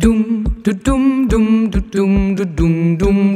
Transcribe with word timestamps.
Doom, 0.00 0.44
dum, 0.64 0.78
doom, 0.82 1.28
doom, 1.28 1.70
dum, 1.70 1.82
doom, 1.92 2.34
dum, 2.34 2.96
doom, 2.96 2.96
doom. 2.96 3.29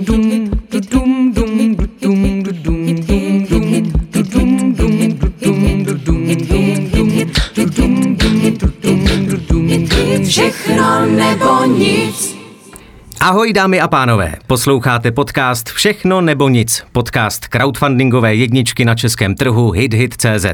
Ahoj 13.24 13.52
dámy 13.52 13.80
a 13.80 13.88
pánové, 13.88 14.34
posloucháte 14.46 15.12
podcast 15.12 15.68
Všechno 15.68 16.20
nebo 16.20 16.48
nic, 16.48 16.82
podcast 16.92 17.48
crowdfundingové 17.48 18.34
jedničky 18.34 18.84
na 18.84 18.94
českém 18.94 19.34
trhu 19.34 19.70
HitHit.cz. 19.70 20.46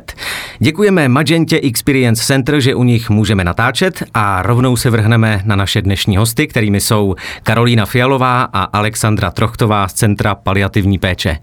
Děkujeme 0.59 1.09
Magentě 1.09 1.61
Experience 1.61 2.25
Center, 2.25 2.61
že 2.61 2.75
u 2.75 2.83
nich 2.83 3.11
můžeme 3.11 3.45
natáčet 3.45 4.03
a 4.15 4.43
rovnou 4.43 4.77
se 4.77 4.91
vrhneme 4.91 5.43
na 5.45 5.57
naše 5.57 5.83
dnešní 5.83 6.17
hosty, 6.17 6.47
kterými 6.47 6.81
jsou 6.81 7.15
Karolína 7.43 7.87
Fialová 7.87 8.43
a 8.43 8.63
Alexandra 8.63 9.31
Trochtová 9.31 9.89
z 9.89 9.93
Centra 9.93 10.35
paliativní 10.35 10.99
péče. 10.99 11.39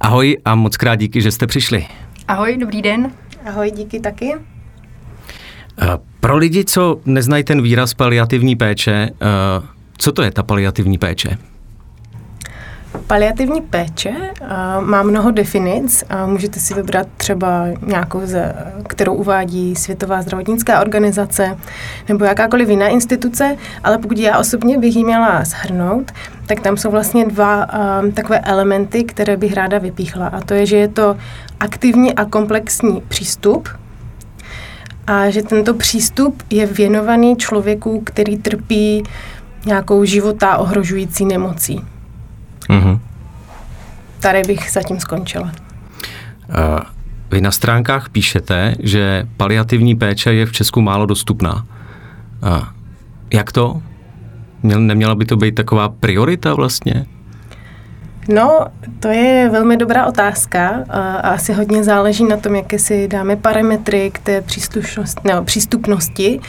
Ahoj 0.00 0.36
a 0.44 0.54
moc 0.54 0.76
krát 0.76 0.94
díky, 0.94 1.20
že 1.20 1.32
jste 1.32 1.46
přišli. 1.46 1.86
Ahoj, 2.28 2.56
dobrý 2.56 2.82
den. 2.82 3.10
Ahoj, 3.46 3.70
díky 3.70 4.00
taky. 4.00 4.34
Eh, 4.34 5.86
pro 6.20 6.36
lidi, 6.36 6.64
co 6.64 7.00
neznají 7.06 7.44
ten 7.44 7.62
výraz 7.62 7.94
paliativní 7.94 8.56
péče, 8.56 9.10
eh, 9.22 9.77
co 9.98 10.12
to 10.12 10.22
je 10.22 10.30
ta 10.30 10.42
paliativní 10.42 10.98
péče? 10.98 11.38
Paliativní 13.06 13.60
péče 13.60 14.10
uh, 14.10 14.48
má 14.84 15.02
mnoho 15.02 15.30
definic 15.30 16.04
a 16.08 16.26
můžete 16.26 16.60
si 16.60 16.74
vybrat 16.74 17.06
třeba 17.16 17.66
nějakou, 17.86 18.20
ze, 18.24 18.54
kterou 18.88 19.14
uvádí 19.14 19.76
Světová 19.76 20.22
zdravotnická 20.22 20.80
organizace 20.80 21.58
nebo 22.08 22.24
jakákoliv 22.24 22.68
jiná 22.68 22.88
instituce, 22.88 23.56
ale 23.84 23.98
pokud 23.98 24.18
já 24.18 24.38
osobně 24.38 24.78
bych 24.78 24.96
ji 24.96 25.04
měla 25.04 25.44
shrnout, 25.44 26.12
tak 26.46 26.60
tam 26.60 26.76
jsou 26.76 26.90
vlastně 26.90 27.26
dva 27.26 27.66
uh, 28.02 28.10
takové 28.10 28.40
elementy, 28.40 29.04
které 29.04 29.36
bych 29.36 29.54
ráda 29.54 29.78
vypíchla. 29.78 30.26
A 30.26 30.40
to 30.40 30.54
je, 30.54 30.66
že 30.66 30.76
je 30.76 30.88
to 30.88 31.16
aktivní 31.60 32.14
a 32.14 32.24
komplexní 32.24 33.02
přístup, 33.08 33.68
a 35.06 35.30
že 35.30 35.42
tento 35.42 35.74
přístup 35.74 36.42
je 36.50 36.66
věnovaný 36.66 37.36
člověku, 37.36 38.02
který 38.04 38.36
trpí 38.36 39.02
nějakou 39.66 40.04
života 40.04 40.56
ohrožující 40.56 41.24
nemocí. 41.24 41.80
Mm-hmm. 42.68 43.00
Tady 44.20 44.42
bych 44.42 44.70
zatím 44.72 45.00
skončila. 45.00 45.44
Uh, 45.44 46.80
vy 47.30 47.40
na 47.40 47.50
stránkách 47.50 48.08
píšete, 48.08 48.74
že 48.78 49.26
paliativní 49.36 49.94
péče 49.94 50.34
je 50.34 50.46
v 50.46 50.52
Česku 50.52 50.80
málo 50.80 51.06
dostupná. 51.06 51.66
Uh, 52.42 52.64
jak 53.32 53.52
to? 53.52 53.82
Neměla 54.62 55.14
by 55.14 55.24
to 55.24 55.36
být 55.36 55.54
taková 55.54 55.88
priorita 55.88 56.54
vlastně? 56.54 57.06
No, 58.28 58.66
to 59.00 59.08
je 59.08 59.48
velmi 59.48 59.76
dobrá 59.76 60.06
otázka 60.06 60.84
a 60.88 61.16
asi 61.16 61.52
hodně 61.52 61.84
záleží 61.84 62.24
na 62.24 62.36
tom, 62.36 62.54
jaké 62.54 62.78
si 62.78 63.08
dáme 63.08 63.36
parametry 63.36 64.10
k 64.10 64.18
té 64.18 64.44
no, 65.24 65.44
přístupnosti 65.44 66.40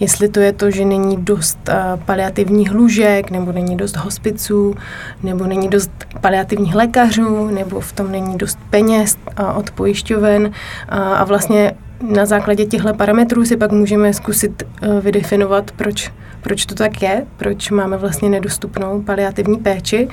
jestli 0.00 0.28
to 0.28 0.40
je 0.40 0.52
to, 0.52 0.70
že 0.70 0.84
není 0.84 1.16
dost 1.16 1.58
uh, 1.68 2.00
paliativních 2.04 2.72
lůžek, 2.72 3.30
nebo 3.30 3.52
není 3.52 3.76
dost 3.76 3.96
hospiců, 3.96 4.74
nebo 5.22 5.46
není 5.46 5.68
dost 5.68 5.90
paliativních 6.20 6.74
lékařů, 6.74 7.46
nebo 7.46 7.80
v 7.80 7.92
tom 7.92 8.12
není 8.12 8.38
dost 8.38 8.58
peněz 8.70 9.16
uh, 9.40 9.58
od 9.58 9.70
pojišťoven 9.70 10.42
uh, 10.46 10.50
a 10.98 11.24
vlastně 11.24 11.72
na 12.02 12.26
základě 12.26 12.66
těchto 12.66 12.94
parametrů 12.94 13.44
si 13.44 13.56
pak 13.56 13.72
můžeme 13.72 14.14
zkusit 14.14 14.62
uh, 14.62 15.00
vydefinovat, 15.00 15.70
proč, 15.70 16.12
proč 16.40 16.66
to 16.66 16.74
tak 16.74 17.02
je, 17.02 17.26
proč 17.36 17.70
máme 17.70 17.96
vlastně 17.96 18.28
nedostupnou 18.28 19.02
paliativní 19.02 19.58
péči. 19.58 20.08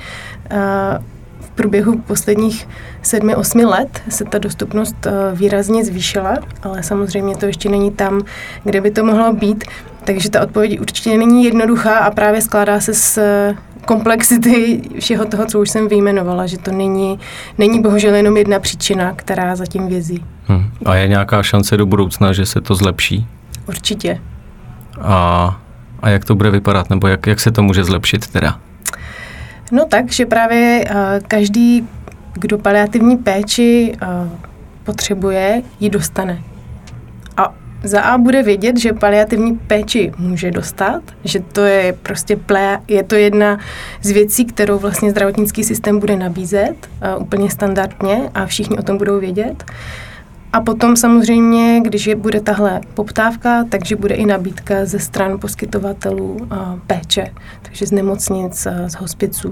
Průběhu 1.54 1.98
posledních 1.98 2.68
sedmi, 3.02 3.34
osmi 3.34 3.64
let 3.64 4.02
se 4.08 4.24
ta 4.24 4.38
dostupnost 4.38 5.06
eh, 5.06 5.10
výrazně 5.34 5.84
zvýšila, 5.84 6.36
ale 6.62 6.82
samozřejmě 6.82 7.36
to 7.36 7.46
ještě 7.46 7.68
není 7.68 7.90
tam, 7.90 8.20
kde 8.64 8.80
by 8.80 8.90
to 8.90 9.04
mohlo 9.04 9.32
být. 9.32 9.64
Takže 10.04 10.30
ta 10.30 10.42
odpověď 10.42 10.80
určitě 10.80 11.18
není 11.18 11.44
jednoduchá 11.44 11.98
a 11.98 12.10
právě 12.10 12.42
skládá 12.42 12.80
se 12.80 12.94
z 12.94 13.18
eh, 13.18 13.56
komplexity 13.84 14.82
všeho 15.00 15.24
toho, 15.24 15.46
co 15.46 15.60
už 15.60 15.70
jsem 15.70 15.88
vyjmenovala, 15.88 16.46
že 16.46 16.58
to 16.58 16.72
není, 16.72 17.18
není 17.58 17.82
bohužel 17.82 18.14
jenom 18.14 18.36
jedna 18.36 18.58
příčina, 18.58 19.12
která 19.16 19.56
zatím 19.56 19.88
vězí. 19.88 20.24
Hmm. 20.46 20.70
A 20.84 20.94
je 20.94 21.08
nějaká 21.08 21.42
šance 21.42 21.76
do 21.76 21.86
budoucna, 21.86 22.32
že 22.32 22.46
se 22.46 22.60
to 22.60 22.74
zlepší? 22.74 23.26
Určitě. 23.68 24.20
A, 25.00 25.60
a 26.02 26.08
jak 26.08 26.24
to 26.24 26.34
bude 26.34 26.50
vypadat, 26.50 26.90
nebo 26.90 27.06
jak, 27.06 27.26
jak 27.26 27.40
se 27.40 27.50
to 27.50 27.62
může 27.62 27.84
zlepšit 27.84 28.26
teda? 28.26 28.58
No 29.72 29.84
tak, 29.84 30.12
že 30.12 30.26
právě 30.26 30.84
uh, 30.90 30.96
každý, 31.28 31.88
kdo 32.32 32.58
paliativní 32.58 33.16
péči 33.16 33.94
uh, 34.02 34.28
potřebuje, 34.84 35.62
ji 35.80 35.90
dostane. 35.90 36.42
A 37.36 37.54
za 37.82 38.00
A 38.00 38.18
bude 38.18 38.42
vědět, 38.42 38.76
že 38.76 38.92
paliativní 38.92 39.56
péči 39.56 40.12
může 40.18 40.50
dostat, 40.50 41.02
že 41.24 41.40
to 41.40 41.60
je 41.60 41.92
prostě 41.92 42.36
ple, 42.36 42.78
je 42.88 43.02
to 43.02 43.14
jedna 43.14 43.58
z 44.02 44.10
věcí, 44.10 44.44
kterou 44.44 44.78
vlastně 44.78 45.10
zdravotnický 45.10 45.64
systém 45.64 45.98
bude 45.98 46.16
nabízet 46.16 46.74
uh, 47.16 47.22
úplně 47.22 47.50
standardně 47.50 48.30
a 48.34 48.46
všichni 48.46 48.78
o 48.78 48.82
tom 48.82 48.98
budou 48.98 49.20
vědět. 49.20 49.64
A 50.52 50.60
potom 50.60 50.96
samozřejmě, 50.96 51.80
když 51.84 52.06
je, 52.06 52.16
bude 52.16 52.40
tahle 52.40 52.80
poptávka, 52.94 53.64
takže 53.68 53.96
bude 53.96 54.14
i 54.14 54.26
nabídka 54.26 54.74
ze 54.84 54.98
stran 54.98 55.38
poskytovatelů 55.38 56.46
a 56.50 56.76
péče, 56.86 57.26
takže 57.62 57.86
z 57.86 57.92
nemocnic, 57.92 58.66
z 58.86 58.94
hospiců, 58.94 59.50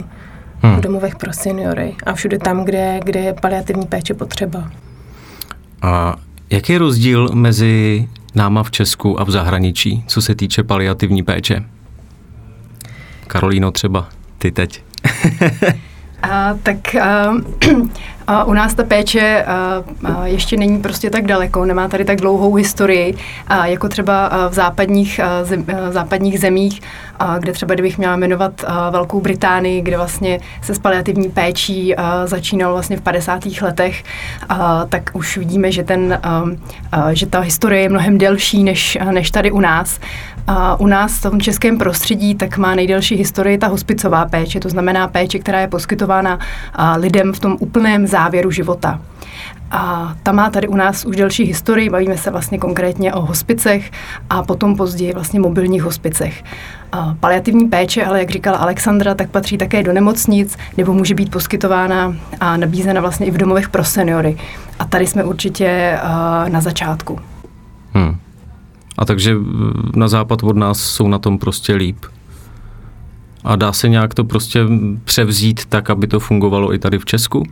hmm. 0.59 0.77
v 0.77 0.81
domovech 0.81 1.17
pro 1.17 1.33
seniory 1.33 1.95
a 2.07 2.13
všude 2.13 2.39
tam, 2.39 2.65
kde, 2.65 3.01
kde 3.05 3.21
je 3.21 3.35
paliativní 3.35 3.87
péče 3.87 4.15
potřeba. 4.15 4.71
A 5.83 6.17
jaký 6.51 6.73
je 6.73 6.79
rozdíl 6.79 7.29
mezi 7.35 8.09
náma 8.35 8.63
v 8.63 8.71
Česku 8.71 9.21
a 9.21 9.25
v 9.25 9.31
zahraničí, 9.31 10.05
co 10.07 10.23
se 10.23 10.35
týče 10.35 10.63
paliativní 10.63 11.23
péče? 11.23 11.65
Karolíno 13.27 13.71
třeba, 13.71 14.09
ty 14.39 14.51
teď. 14.51 14.85
A, 16.23 16.55
tak 16.63 16.95
a, 16.95 17.33
a 18.31 18.45
u 18.45 18.53
nás 18.53 18.75
ta 18.75 18.85
péče 18.85 19.45
a, 19.47 19.83
a 20.05 20.27
ještě 20.27 20.57
není 20.57 20.79
prostě 20.79 21.11
tak 21.11 21.27
daleko, 21.27 21.65
nemá 21.65 21.89
tady 21.89 22.05
tak 22.05 22.21
dlouhou 22.21 22.55
historii, 22.55 23.15
a, 23.47 23.67
jako 23.67 23.89
třeba 23.89 24.31
v 24.49 24.55
západních, 24.55 25.21
zem, 25.43 25.65
a, 25.89 25.93
západních 25.93 26.41
zemích, 26.41 26.81
kde 27.39 27.53
třeba 27.53 27.75
kdybych 27.75 27.99
měla 27.99 28.17
jmenovat 28.17 28.65
Velkou 28.91 29.21
Británii, 29.21 29.81
kde 29.83 29.97
vlastně 29.97 30.41
se 30.63 30.75
s 30.75 30.79
paliativní 30.79 31.31
péčí 31.31 31.95
začínalo 32.25 32.75
vlastně 32.75 32.97
v 32.97 33.01
50. 33.01 33.43
letech, 33.63 34.05
tak 34.89 35.11
už 35.13 35.37
vidíme, 35.37 35.73
že, 35.73 35.85
ten, 35.85 36.21
že 37.13 37.27
ta 37.27 37.41
historie 37.41 37.83
je 37.83 37.89
mnohem 37.89 38.19
delší 38.19 38.65
než, 38.65 38.99
než 39.11 39.31
tady 39.31 39.51
u 39.51 39.61
nás. 39.61 40.01
U 40.79 40.87
nás 40.87 41.19
v 41.19 41.23
tom 41.23 41.41
českém 41.41 41.79
prostředí 41.79 42.35
tak 42.35 42.59
má 42.59 42.75
nejdelší 42.75 43.15
historii 43.15 43.59
ta 43.59 43.67
hospicová 43.67 44.25
péče, 44.25 44.61
to 44.61 44.69
znamená 44.69 45.09
péče, 45.09 45.39
která 45.39 45.61
je 45.61 45.69
poskytována 45.69 46.39
lidem 46.97 47.33
v 47.33 47.41
tom 47.41 47.57
úplném 47.61 48.07
závěru 48.21 48.51
života. 48.51 49.01
A 49.71 50.15
ta 50.23 50.33
má 50.33 50.51
tady 50.51 50.69
u 50.69 50.77
nás 50.77 51.05
už 51.05 51.17
delší 51.17 51.45
historii, 51.45 51.91
bavíme 51.91 52.17
se 52.17 52.31
vlastně 52.31 52.59
konkrétně 52.59 53.13
o 53.15 53.21
hospicech 53.21 53.91
a 54.31 54.43
potom 54.43 54.77
později 54.77 55.15
vlastně 55.15 55.41
mobilních 55.41 55.83
hospicech. 55.83 56.45
A 56.93 57.17
paliativní 57.21 57.69
péče, 57.69 58.05
ale 58.05 58.19
jak 58.19 58.31
říkala 58.31 58.59
Alexandra, 58.59 59.15
tak 59.15 59.31
patří 59.31 59.59
také 59.59 59.83
do 59.83 59.93
nemocnic 59.93 60.57
nebo 60.77 60.93
může 60.93 61.15
být 61.15 61.31
poskytována 61.31 62.17
a 62.41 62.57
nabízena 62.57 63.01
vlastně 63.01 63.27
i 63.27 63.31
v 63.31 63.37
domovech 63.37 63.69
pro 63.69 63.85
seniory. 63.85 64.37
A 64.79 64.85
tady 64.85 65.07
jsme 65.07 65.25
určitě 65.25 65.99
na 66.49 66.61
začátku. 66.61 67.19
Hmm. 67.93 68.17
A 68.99 69.05
takže 69.05 69.35
na 69.97 70.09
západ 70.09 70.43
od 70.43 70.57
nás 70.57 70.79
jsou 70.79 71.09
na 71.09 71.19
tom 71.19 71.39
prostě 71.39 71.75
líp. 71.75 71.97
A 73.45 73.57
dá 73.57 73.73
se 73.73 73.89
nějak 73.89 74.15
to 74.15 74.25
prostě 74.25 74.61
převzít 75.05 75.67
tak, 75.67 75.91
aby 75.91 76.07
to 76.07 76.21
fungovalo 76.21 76.75
i 76.75 76.79
tady 76.79 76.99
v 76.99 77.05
Česku? 77.05 77.43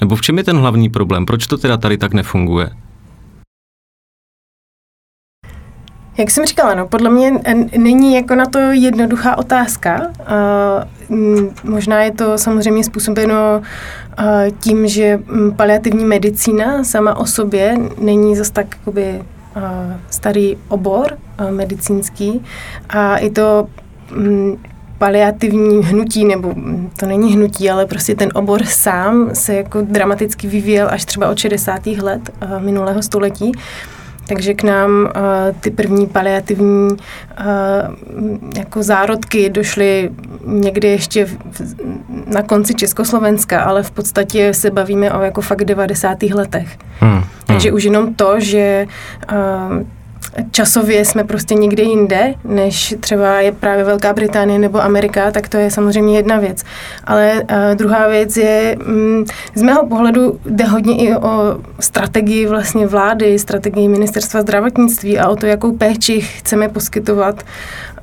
Nebo 0.00 0.16
v 0.16 0.20
čem 0.20 0.38
je 0.38 0.44
ten 0.44 0.56
hlavní 0.56 0.88
problém? 0.88 1.26
Proč 1.26 1.46
to 1.46 1.58
teda 1.58 1.76
tady 1.76 1.98
tak 1.98 2.14
nefunguje? 2.14 2.70
Jak 6.18 6.30
jsem 6.30 6.46
říkala, 6.46 6.74
no, 6.74 6.88
podle 6.88 7.10
mě 7.10 7.32
není 7.78 8.14
jako 8.14 8.34
na 8.34 8.46
to 8.46 8.58
jednoduchá 8.58 9.38
otázka. 9.38 10.12
Uh, 11.10 11.18
možná 11.64 12.02
je 12.02 12.12
to 12.12 12.38
samozřejmě 12.38 12.84
způsobeno 12.84 13.62
uh, 13.62 14.24
tím, 14.60 14.88
že 14.88 15.20
paliativní 15.56 16.04
medicína 16.04 16.84
sama 16.84 17.16
o 17.16 17.26
sobě 17.26 17.78
není 18.00 18.36
zase 18.36 18.52
tak 18.52 18.76
jakoby, 18.78 19.22
starý 20.10 20.56
obor 20.68 21.18
medicínský 21.50 22.44
a 22.88 23.16
i 23.16 23.30
to 23.30 23.68
mm, 24.10 24.56
paliativní 24.98 25.84
hnutí, 25.84 26.24
nebo 26.24 26.54
to 27.00 27.06
není 27.06 27.34
hnutí, 27.34 27.70
ale 27.70 27.86
prostě 27.86 28.14
ten 28.14 28.28
obor 28.34 28.64
sám 28.64 29.30
se 29.32 29.54
jako 29.54 29.80
dramaticky 29.80 30.46
vyvíjel 30.46 30.88
až 30.90 31.04
třeba 31.04 31.30
od 31.30 31.38
60. 31.38 31.86
let 31.86 32.30
minulého 32.58 33.02
století. 33.02 33.52
Takže 34.28 34.54
k 34.54 34.62
nám 34.62 34.90
uh, 34.90 35.10
ty 35.60 35.70
první 35.70 36.06
paliativní 36.06 36.90
uh, 36.90 36.96
jako 38.56 38.82
zárodky 38.82 39.50
došly 39.50 40.10
někdy 40.44 40.88
ještě 40.88 41.24
v, 41.24 41.36
na 42.26 42.42
konci 42.42 42.74
Československa, 42.74 43.62
ale 43.62 43.82
v 43.82 43.90
podstatě 43.90 44.54
se 44.54 44.70
bavíme 44.70 45.12
o 45.12 45.22
jako 45.22 45.40
fakt 45.40 45.64
90. 45.64 46.22
letech. 46.22 46.78
Hmm. 47.00 47.22
Takže 47.46 47.68
hmm. 47.68 47.76
už 47.76 47.84
jenom 47.84 48.14
to, 48.14 48.40
že 48.40 48.86
uh, 49.32 49.82
časově 50.50 51.04
jsme 51.04 51.24
prostě 51.24 51.54
někde 51.54 51.82
jinde, 51.82 52.34
než 52.44 52.94
třeba 53.00 53.40
je 53.40 53.52
právě 53.52 53.84
Velká 53.84 54.12
Británie 54.12 54.58
nebo 54.58 54.82
Amerika, 54.82 55.30
tak 55.30 55.48
to 55.48 55.56
je 55.56 55.70
samozřejmě 55.70 56.16
jedna 56.16 56.38
věc. 56.38 56.64
Ale 57.04 57.32
uh, 57.42 57.74
druhá 57.74 58.08
věc 58.08 58.36
je, 58.36 58.76
um, 58.88 59.24
z 59.54 59.62
mého 59.62 59.86
pohledu 59.86 60.40
jde 60.46 60.64
hodně 60.64 60.96
i 60.96 61.16
o 61.16 61.58
strategii 61.80 62.46
vlastně 62.46 62.86
vlády, 62.86 63.38
strategii 63.38 63.88
ministerstva 63.88 64.42
zdravotnictví 64.42 65.18
a 65.18 65.28
o 65.28 65.36
to, 65.36 65.46
jakou 65.46 65.76
péči 65.76 66.20
chceme 66.20 66.68
poskytovat. 66.68 67.42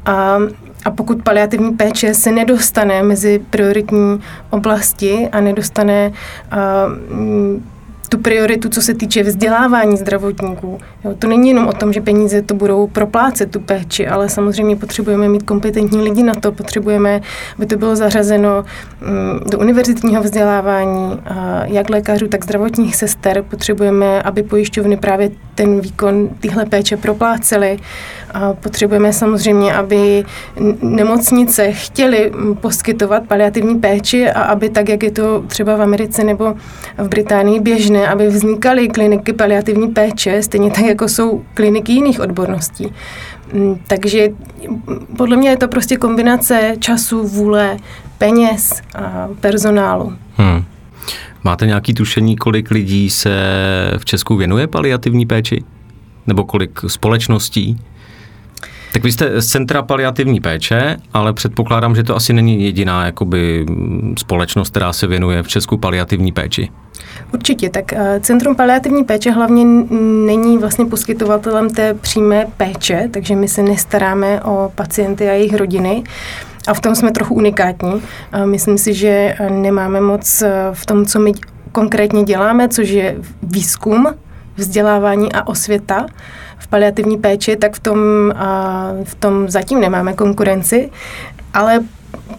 A 0.06 0.38
a 0.86 0.92
pokud 0.92 1.24
paliativní 1.24 1.72
péče 1.72 2.14
se 2.14 2.32
nedostane 2.32 3.04
mezi 3.04 3.42
prioritní 3.50 4.20
oblasti 4.50 5.30
a 5.32 5.42
nedostane 5.42 6.12
uh, 6.54 7.62
tu 8.10 8.18
prioritu, 8.18 8.70
co 8.70 8.82
se 8.82 8.94
týče 8.94 9.24
vzdělávání 9.24 9.98
zdravotníků. 9.98 10.78
Jo, 11.04 11.14
to 11.20 11.28
není 11.28 11.50
jenom 11.50 11.68
o 11.68 11.74
tom, 11.74 11.94
že 11.94 12.02
peníze 12.02 12.42
to 12.42 12.54
budou 12.54 12.88
proplácet 12.88 13.52
tu 13.52 13.60
péči, 13.60 14.08
ale 14.08 14.30
samozřejmě 14.30 14.76
potřebujeme 14.76 15.30
mít 15.30 15.44
kompetentní 15.44 16.02
lidi 16.02 16.24
na 16.24 16.34
to, 16.34 16.52
potřebujeme, 16.52 17.22
aby 17.58 17.66
to 17.66 17.78
bylo 17.78 17.96
zařazeno 17.96 18.66
mm, 19.02 19.40
do 19.52 19.60
univerzitního 19.60 20.24
vzdělávání, 20.24 21.20
jak 21.64 21.90
lékařů, 21.90 22.28
tak 22.28 22.44
zdravotních 22.44 22.96
sester. 22.96 23.44
Potřebujeme, 23.50 24.22
aby 24.22 24.44
pojišťovny 24.44 24.98
právě 24.98 25.30
ten 25.56 25.80
výkon 25.82 26.30
téhle 26.40 26.66
péče 26.66 26.98
proplácely. 26.98 27.80
A 28.34 28.54
potřebujeme 28.54 29.14
samozřejmě, 29.14 29.74
aby 29.74 30.26
nemocnice 30.82 31.72
chtěly 31.72 32.32
poskytovat 32.62 33.24
paliativní 33.28 33.80
péči 33.80 34.30
a 34.30 34.42
aby 34.42 34.70
tak, 34.70 34.90
jak 34.90 35.04
je 35.04 35.12
to 35.12 35.44
třeba 35.48 35.76
v 35.76 35.82
Americe 35.82 36.24
nebo 36.24 36.56
v 36.98 37.08
Británii 37.08 37.60
běžné, 37.60 37.95
aby 37.98 38.28
vznikaly 38.28 38.88
kliniky 38.88 39.34
paliativní 39.34 39.88
péče, 39.88 40.44
stejně 40.44 40.72
tak, 40.72 40.86
jako 40.86 41.08
jsou 41.08 41.44
kliniky 41.54 41.92
jiných 41.92 42.20
odborností. 42.20 42.94
Mm, 43.54 43.80
takže 43.88 44.30
podle 45.18 45.38
mě 45.38 45.50
je 45.50 45.58
to 45.58 45.68
prostě 45.68 45.98
kombinace 45.98 46.76
času, 46.80 47.28
vůle, 47.28 47.78
peněz 48.18 48.82
a 48.96 49.28
personálu. 49.40 50.14
Hmm. 50.38 50.64
Máte 51.44 51.66
nějaký 51.66 51.94
tušení, 51.94 52.36
kolik 52.36 52.72
lidí 52.72 53.10
se 53.10 53.32
v 53.98 54.06
Česku 54.06 54.36
věnuje 54.36 54.68
paliativní 54.68 55.26
péči? 55.26 55.64
Nebo 56.28 56.44
kolik 56.44 56.80
společností? 56.88 57.78
Tak 58.96 59.04
vy 59.04 59.12
jste 59.12 59.42
z 59.42 59.48
Centra 59.48 59.82
paliativní 59.82 60.40
péče, 60.40 60.98
ale 61.14 61.34
předpokládám, 61.34 61.96
že 61.96 62.04
to 62.04 62.16
asi 62.16 62.34
není 62.34 62.64
jediná 62.64 63.06
jakoby, 63.06 63.66
společnost, 64.18 64.70
která 64.70 64.94
se 64.94 65.08
věnuje 65.08 65.44
v 65.44 65.48
Česku 65.48 65.78
paliativní 65.78 66.32
péči. 66.32 66.70
Určitě, 67.34 67.70
tak 67.70 67.94
eh, 67.94 68.20
Centrum 68.20 68.56
paliativní 68.56 69.04
péče 69.04 69.32
hlavně 69.32 69.66
není 70.26 70.58
vlastně 70.58 70.86
poskytovatelem 70.86 71.70
té 71.70 71.94
přímé 71.94 72.46
péče, 72.58 73.10
takže 73.12 73.36
my 73.36 73.48
se 73.48 73.64
nestaráme 73.64 74.42
o 74.42 74.72
pacienty 74.76 75.30
a 75.30 75.34
jejich 75.34 75.54
rodiny. 75.54 76.04
A 76.68 76.74
v 76.74 76.82
tom 76.82 76.96
jsme 76.96 77.12
trochu 77.12 77.34
unikátní. 77.34 78.02
Myslím 78.46 78.78
si, 78.78 78.94
že 78.94 79.36
nemáme 79.50 80.02
moc 80.02 80.42
eh, 80.42 80.52
v 80.74 80.86
tom, 80.86 81.06
co 81.06 81.20
my 81.20 81.32
konkrétně 81.72 82.24
děláme, 82.24 82.70
což 82.70 82.90
je 82.90 83.16
výzkum, 83.44 84.08
vzdělávání 84.58 85.34
a 85.34 85.48
osvěta 85.48 86.06
v 86.66 86.68
paliativní 86.68 87.18
péči, 87.18 87.56
tak 87.56 87.76
v 87.76 87.80
tom, 87.80 87.98
v 89.04 89.16
tom 89.16 89.50
zatím 89.50 89.80
nemáme 89.80 90.14
konkurenci, 90.14 90.90
ale 91.54 91.80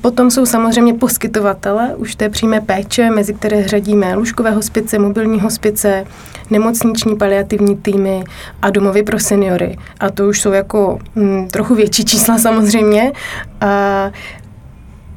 Potom 0.00 0.31
jsou 0.31 0.46
samozřejmě 0.46 0.94
poskytovatele 0.94 1.94
už 1.96 2.14
té 2.14 2.28
přímé 2.28 2.61
péče, 2.61 3.11
mezi 3.11 3.34
které 3.34 3.69
řadíme 3.69 4.14
lůžkové 4.14 4.50
hospice, 4.50 4.99
mobilní 4.99 5.40
hospice, 5.40 6.05
nemocniční 6.50 7.17
paliativní 7.17 7.76
týmy 7.76 8.25
a 8.62 8.70
domovy 8.70 9.02
pro 9.02 9.19
seniory. 9.19 9.78
A 10.00 10.11
to 10.11 10.29
už 10.29 10.40
jsou 10.40 10.52
jako 10.52 10.99
m, 11.17 11.22
mm, 11.22 11.49
trochu 11.49 11.75
větší 11.75 12.05
čísla 12.05 12.38
samozřejmě. 12.38 13.12
A, 13.61 14.11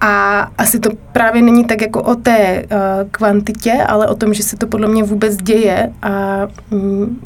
a 0.01 0.39
asi 0.57 0.79
to 0.79 0.89
právě 1.11 1.41
není 1.41 1.65
tak 1.65 1.81
jako 1.81 2.01
o 2.03 2.15
té 2.15 2.63
uh, 2.71 3.09
kvantitě, 3.11 3.73
ale 3.87 4.07
o 4.07 4.15
tom, 4.15 4.33
že 4.33 4.43
se 4.43 4.57
to 4.57 4.67
podle 4.67 4.87
mě 4.87 5.03
vůbec 5.03 5.35
děje 5.35 5.91
a 6.01 6.47
um, 6.69 7.19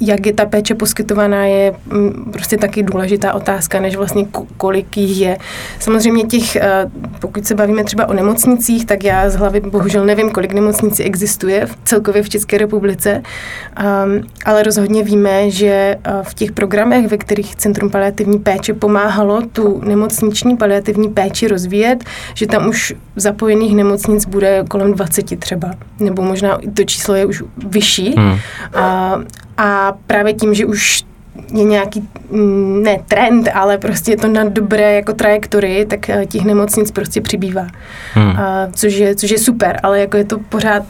jak 0.00 0.26
je 0.26 0.32
ta 0.32 0.46
péče 0.46 0.74
poskytovaná, 0.74 1.44
je 1.44 1.74
mm, 1.92 2.30
prostě 2.32 2.56
taky 2.56 2.82
důležitá 2.82 3.32
otázka, 3.32 3.80
než 3.80 3.96
vlastně 3.96 4.26
kolik 4.56 4.96
jich 4.96 5.20
je. 5.20 5.38
Samozřejmě 5.78 6.24
těch, 6.24 6.56
eh, 6.56 6.90
pokud 7.18 7.46
se 7.46 7.54
bavíme 7.54 7.84
třeba 7.84 8.08
o 8.08 8.12
nemocnicích, 8.12 8.86
tak 8.86 9.04
já 9.04 9.30
z 9.30 9.36
hlavy 9.36 9.60
bohužel 9.60 10.04
nevím, 10.04 10.30
kolik 10.30 10.52
nemocnicí 10.52 11.02
existuje 11.02 11.66
v 11.66 11.76
celkově 11.84 12.22
v 12.22 12.28
České 12.28 12.58
republice, 12.58 13.22
um, 13.22 14.22
ale 14.44 14.62
rozhodně 14.62 15.02
víme, 15.02 15.50
že 15.50 15.96
eh, 16.04 16.12
v 16.22 16.34
těch 16.34 16.52
programech, 16.52 17.08
ve 17.08 17.18
kterých 17.18 17.56
Centrum 17.56 17.90
paliativní 17.90 18.38
péče 18.38 18.74
pomáhalo 18.74 19.42
tu 19.52 19.80
nemocniční 19.84 20.56
paliativní 20.56 21.08
péči 21.08 21.48
rozvíjet, 21.48 22.04
že 22.34 22.46
tam 22.46 22.68
už 22.68 22.94
zapojených 23.16 23.76
nemocnic 23.76 24.26
bude 24.26 24.64
kolem 24.68 24.92
20 24.92 25.40
třeba, 25.40 25.70
nebo 26.00 26.22
možná 26.22 26.58
to 26.74 26.84
číslo 26.84 27.14
je 27.14 27.26
už 27.26 27.42
vyšší. 27.56 28.14
Hmm. 28.16 28.38
A, 28.74 29.18
a 29.58 29.92
právě 30.06 30.34
tím, 30.34 30.54
že 30.54 30.66
už 30.66 31.04
je 31.54 31.64
nějaký, 31.64 32.08
mm, 32.30 32.82
ne 32.82 32.98
trend, 33.08 33.48
ale 33.54 33.78
prostě 33.78 34.12
je 34.12 34.16
to 34.16 34.28
na 34.28 34.44
dobré 34.44 34.94
jako 34.94 35.12
trajektory, 35.12 35.86
tak 35.90 36.10
eh, 36.10 36.26
těch 36.26 36.44
nemocnic 36.44 36.90
prostě 36.90 37.20
přibývá. 37.20 37.66
Hmm. 38.14 38.36
A, 38.36 38.68
což, 38.72 38.94
je, 38.94 39.14
což 39.14 39.30
je 39.30 39.38
super, 39.38 39.80
ale 39.82 40.00
jako 40.00 40.16
je 40.16 40.24
to 40.24 40.38
pořád 40.38 40.82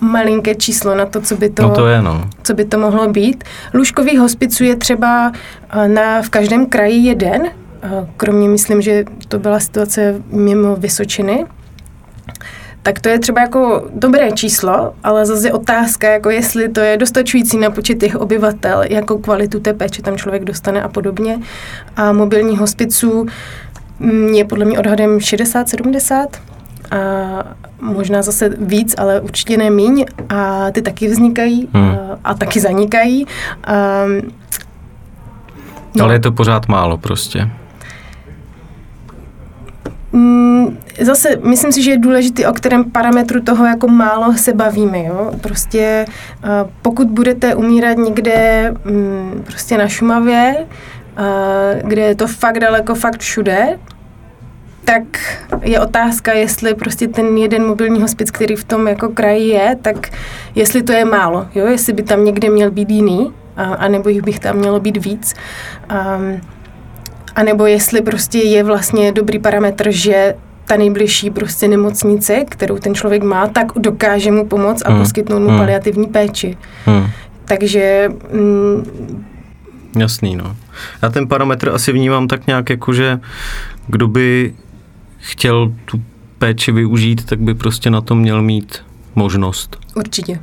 malinké 0.00 0.54
číslo 0.54 0.94
na 0.94 1.06
to, 1.06 1.20
co 1.20 1.36
by 1.36 1.50
to, 1.50 1.62
no 1.62 1.70
to, 1.70 1.86
je, 1.86 2.02
no. 2.02 2.30
co 2.42 2.54
by 2.54 2.64
to 2.64 2.78
mohlo 2.78 3.08
být. 3.08 3.44
Lůžkových 3.74 4.18
hospiců 4.18 4.64
je 4.64 4.76
třeba 4.76 5.32
eh, 5.70 5.88
na, 5.88 6.22
v 6.22 6.30
každém 6.30 6.66
kraji 6.66 7.06
jeden, 7.06 7.46
eh, 7.46 7.88
kromě 8.16 8.48
myslím, 8.48 8.82
že 8.82 9.04
to 9.28 9.38
byla 9.38 9.60
situace 9.60 10.14
mimo 10.30 10.76
Vysočiny, 10.76 11.44
tak 12.88 13.00
to 13.00 13.08
je 13.08 13.18
třeba 13.18 13.40
jako 13.40 13.88
dobré 13.94 14.32
číslo, 14.32 14.92
ale 15.04 15.26
zase 15.26 15.52
otázka, 15.52 16.08
jako 16.10 16.30
jestli 16.30 16.68
to 16.68 16.80
je 16.80 16.96
dostačující 16.96 17.58
na 17.58 17.70
počet 17.70 17.98
těch 17.98 18.16
obyvatel, 18.16 18.82
jako 18.90 19.18
kvalitu 19.18 19.60
té 19.60 19.72
péče 19.72 20.02
tam 20.02 20.16
člověk 20.16 20.44
dostane 20.44 20.82
a 20.82 20.88
podobně. 20.88 21.38
A 21.96 22.12
mobilní 22.12 22.56
hospiců 22.56 23.26
mm, 24.00 24.28
je 24.28 24.44
podle 24.44 24.64
mě 24.64 24.78
odhadem 24.78 25.18
60-70 25.18 26.26
a 26.90 26.98
možná 27.80 28.22
zase 28.22 28.48
víc, 28.48 28.94
ale 28.98 29.20
určitě 29.20 29.56
ne 29.56 29.70
míň 29.70 30.04
a 30.28 30.70
ty 30.70 30.82
taky 30.82 31.08
vznikají 31.08 31.68
hmm. 31.72 31.90
a, 31.90 32.18
a 32.24 32.34
taky 32.34 32.60
zanikají. 32.60 33.26
A, 33.64 34.04
no. 35.94 36.04
Ale 36.04 36.14
je 36.14 36.20
to 36.20 36.32
pořád 36.32 36.68
málo 36.68 36.98
prostě. 36.98 37.50
Mm, 40.12 40.78
zase 41.00 41.28
myslím 41.42 41.72
si, 41.72 41.82
že 41.82 41.90
je 41.90 41.98
důležité, 41.98 42.48
o 42.48 42.52
kterém 42.52 42.90
parametru 42.90 43.40
toho 43.40 43.66
jako 43.66 43.88
málo 43.88 44.34
se 44.34 44.52
bavíme. 44.52 45.04
Jo? 45.04 45.32
Prostě 45.40 46.04
uh, 46.44 46.70
pokud 46.82 47.08
budete 47.08 47.54
umírat 47.54 47.98
někde 47.98 48.70
um, 48.90 49.42
prostě 49.46 49.78
na 49.78 49.88
Šumavě, 49.88 50.54
uh, 51.18 51.88
kde 51.88 52.02
je 52.02 52.14
to 52.14 52.26
fakt 52.26 52.58
daleko, 52.58 52.94
fakt 52.94 53.20
všude, 53.20 53.78
tak 54.84 55.02
je 55.62 55.80
otázka, 55.80 56.32
jestli 56.32 56.74
prostě 56.74 57.08
ten 57.08 57.36
jeden 57.36 57.66
mobilní 57.66 58.00
hospic, 58.00 58.30
který 58.30 58.56
v 58.56 58.64
tom 58.64 58.88
jako 58.88 59.08
kraji 59.08 59.48
je, 59.48 59.76
tak 59.82 60.08
jestli 60.54 60.82
to 60.82 60.92
je 60.92 61.04
málo, 61.04 61.46
jo? 61.54 61.66
jestli 61.66 61.92
by 61.92 62.02
tam 62.02 62.24
někde 62.24 62.50
měl 62.50 62.70
být 62.70 62.90
jiný, 62.90 63.32
a, 63.56 63.64
anebo 63.64 64.08
jich 64.08 64.22
bych 64.22 64.38
tam 64.38 64.56
mělo 64.56 64.80
být 64.80 65.04
víc. 65.04 65.34
Um, 66.16 66.40
a 67.34 67.42
nebo 67.42 67.66
jestli 67.66 68.02
prostě 68.02 68.38
je 68.38 68.64
vlastně 68.64 69.12
dobrý 69.12 69.38
parametr, 69.38 69.90
že 69.90 70.34
ta 70.64 70.76
nejbližší 70.76 71.30
prostě 71.30 71.68
nemocnice, 71.68 72.44
kterou 72.48 72.78
ten 72.78 72.94
člověk 72.94 73.22
má, 73.22 73.48
tak 73.48 73.66
dokáže 73.76 74.30
mu 74.30 74.46
pomoct 74.46 74.82
a 74.86 74.90
hmm. 74.90 75.00
poskytnout 75.00 75.40
mu 75.40 75.48
hmm. 75.48 75.58
paliativní 75.58 76.06
péči. 76.06 76.56
Hmm. 76.84 77.06
Takže... 77.44 78.08
Mm, 78.32 79.22
Jasný, 79.98 80.36
no. 80.36 80.56
Já 81.02 81.10
ten 81.10 81.28
parametr 81.28 81.68
asi 81.68 81.92
vnímám 81.92 82.28
tak 82.28 82.46
nějak 82.46 82.70
jako, 82.70 82.92
že 82.92 83.20
kdo 83.86 84.08
by 84.08 84.54
chtěl 85.18 85.72
tu 85.84 86.02
péči 86.38 86.72
využít, 86.72 87.24
tak 87.24 87.40
by 87.40 87.54
prostě 87.54 87.90
na 87.90 88.00
to 88.00 88.14
měl 88.14 88.42
mít 88.42 88.78
možnost. 89.14 89.76
Určitě 89.96 90.40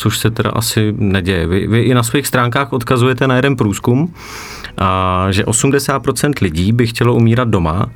což 0.00 0.18
se 0.18 0.30
teda 0.30 0.50
asi 0.50 0.94
neděje. 0.98 1.46
Vy, 1.46 1.66
vy 1.66 1.80
i 1.80 1.94
na 1.94 2.02
svých 2.02 2.26
stránkách 2.26 2.72
odkazujete 2.72 3.26
na 3.26 3.36
jeden 3.36 3.56
průzkum, 3.56 4.14
a, 4.78 5.26
že 5.30 5.44
80% 5.44 6.32
lidí 6.40 6.72
by 6.72 6.86
chtělo 6.86 7.14
umírat 7.14 7.48
doma, 7.48 7.86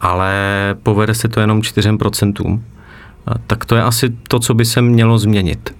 ale 0.00 0.34
povede 0.82 1.14
se 1.14 1.28
to 1.28 1.40
jenom 1.40 1.60
4%. 1.60 2.60
A, 3.26 3.34
tak 3.46 3.64
to 3.64 3.76
je 3.76 3.82
asi 3.82 4.10
to, 4.28 4.38
co 4.38 4.54
by 4.54 4.64
se 4.64 4.82
mělo 4.82 5.18
změnit. 5.18 5.74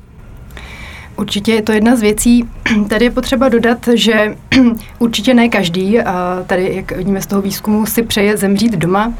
Určitě 1.21 1.53
je 1.53 1.63
to 1.63 1.73
jedna 1.73 1.97
z 1.97 2.01
věcí. 2.01 2.49
Tady 2.89 3.05
je 3.05 3.11
potřeba 3.11 3.49
dodat, 3.49 3.89
že 3.95 4.37
určitě 4.99 5.35
ne 5.35 5.49
každý, 5.49 5.99
tady, 6.47 6.75
jak 6.75 6.93
vidíme 6.93 7.23
z 7.23 7.27
toho 7.27 7.43
výzkumu, 7.43 7.87
si 7.87 8.03
přeje 8.03 8.37
zemřít 8.37 8.73
doma. 8.73 9.13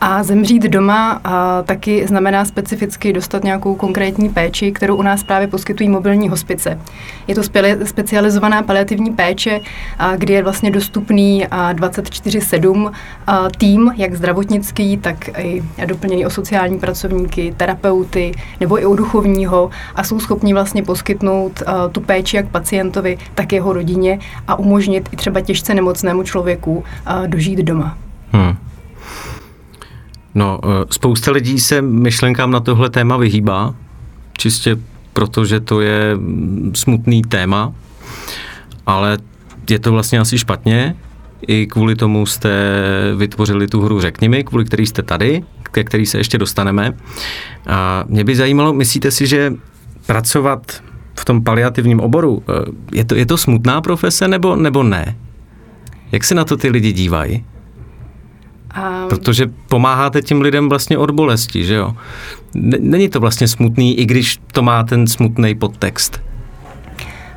A 0.00 0.22
zemřít 0.22 0.62
doma 0.62 1.20
taky 1.64 2.06
znamená 2.06 2.44
specificky 2.44 3.12
dostat 3.12 3.44
nějakou 3.44 3.74
konkrétní 3.74 4.28
péči, 4.28 4.72
kterou 4.72 4.96
u 4.96 5.02
nás 5.02 5.24
právě 5.24 5.48
poskytují 5.48 5.88
mobilní 5.88 6.28
hospice. 6.28 6.80
Je 7.26 7.34
to 7.34 7.42
specializovaná 7.84 8.62
paliativní 8.62 9.12
péče, 9.12 9.60
kdy 10.16 10.32
je 10.32 10.42
vlastně 10.42 10.70
dostupný 10.70 11.46
24-7 11.72 12.92
tým, 13.58 13.92
jak 13.96 14.14
zdravotnický, 14.14 14.96
tak 14.96 15.28
i 15.38 15.62
doplněný 15.86 16.26
o 16.26 16.30
sociální 16.30 16.78
pracovníky, 16.78 17.54
terapeuty 17.56 18.32
nebo 18.60 18.80
i 18.80 18.86
o 18.86 18.96
duchovního 18.96 19.70
a 19.94 20.04
jsou 20.04 20.20
schopni 20.20 20.54
vlastně 20.54 20.82
poskytnout 20.82 21.43
uh, 21.46 21.92
tu 21.92 22.00
péči 22.00 22.36
jak 22.36 22.48
pacientovi, 22.48 23.18
tak 23.34 23.52
jeho 23.52 23.72
rodině 23.72 24.18
a 24.48 24.54
umožnit 24.54 25.08
i 25.12 25.16
třeba 25.16 25.40
těžce 25.40 25.74
nemocnému 25.74 26.22
člověku 26.22 26.76
uh, 26.76 27.26
dožít 27.26 27.58
doma. 27.58 27.98
Hmm. 28.32 28.56
No, 30.34 30.60
eh, 30.64 30.86
spousta 30.90 31.30
lidí 31.30 31.60
se 31.60 31.82
myšlenkám 31.82 32.50
na 32.50 32.60
tohle 32.60 32.90
téma 32.90 33.16
vyhýbá, 33.16 33.74
čistě 34.38 34.76
proto, 35.12 35.44
že 35.44 35.60
to 35.60 35.80
je 35.80 36.16
mm, 36.16 36.72
smutný 36.74 37.22
téma, 37.22 37.72
ale 38.86 39.18
je 39.70 39.78
to 39.78 39.92
vlastně 39.92 40.20
asi 40.20 40.38
špatně. 40.38 40.96
I 41.46 41.66
kvůli 41.66 41.96
tomu 41.96 42.26
jste 42.26 42.50
vytvořili 43.16 43.68
tu 43.68 43.82
hru 43.82 44.00
Řekni 44.00 44.28
mi, 44.28 44.44
kvůli 44.44 44.64
který 44.64 44.86
jste 44.86 45.02
tady, 45.02 45.44
ke 45.62 45.84
který 45.84 46.06
se 46.06 46.18
ještě 46.18 46.38
dostaneme. 46.38 46.92
A 47.66 48.04
mě 48.08 48.24
by 48.24 48.36
zajímalo, 48.36 48.72
myslíte 48.72 49.10
si, 49.10 49.26
že 49.26 49.52
pracovat 50.06 50.82
v 51.14 51.24
tom 51.24 51.44
paliativním 51.44 52.00
oboru, 52.00 52.42
eh, 52.48 52.52
je 52.92 53.04
to, 53.04 53.14
je 53.14 53.26
to 53.26 53.36
smutná 53.36 53.80
profese 53.80 54.28
nebo, 54.28 54.56
nebo 54.56 54.82
ne? 54.82 55.16
Jak 56.12 56.24
se 56.24 56.34
na 56.34 56.44
to 56.44 56.56
ty 56.56 56.68
lidi 56.68 56.92
dívají? 56.92 57.44
Um, 58.78 59.08
Protože 59.08 59.50
pomáháte 59.68 60.22
těm 60.22 60.40
lidem 60.40 60.68
vlastně 60.68 60.98
od 60.98 61.10
bolesti, 61.10 61.64
že 61.64 61.74
jo? 61.74 61.92
Není 62.80 63.08
to 63.08 63.20
vlastně 63.20 63.48
smutný, 63.48 63.98
i 63.98 64.06
když 64.06 64.40
to 64.52 64.62
má 64.62 64.82
ten 64.82 65.06
smutný 65.06 65.54
podtext. 65.54 66.20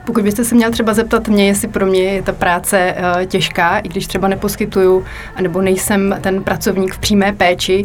Pokud 0.05 0.23
byste 0.23 0.43
se 0.43 0.55
měl 0.55 0.71
třeba 0.71 0.93
zeptat 0.93 1.27
mě, 1.27 1.47
jestli 1.47 1.67
pro 1.67 1.85
mě 1.85 1.99
je 1.99 2.21
ta 2.21 2.31
práce 2.31 2.95
uh, 2.97 3.25
těžká, 3.25 3.79
i 3.79 3.89
když 3.89 4.07
třeba 4.07 4.27
neposkytuju 4.27 5.03
nebo 5.41 5.61
nejsem 5.61 6.15
ten 6.21 6.43
pracovník 6.43 6.93
v 6.93 6.99
přímé 6.99 7.33
péči, 7.33 7.83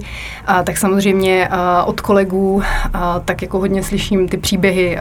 tak 0.64 0.76
samozřejmě 0.76 1.48
uh, 1.48 1.88
od 1.88 2.00
kolegů 2.00 2.62
tak 3.24 3.42
jako 3.42 3.58
hodně 3.58 3.82
slyším 3.82 4.28
ty 4.28 4.36
příběhy 4.36 4.98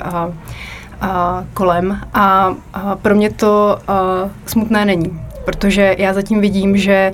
uh, 1.01 1.08
kolem 1.53 2.00
a 2.13 2.50
uh, 2.50 2.55
pro 2.96 3.15
mě 3.15 3.29
to 3.29 3.77
uh, 3.89 4.31
smutné 4.46 4.86
není 4.86 5.20
protože 5.46 5.96
já 5.98 6.13
zatím 6.13 6.41
vidím, 6.41 6.77
že 6.77 7.12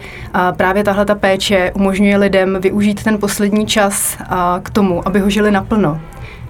právě 0.58 0.84
tahle 0.84 1.06
ta 1.06 1.16
péče 1.16 1.72
umožňuje 1.76 2.18
lidem 2.18 2.58
využít 2.62 3.04
ten 3.04 3.18
poslední 3.18 3.66
čas 3.66 4.18
k 4.64 4.70
tomu, 4.70 5.08
aby 5.08 5.20
ho 5.20 5.30
žili 5.30 5.52
naplno. 5.52 6.02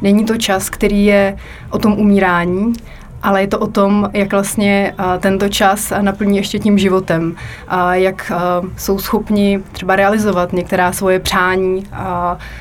Není 0.02 0.26
to 0.26 0.38
čas, 0.38 0.70
který 0.70 1.06
je 1.06 1.38
o 1.70 1.80
tom 1.80 1.94
umírání, 1.94 2.74
ale 3.24 3.42
je 3.42 3.48
to 3.48 3.60
o 3.60 3.68
tom, 3.68 4.10
jak 4.14 4.32
vlastně 4.32 4.94
tento 5.20 5.50
čas 5.50 5.94
naplní 6.02 6.38
ještě 6.38 6.60
tím 6.60 6.78
životem, 6.78 7.36
jak 7.92 8.32
jsou 8.78 9.00
schopni 9.00 9.60
třeba 9.72 9.96
realizovat 9.96 10.54
některá 10.54 10.92
svoje 10.92 11.20
přání, 11.20 11.84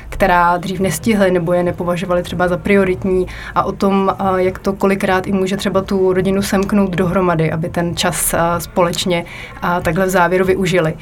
která 0.09 0.57
dřív 0.57 0.79
nestihli 0.79 1.31
nebo 1.31 1.53
je 1.53 1.63
nepovažovali 1.63 2.23
třeba 2.23 2.47
za 2.47 2.57
prioritní. 2.57 3.27
A 3.55 3.63
o 3.63 3.71
tom, 3.71 4.15
jak 4.37 4.59
to 4.59 4.73
kolikrát 4.73 5.27
i 5.27 5.31
může 5.31 5.57
třeba 5.57 5.81
tu 5.81 6.13
rodinu 6.13 6.41
semknout 6.41 6.91
dohromady, 6.91 7.51
aby 7.51 7.69
ten 7.69 7.95
čas 7.95 8.35
společně 8.57 9.25
takhle 9.81 10.05
v 10.05 10.09
závěru 10.09 10.45
využili. 10.45 10.93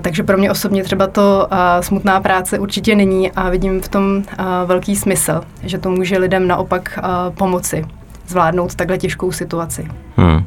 Takže 0.00 0.22
pro 0.22 0.38
mě 0.38 0.50
osobně 0.50 0.84
třeba 0.84 1.06
to 1.06 1.48
smutná 1.80 2.20
práce 2.20 2.58
určitě 2.58 2.94
není 2.94 3.32
a 3.32 3.50
vidím 3.50 3.80
v 3.80 3.88
tom 3.88 4.22
velký 4.66 4.96
smysl, 4.96 5.40
že 5.62 5.78
to 5.78 5.90
může 5.90 6.18
lidem 6.18 6.48
naopak 6.48 6.98
pomoci 7.38 7.84
zvládnout 8.28 8.74
takhle 8.74 8.98
těžkou 8.98 9.32
situaci. 9.32 9.88
Hmm. 10.16 10.44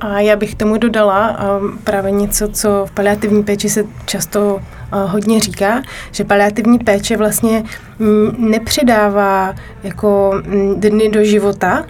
A 0.00 0.20
já 0.20 0.36
bych 0.36 0.54
tomu 0.54 0.78
dodala 0.78 1.38
um, 1.60 1.78
právě 1.78 2.10
něco, 2.10 2.48
co 2.48 2.86
v 2.86 2.90
paliativní 2.90 3.42
péči 3.42 3.68
se 3.68 3.84
často 4.06 4.54
uh, 4.54 5.10
hodně 5.10 5.40
říká, 5.40 5.82
že 6.12 6.24
paliativní 6.24 6.78
péče 6.78 7.16
vlastně 7.16 7.62
mm, 7.98 8.50
nepřidává 8.50 9.54
jako 9.82 10.32
mm, 10.46 10.80
dny 10.80 11.08
do 11.08 11.24
života, 11.24 11.84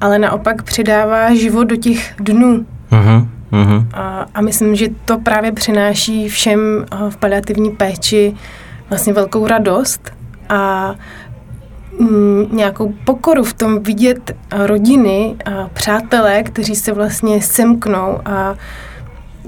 ale 0.00 0.18
naopak 0.18 0.62
přidává 0.62 1.34
život 1.34 1.64
do 1.64 1.76
těch 1.76 2.14
dnů. 2.20 2.66
Uh-huh, 2.90 3.28
uh-huh. 3.52 3.86
A, 3.94 4.26
a 4.34 4.40
myslím, 4.40 4.74
že 4.74 4.86
to 5.04 5.18
právě 5.18 5.52
přináší 5.52 6.28
všem 6.28 6.60
uh, 6.92 7.10
v 7.10 7.16
paliativní 7.16 7.70
péči 7.70 8.34
vlastně 8.90 9.12
velkou 9.12 9.46
radost 9.46 10.12
a 10.48 10.94
Mm, 11.98 12.48
nějakou 12.52 12.94
pokoru 13.04 13.44
v 13.44 13.54
tom 13.54 13.82
vidět 13.82 14.36
rodiny 14.52 15.36
a 15.44 15.68
přátelé, 15.72 16.42
kteří 16.42 16.74
se 16.74 16.92
vlastně 16.92 17.42
semknou 17.42 18.20
a 18.24 18.54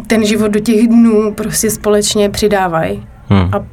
ten 0.07 0.25
život 0.25 0.49
do 0.49 0.61
těch 0.61 0.89
dnů 0.89 1.35
prostě 1.35 1.71
společně 1.71 2.31
přidávají. 2.31 3.07
Hmm. 3.29 3.51
A 3.53 3.65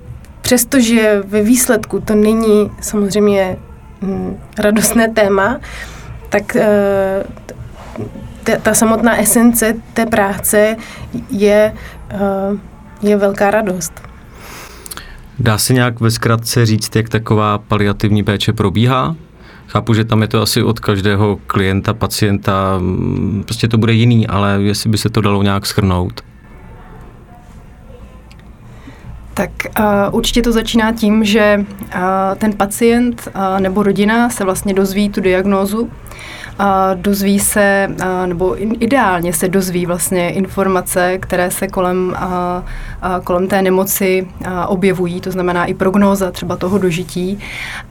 přestože 0.41 1.23
ve 1.25 1.41
výsledku 1.41 1.99
to 1.99 2.15
není 2.15 2.71
samozřejmě 2.81 3.57
mm, 4.01 4.37
radostné 4.59 5.07
téma, 5.07 5.59
tak 6.29 6.55
eh, 6.55 7.23
ta, 8.43 8.51
ta 8.61 8.73
samotná 8.73 9.19
esence 9.19 9.73
té 9.93 10.05
práce 10.05 10.75
je, 11.29 11.73
eh, 12.09 12.17
je 13.01 13.17
velká 13.17 13.51
radost. 13.51 14.12
Dá 15.39 15.57
se 15.57 15.73
nějak 15.73 15.99
ve 15.99 16.11
zkratce 16.11 16.65
říct, 16.65 16.95
jak 16.95 17.09
taková 17.09 17.57
paliativní 17.57 18.23
péče 18.23 18.53
probíhá? 18.53 19.15
Chápu, 19.67 19.93
že 19.93 20.05
tam 20.05 20.21
je 20.21 20.27
to 20.27 20.41
asi 20.41 20.63
od 20.63 20.79
každého 20.79 21.39
klienta, 21.47 21.93
pacienta, 21.93 22.77
mm, 22.77 23.43
prostě 23.45 23.67
to 23.67 23.77
bude 23.77 23.93
jiný, 23.93 24.27
ale 24.27 24.57
jestli 24.61 24.89
by 24.89 24.97
se 24.97 25.09
to 25.09 25.21
dalo 25.21 25.43
nějak 25.43 25.65
schrnout. 25.65 26.21
Tak 29.33 29.49
uh, 29.79 29.85
určitě 30.11 30.41
to 30.41 30.51
začíná 30.51 30.91
tím, 30.91 31.23
že 31.23 31.65
uh, 31.95 32.01
ten 32.37 32.53
pacient 32.53 33.27
uh, 33.35 33.59
nebo 33.59 33.83
rodina 33.83 34.29
se 34.29 34.43
vlastně 34.43 34.73
dozví 34.73 35.09
tu 35.09 35.21
diagnózu, 35.21 35.89
dozví 36.95 37.39
se, 37.39 37.89
nebo 38.25 38.55
ideálně 38.83 39.33
se 39.33 39.47
dozví 39.47 39.85
vlastně 39.85 40.29
informace, 40.29 41.17
které 41.17 41.51
se 41.51 41.67
kolem, 41.67 42.15
kolem 43.23 43.47
té 43.47 43.61
nemoci 43.61 44.27
objevují, 44.67 45.21
to 45.21 45.31
znamená 45.31 45.65
i 45.65 45.73
prognóza 45.73 46.31
třeba 46.31 46.55
toho 46.55 46.77
dožití. 46.77 47.39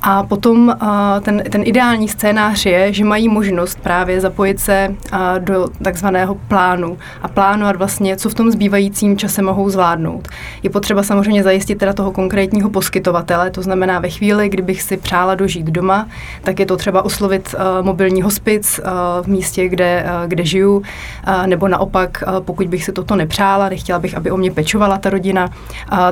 A 0.03 0.23
potom 0.23 0.77
ten, 1.21 1.43
ten 1.51 1.63
ideální 1.65 2.09
scénář 2.09 2.67
je, 2.67 2.93
že 2.93 3.05
mají 3.05 3.29
možnost 3.29 3.79
právě 3.83 4.21
zapojit 4.21 4.61
se 4.61 4.95
do 5.39 5.69
takzvaného 5.83 6.35
plánu 6.35 6.99
a 7.23 7.29
plánovat 7.29 7.77
vlastně, 7.77 8.17
co 8.17 8.29
v 8.29 8.35
tom 8.35 8.51
zbývajícím 8.51 9.19
čase 9.19 9.43
mohou 9.43 9.71
zvládnout. 9.71 10.29
Je 10.63 10.71
potřeba 10.71 11.03
samozřejmě 11.03 11.43
zajistit 11.43 11.75
teda 11.75 11.93
toho 11.93 12.13
konkrétního 12.13 12.71
poskytovatele, 12.71 13.51
to 13.51 13.63
znamená 13.63 13.99
ve 13.99 14.11
chvíli, 14.11 14.49
kdybych 14.49 14.83
si 14.83 14.97
přála 14.97 15.35
dožít 15.35 15.67
doma, 15.67 16.09
tak 16.43 16.61
je 16.61 16.67
to 16.67 16.77
třeba 16.77 17.05
oslovit 17.05 17.55
mobilní 17.83 18.23
hospital, 18.23 18.52
hospic 18.53 18.81
eh, 18.85 19.23
v 19.23 19.27
místě, 19.27 19.69
kde, 19.69 20.05
eh, 20.07 20.29
kde 20.29 20.45
žiju, 20.45 20.83
eh, 21.27 21.47
nebo 21.47 21.69
naopak, 21.69 22.25
pokud 22.41 22.67
bych 22.67 22.85
si 22.85 22.93
toto 22.93 23.17
nepřála, 23.17 23.69
nechtěla 23.69 23.99
bych, 23.99 24.17
aby 24.17 24.31
o 24.31 24.37
mě 24.37 24.51
pečovala 24.51 24.99
ta 24.99 25.11
rodina, 25.11 25.51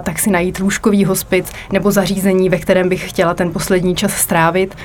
tak 0.03 0.19
si 0.19 0.31
najít 0.31 0.59
lůžkový 0.59 1.05
hospic 1.05 1.53
nebo 1.73 1.91
zařízení, 1.91 2.49
ve 2.49 2.59
kterém 2.59 2.89
bych 2.89 3.11
chtěla 3.11 3.35
ten 3.35 3.53
poslední 3.53 3.95
čas 3.95 4.13
strávit. 4.13 4.77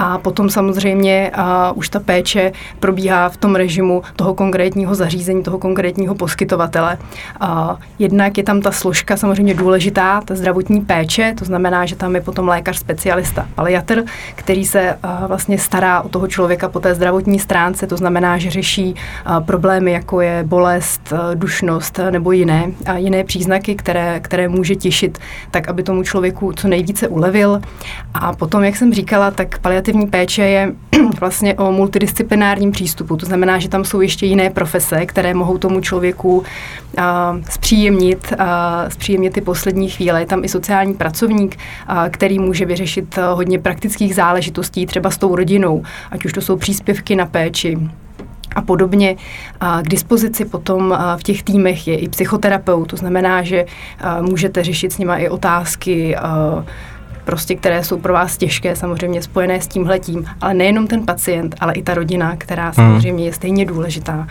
A 0.00 0.18
potom 0.18 0.50
samozřejmě 0.50 1.30
a 1.34 1.72
už 1.72 1.88
ta 1.88 2.00
péče 2.00 2.52
probíhá 2.80 3.28
v 3.28 3.36
tom 3.36 3.54
režimu 3.54 4.02
toho 4.16 4.34
konkrétního 4.34 4.94
zařízení, 4.94 5.42
toho 5.42 5.58
konkrétního 5.58 6.14
poskytovatele. 6.14 6.98
A 7.40 7.76
jednak 7.98 8.38
je 8.38 8.44
tam 8.44 8.60
ta 8.60 8.70
složka 8.70 9.16
samozřejmě 9.16 9.54
důležitá, 9.54 10.20
ta 10.24 10.34
zdravotní 10.34 10.80
péče, 10.80 11.34
to 11.38 11.44
znamená, 11.44 11.86
že 11.86 11.96
tam 11.96 12.14
je 12.14 12.20
potom 12.20 12.48
lékař 12.48 12.78
specialista, 12.78 13.46
paliatr, 13.54 14.04
který 14.34 14.66
se 14.66 14.98
vlastně 15.26 15.58
stará 15.58 16.00
o 16.00 16.08
toho 16.08 16.28
člověka 16.28 16.68
po 16.68 16.80
té 16.80 16.94
zdravotní 16.94 17.38
stránce, 17.38 17.86
to 17.86 17.96
znamená, 17.96 18.38
že 18.38 18.50
řeší 18.50 18.94
problémy, 19.46 19.92
jako 19.92 20.20
je 20.20 20.44
bolest, 20.46 21.12
dušnost 21.34 22.00
nebo 22.10 22.32
jiné, 22.32 22.70
jiné 22.96 23.24
příznaky, 23.24 23.74
které, 23.74 24.20
které 24.20 24.48
může 24.48 24.76
těšit, 24.76 25.18
tak 25.50 25.68
aby 25.68 25.82
tomu 25.82 26.02
člověku 26.02 26.52
co 26.52 26.68
nejvíce 26.68 27.08
ulevil. 27.08 27.60
A 28.14 28.32
potom, 28.32 28.64
jak 28.64 28.76
jsem 28.76 28.92
říkala, 28.92 29.30
tak 29.30 29.58
paliativní 29.58 29.87
paliativní 29.88 30.06
péče 30.06 30.42
je 30.42 30.74
vlastně 31.20 31.54
o 31.54 31.72
multidisciplinárním 31.72 32.72
přístupu. 32.72 33.16
To 33.16 33.26
znamená, 33.26 33.58
že 33.58 33.68
tam 33.68 33.84
jsou 33.84 34.00
ještě 34.00 34.26
jiné 34.26 34.50
profese, 34.50 35.06
které 35.06 35.34
mohou 35.34 35.58
tomu 35.58 35.80
člověku 35.80 36.38
uh, 36.38 36.44
zpříjemnit, 37.50 38.32
uh, 38.32 38.46
zpříjemnit 38.88 39.32
ty 39.32 39.40
poslední 39.40 39.88
chvíle. 39.88 40.20
Je 40.20 40.26
tam 40.26 40.44
i 40.44 40.48
sociální 40.48 40.94
pracovník, 40.94 41.56
uh, 41.56 42.08
který 42.08 42.38
může 42.38 42.64
vyřešit 42.64 43.18
hodně 43.34 43.58
praktických 43.58 44.14
záležitostí, 44.14 44.86
třeba 44.86 45.10
s 45.10 45.18
tou 45.18 45.36
rodinou, 45.36 45.82
ať 46.10 46.24
už 46.24 46.32
to 46.32 46.40
jsou 46.40 46.56
příspěvky 46.56 47.16
na 47.16 47.26
péči, 47.26 47.78
a 48.56 48.62
podobně. 48.62 49.16
A 49.60 49.82
k 49.82 49.88
dispozici 49.88 50.44
potom 50.44 50.98
v 51.16 51.22
těch 51.22 51.42
týmech 51.42 51.88
je 51.88 51.98
i 51.98 52.08
psychoterapeut, 52.08 52.88
to 52.88 52.96
znamená, 52.96 53.42
že 53.42 53.64
můžete 54.20 54.64
řešit 54.64 54.92
s 54.92 54.98
nima 54.98 55.16
i 55.16 55.28
otázky, 55.28 56.16
prostě, 57.28 57.54
které 57.54 57.84
jsou 57.84 57.98
pro 57.98 58.12
vás 58.12 58.36
těžké, 58.36 58.76
samozřejmě 58.76 59.22
spojené 59.22 59.60
s 59.60 59.66
tímhletím, 59.66 60.24
ale 60.40 60.54
nejenom 60.54 60.86
ten 60.86 61.06
pacient, 61.06 61.54
ale 61.60 61.72
i 61.72 61.82
ta 61.82 61.94
rodina, 61.94 62.36
která 62.36 62.64
hmm. 62.64 62.74
samozřejmě 62.74 63.24
je 63.24 63.32
stejně 63.32 63.64
důležitá 63.64 64.26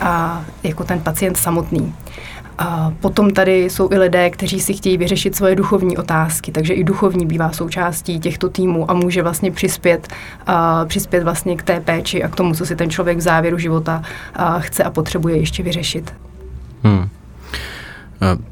a 0.00 0.42
jako 0.62 0.84
ten 0.84 1.00
pacient 1.00 1.36
samotný. 1.36 1.94
A 2.58 2.92
potom 3.00 3.30
tady 3.30 3.64
jsou 3.64 3.88
i 3.92 3.98
lidé, 3.98 4.30
kteří 4.30 4.60
si 4.60 4.74
chtějí 4.74 4.96
vyřešit 4.96 5.36
svoje 5.36 5.56
duchovní 5.56 5.96
otázky, 5.96 6.52
takže 6.52 6.74
i 6.74 6.84
duchovní 6.84 7.26
bývá 7.26 7.52
součástí 7.52 8.20
těchto 8.20 8.48
týmů 8.48 8.90
a 8.90 8.94
může 8.94 9.22
vlastně 9.22 9.50
přispět, 9.50 10.08
a 10.46 10.84
přispět 10.84 11.24
vlastně 11.24 11.56
k 11.56 11.62
té 11.62 11.80
péči 11.80 12.22
a 12.22 12.28
k 12.28 12.36
tomu, 12.36 12.54
co 12.54 12.66
si 12.66 12.76
ten 12.76 12.90
člověk 12.90 13.18
v 13.18 13.20
závěru 13.20 13.58
života 13.58 14.02
a 14.34 14.58
chce 14.58 14.84
a 14.84 14.90
potřebuje 14.90 15.36
ještě 15.36 15.62
vyřešit. 15.62 16.14
Hmm. 16.82 17.08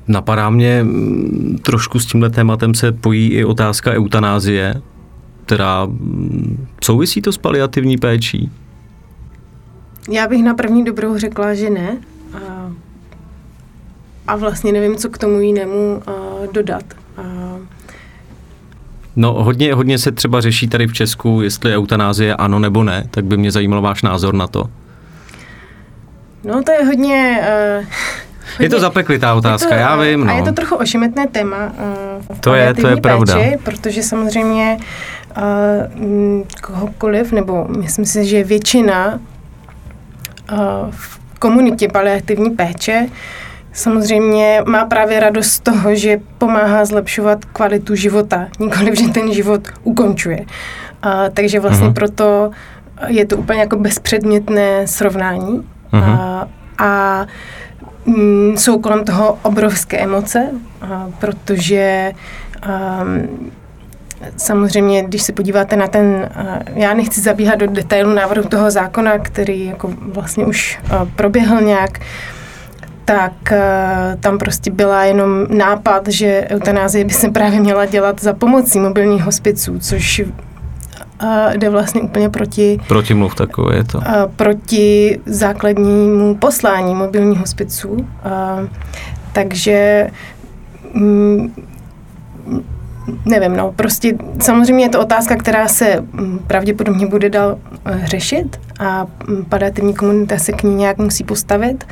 Napadá 0.08 0.50
mě, 0.50 0.82
mm, 0.82 1.58
trošku 1.62 1.98
s 1.98 2.06
tímhle 2.06 2.30
tématem 2.30 2.74
se 2.74 2.92
pojí 2.92 3.28
i 3.28 3.44
otázka 3.44 3.92
eutanázie, 3.92 4.82
která 5.44 5.84
mm, 5.86 6.66
souvisí 6.84 7.22
to 7.22 7.32
s 7.32 7.38
paliativní 7.38 7.96
péčí? 7.96 8.50
Já 10.10 10.28
bych 10.28 10.44
na 10.44 10.54
první 10.54 10.84
dobrou 10.84 11.18
řekla, 11.18 11.54
že 11.54 11.70
ne. 11.70 11.96
A, 12.34 12.72
a 14.26 14.36
vlastně 14.36 14.72
nevím, 14.72 14.96
co 14.96 15.08
k 15.10 15.18
tomu 15.18 15.40
jinému 15.40 16.02
a, 16.06 16.12
dodat. 16.52 16.84
A, 17.16 17.22
No 19.16 19.32
hodně, 19.32 19.74
hodně 19.74 19.98
se 19.98 20.12
třeba 20.12 20.40
řeší 20.40 20.68
tady 20.68 20.86
v 20.86 20.92
Česku, 20.92 21.42
jestli 21.42 21.76
eutanázie 21.76 22.36
ano 22.36 22.58
nebo 22.58 22.84
ne, 22.84 23.04
tak 23.10 23.24
by 23.24 23.36
mě 23.36 23.50
zajímal 23.50 23.82
váš 23.82 24.02
názor 24.02 24.34
na 24.34 24.46
to. 24.46 24.64
No 26.44 26.62
to 26.62 26.72
je 26.72 26.84
hodně... 26.84 27.40
Uh, 27.80 27.86
je 28.58 28.68
to 28.68 28.80
zapeklitá 28.80 29.34
otázka, 29.34 29.68
to, 29.68 29.74
já 29.74 29.96
vím. 29.96 30.24
No. 30.24 30.32
A 30.32 30.36
je 30.36 30.42
to 30.42 30.52
trochu 30.52 30.74
ošemetné 30.74 31.26
téma. 31.26 31.56
Uh, 32.28 32.36
to 32.40 32.54
je, 32.54 32.74
to 32.74 32.88
je 32.88 32.96
péči, 32.96 33.00
pravda. 33.00 33.34
Protože 33.62 34.02
samozřejmě 34.02 34.76
uh, 35.36 35.42
kohokoliv, 36.62 37.32
nebo 37.32 37.66
myslím 37.78 38.04
si, 38.04 38.26
že 38.26 38.44
většina 38.44 39.20
uh, 40.52 40.58
v 40.90 41.18
komunitě 41.38 41.88
paliativní 41.88 42.50
péče 42.50 43.06
samozřejmě 43.72 44.62
má 44.66 44.84
právě 44.84 45.20
radost 45.20 45.50
z 45.50 45.60
toho, 45.60 45.94
že 45.94 46.20
pomáhá 46.38 46.84
zlepšovat 46.84 47.44
kvalitu 47.44 47.94
života, 47.94 48.46
nikoliv, 48.60 48.98
že 48.98 49.08
ten 49.08 49.32
život 49.32 49.68
ukončuje. 49.82 50.38
Uh, 50.38 51.12
takže 51.34 51.60
vlastně 51.60 51.88
uh-huh. 51.88 51.92
proto 51.92 52.50
je 53.06 53.26
to 53.26 53.36
úplně 53.36 53.60
jako 53.60 53.76
bezpředmětné 53.76 54.86
srovnání. 54.86 55.62
Uh-huh. 55.92 56.12
Uh, 56.12 56.48
a 56.78 57.26
Mm, 58.08 58.56
jsou 58.56 58.78
kolem 58.78 59.04
toho 59.04 59.38
obrovské 59.42 59.98
emoce, 59.98 60.48
protože 61.18 62.12
um, 63.02 63.50
Samozřejmě, 64.36 65.02
když 65.02 65.22
se 65.22 65.32
podíváte 65.32 65.76
na 65.76 65.86
ten, 65.86 66.30
já 66.74 66.94
nechci 66.94 67.20
zabíhat 67.20 67.54
do 67.54 67.66
detailu 67.66 68.14
návrhu 68.14 68.48
toho 68.48 68.70
zákona, 68.70 69.18
který 69.18 69.66
jako 69.66 69.90
vlastně 70.00 70.46
už 70.46 70.78
proběhl 71.16 71.60
nějak, 71.60 71.98
tak 73.04 73.32
tam 74.20 74.38
prostě 74.38 74.70
byla 74.70 75.04
jenom 75.04 75.46
nápad, 75.50 76.08
že 76.08 76.46
eutanázie 76.50 77.04
by 77.04 77.14
se 77.14 77.30
právě 77.30 77.60
měla 77.60 77.86
dělat 77.86 78.20
za 78.20 78.32
pomocí 78.32 78.80
mobilních 78.80 79.22
hospiců, 79.22 79.78
což 79.78 80.22
a 81.18 81.52
jde 81.52 81.70
vlastně 81.70 82.02
úplně 82.02 82.28
proti... 82.28 82.80
Protimluv 82.88 83.34
takové 83.34 83.76
je 83.76 83.84
to. 83.84 83.98
A, 83.98 84.26
proti 84.36 85.20
základnímu 85.26 86.34
poslání 86.34 86.94
mobilních 86.94 87.38
hospiců. 87.38 88.06
A, 88.24 88.58
takže 89.32 90.08
m, 90.94 91.02
mm, 91.02 91.54
nevím, 93.24 93.56
no, 93.56 93.72
prostě 93.72 94.14
samozřejmě 94.40 94.84
je 94.84 94.88
to 94.88 95.00
otázka, 95.00 95.36
která 95.36 95.68
se 95.68 96.00
mm, 96.12 96.38
pravděpodobně 96.46 97.06
bude 97.06 97.30
dál 97.30 97.58
eh, 97.84 98.00
řešit 98.04 98.60
a 98.80 99.06
mm, 99.28 99.44
padativní 99.44 99.94
komunita 99.94 100.38
se 100.38 100.52
k 100.52 100.62
ní 100.62 100.74
nějak 100.74 100.98
musí 100.98 101.24
postavit. 101.24 101.84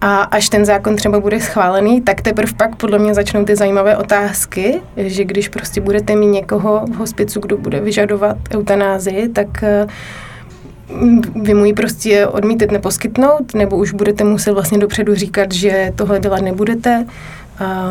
A 0.00 0.16
až 0.22 0.48
ten 0.48 0.64
zákon 0.64 0.96
třeba 0.96 1.20
bude 1.20 1.40
schválený, 1.40 2.00
tak 2.00 2.20
teprve 2.20 2.52
pak 2.56 2.76
podle 2.76 2.98
mě 2.98 3.14
začnou 3.14 3.44
ty 3.44 3.56
zajímavé 3.56 3.96
otázky, 3.96 4.80
že 4.96 5.24
když 5.24 5.48
prostě 5.48 5.80
budete 5.80 6.16
mít 6.16 6.26
někoho 6.26 6.86
v 6.86 6.94
hospicu, 6.94 7.40
kdo 7.40 7.56
bude 7.56 7.80
vyžadovat 7.80 8.36
eutanázii, 8.54 9.28
tak 9.28 9.62
eh, 9.62 9.86
vy 11.42 11.54
mu 11.54 11.64
ji 11.64 11.72
prostě 11.72 12.26
odmítet 12.26 12.72
neposkytnout, 12.72 13.54
nebo 13.54 13.76
už 13.76 13.92
budete 13.92 14.24
muset 14.24 14.52
vlastně 14.52 14.78
dopředu 14.78 15.14
říkat, 15.14 15.52
že 15.52 15.92
tohle 15.96 16.20
dělat 16.20 16.40
nebudete. 16.40 17.06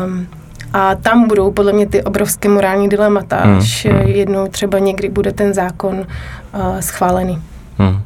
Um, 0.04 0.26
a 0.72 0.94
tam 0.94 1.28
budou 1.28 1.50
podle 1.50 1.72
mě 1.72 1.86
ty 1.86 2.02
obrovské 2.02 2.48
morální 2.48 2.88
dilemata, 2.88 3.36
hmm. 3.36 3.58
až 3.58 3.86
hmm. 3.86 4.00
jednou 4.00 4.48
třeba 4.48 4.78
někdy 4.78 5.08
bude 5.08 5.32
ten 5.32 5.54
zákon 5.54 5.96
uh, 5.96 6.80
schválený. 6.80 7.42
Hmm. 7.78 8.02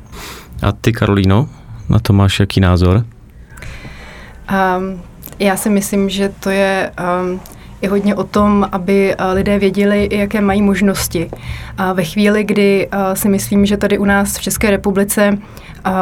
A 0.62 0.72
ty, 0.72 0.92
Karolíno, 0.92 1.48
na 1.88 1.98
to 1.98 2.12
máš 2.12 2.40
jaký 2.40 2.60
názor? 2.60 3.04
Um, 4.50 5.02
já 5.38 5.56
si 5.56 5.70
myslím, 5.70 6.08
že 6.08 6.28
to 6.40 6.50
je 6.50 6.92
um, 7.22 7.40
i 7.80 7.86
hodně 7.86 8.14
o 8.14 8.24
tom, 8.24 8.68
aby 8.72 9.16
uh, 9.16 9.34
lidé 9.34 9.58
věděli, 9.58 10.08
jaké 10.12 10.40
mají 10.40 10.62
možnosti. 10.62 11.30
A 11.78 11.92
ve 11.92 12.04
chvíli, 12.04 12.44
kdy 12.44 12.88
uh, 12.88 13.14
si 13.14 13.28
myslím, 13.28 13.66
že 13.66 13.76
tady 13.76 13.98
u 13.98 14.04
nás 14.04 14.38
v 14.38 14.42
České 14.42 14.70
republice 14.70 15.38
uh, 15.86 15.92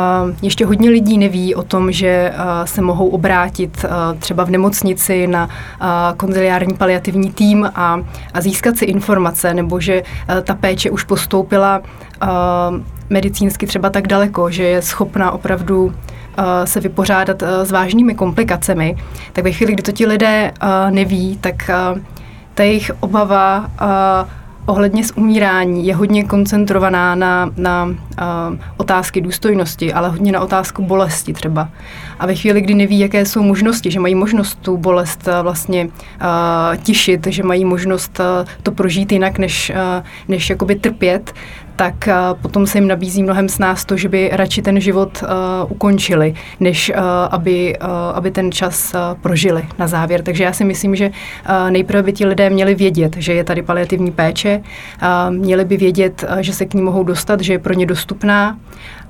ještě 0.42 0.66
hodně 0.66 0.90
lidí 0.90 1.18
neví 1.18 1.54
o 1.54 1.62
tom, 1.62 1.92
že 1.92 2.32
se 2.64 2.82
mohou 2.82 3.08
obrátit 3.08 3.84
třeba 4.18 4.44
v 4.44 4.50
nemocnici 4.50 5.26
na 5.26 5.48
konziliární 6.16 6.74
paliativní 6.74 7.32
tým 7.32 7.70
a, 7.74 8.00
a 8.34 8.40
získat 8.40 8.76
si 8.76 8.84
informace, 8.84 9.54
nebo 9.54 9.80
že 9.80 10.02
ta 10.42 10.54
péče 10.54 10.90
už 10.90 11.04
postoupila 11.04 11.82
medicínsky 13.10 13.66
třeba 13.66 13.90
tak 13.90 14.06
daleko, 14.06 14.50
že 14.50 14.62
je 14.62 14.82
schopna 14.82 15.30
opravdu 15.30 15.94
Eh, 15.94 16.11
se 16.64 16.80
vypořádat 16.80 17.42
eh, 17.42 17.66
s 17.66 17.70
vážnými 17.70 18.14
komplikacemi, 18.14 18.96
tak 19.32 19.44
ve 19.44 19.52
chvíli, 19.52 19.72
kdy 19.72 19.82
to 19.82 19.92
ti 19.92 20.06
lidé 20.06 20.52
eh, 20.60 20.90
neví, 20.90 21.38
tak 21.40 21.70
ta 22.54 22.62
jejich 22.62 22.90
obava 23.00 23.70
ohledně 24.66 25.02
umírání 25.16 25.86
je 25.86 25.94
hodně 25.94 26.24
koncentrovaná 26.24 27.14
na, 27.14 27.50
na 27.56 27.88
otázky 28.76 29.20
důstojnosti, 29.20 29.92
ale 29.92 30.08
hodně 30.08 30.32
na 30.32 30.40
otázku 30.40 30.82
bolesti 30.82 31.32
třeba. 31.32 31.68
A 32.18 32.26
ve 32.26 32.34
chvíli, 32.34 32.60
kdy 32.60 32.74
neví, 32.74 32.98
jaké 32.98 33.26
jsou 33.26 33.42
možnosti, 33.42 33.90
že 33.90 34.00
mají 34.00 34.14
možnost 34.14 34.58
tu 34.62 34.76
bolest 34.76 35.28
vlastně 35.42 35.84
uh, 35.84 36.76
tišit, 36.82 37.26
že 37.26 37.42
mají 37.42 37.64
možnost 37.64 38.20
to 38.62 38.72
prožít 38.72 39.12
jinak, 39.12 39.38
než, 39.38 39.72
než 40.28 40.50
jakoby 40.50 40.74
trpět, 40.74 41.34
tak 41.76 41.94
uh, 42.08 42.40
potom 42.42 42.66
se 42.66 42.78
jim 42.78 42.88
nabízí 42.88 43.22
mnohem 43.22 43.48
s 43.48 43.58
nás 43.58 43.84
to, 43.84 43.96
že 43.96 44.08
by 44.08 44.30
radši 44.32 44.62
ten 44.62 44.80
život 44.80 45.22
uh, 45.22 45.28
ukončili, 45.72 46.34
než 46.60 46.90
uh, 46.90 46.96
aby, 47.30 47.76
uh, 47.82 47.88
aby 48.14 48.30
ten 48.30 48.52
čas 48.52 48.94
uh, 48.94 49.20
prožili 49.20 49.62
na 49.78 49.86
závěr. 49.86 50.22
Takže 50.22 50.44
já 50.44 50.52
si 50.52 50.64
myslím, 50.64 50.96
že 50.96 51.08
uh, 51.08 51.70
nejprve 51.70 52.02
by 52.02 52.12
ti 52.12 52.26
lidé 52.26 52.50
měli 52.50 52.74
vědět, 52.74 53.16
že 53.16 53.32
je 53.32 53.44
tady 53.44 53.62
paliativní 53.62 54.12
péče, 54.12 54.62
uh, 55.02 55.34
měli 55.34 55.64
by 55.64 55.76
vědět, 55.76 56.24
uh, 56.30 56.38
že 56.38 56.52
se 56.52 56.66
k 56.66 56.74
ní 56.74 56.82
mohou 56.82 57.04
dostat, 57.04 57.40
že 57.40 57.52
je 57.52 57.58
pro 57.58 57.74
ně 57.74 57.86
dostupná 57.86 58.58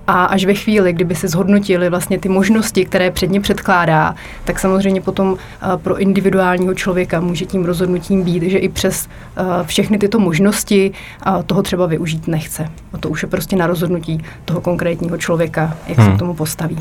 a 0.07 0.25
až 0.25 0.45
ve 0.45 0.55
chvíli, 0.55 0.93
kdyby 0.93 1.15
se 1.15 1.29
zhodnotili 1.29 1.91
vlastně 1.91 2.19
ty 2.19 2.29
možnosti, 2.29 2.85
které 2.85 3.11
před 3.11 3.31
ně 3.31 3.41
předkládá, 3.41 4.15
tak 4.45 4.59
samozřejmě 4.59 5.01
potom 5.01 5.37
eh, 5.37 5.67
pro 5.77 5.99
individuálního 5.99 6.75
člověka 6.75 7.21
může 7.21 7.45
tím 7.45 7.65
rozhodnutím 7.65 8.23
být, 8.23 8.43
že 8.43 8.59
i 8.59 8.69
přes 8.69 9.09
eh, 9.37 9.43
všechny 9.65 9.99
tyto 9.99 10.19
možnosti 10.19 10.93
eh, 11.27 11.43
toho 11.43 11.63
třeba 11.63 11.87
využít 11.87 12.29
nechce. 12.29 12.69
A 12.93 12.99
to 12.99 13.09
už 13.09 13.23
je 13.23 13.29
prostě 13.29 13.57
na 13.57 13.67
rozhodnutí 13.67 14.25
toho 14.45 14.61
konkrétního 14.61 15.19
člověka, 15.19 15.77
jak 15.87 15.99
hmm. 15.99 16.11
se 16.11 16.17
k 16.17 16.19
tomu 16.19 16.35
postaví. 16.35 16.79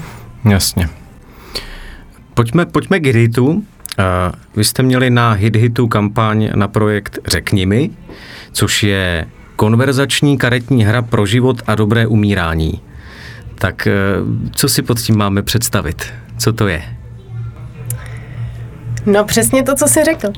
Jasně. 0.49 0.89
Pojďme, 2.33 2.65
pojďme 2.65 2.99
k 2.99 3.05
hitu. 3.05 3.47
Uh, 3.47 3.63
vy 4.55 4.63
jste 4.63 4.83
měli 4.83 5.09
na 5.09 5.35
hit-hitu 5.35 5.87
kampaň 5.87 6.49
na 6.55 6.67
projekt 6.67 7.19
Řekni 7.27 7.65
mi, 7.65 7.89
což 8.51 8.83
je 8.83 9.25
konverzační 9.55 10.37
karetní 10.37 10.83
hra 10.83 11.01
pro 11.01 11.25
život 11.25 11.61
a 11.67 11.75
dobré 11.75 12.07
umírání. 12.07 12.81
Tak 13.61 13.87
eh, 13.87 13.93
co 14.51 14.69
si 14.69 14.81
pod 14.81 14.99
tím 14.99 15.17
máme 15.17 15.41
představit? 15.41 16.05
Co 16.37 16.53
to 16.53 16.67
je? 16.67 16.83
No 19.05 19.23
přesně 19.25 19.63
to, 19.63 19.75
co 19.75 19.87
jsi 19.87 20.03
řekl. 20.03 20.31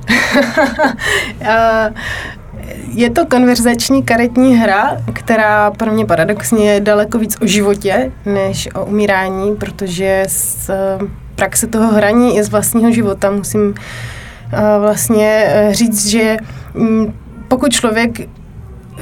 je 2.94 3.10
to 3.10 3.26
konverzační 3.26 4.04
karetní 4.04 4.56
hra, 4.56 4.98
která 5.14 5.72
pro 5.72 5.92
mě 5.92 6.06
paradoxně 6.06 6.72
je 6.72 6.80
daleko 6.80 7.18
víc 7.18 7.38
o 7.42 7.48
životě, 7.48 8.12
než 8.26 8.70
o 8.76 8.86
umírání, 8.86 9.56
protože 9.56 10.24
z 10.28 10.72
praxe 11.36 11.68
toho 11.68 11.94
hraní 11.94 12.38
i 12.38 12.44
z 12.44 12.50
vlastního 12.50 12.92
života 12.92 13.32
musím 13.32 13.74
vlastně 14.80 15.54
říct, 15.72 16.08
že 16.08 16.38
mm, 16.74 17.14
pokud 17.48 17.72
člověk 17.72 18.20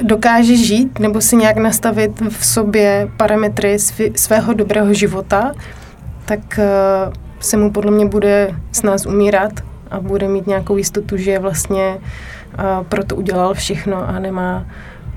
dokáže 0.02 0.56
žít 0.56 0.98
nebo 0.98 1.20
si 1.20 1.36
nějak 1.36 1.56
nastavit 1.56 2.20
v 2.28 2.46
sobě 2.46 3.08
parametry 3.16 3.78
svého 4.14 4.52
dobrého 4.52 4.94
života, 4.94 5.52
tak 6.24 6.60
se 7.40 7.56
mu 7.56 7.70
podle 7.70 7.90
mě 7.90 8.06
bude 8.06 8.54
s 8.72 8.82
nás 8.82 9.06
umírat 9.06 9.52
a 9.90 10.00
bude 10.00 10.28
mít 10.28 10.46
nějakou 10.46 10.76
jistotu, 10.76 11.16
že 11.16 11.38
vlastně 11.38 11.98
uh, 11.98 12.86
proto 12.88 13.16
udělal 13.16 13.54
všechno 13.54 14.08
a 14.08 14.18
nemá 14.18 14.66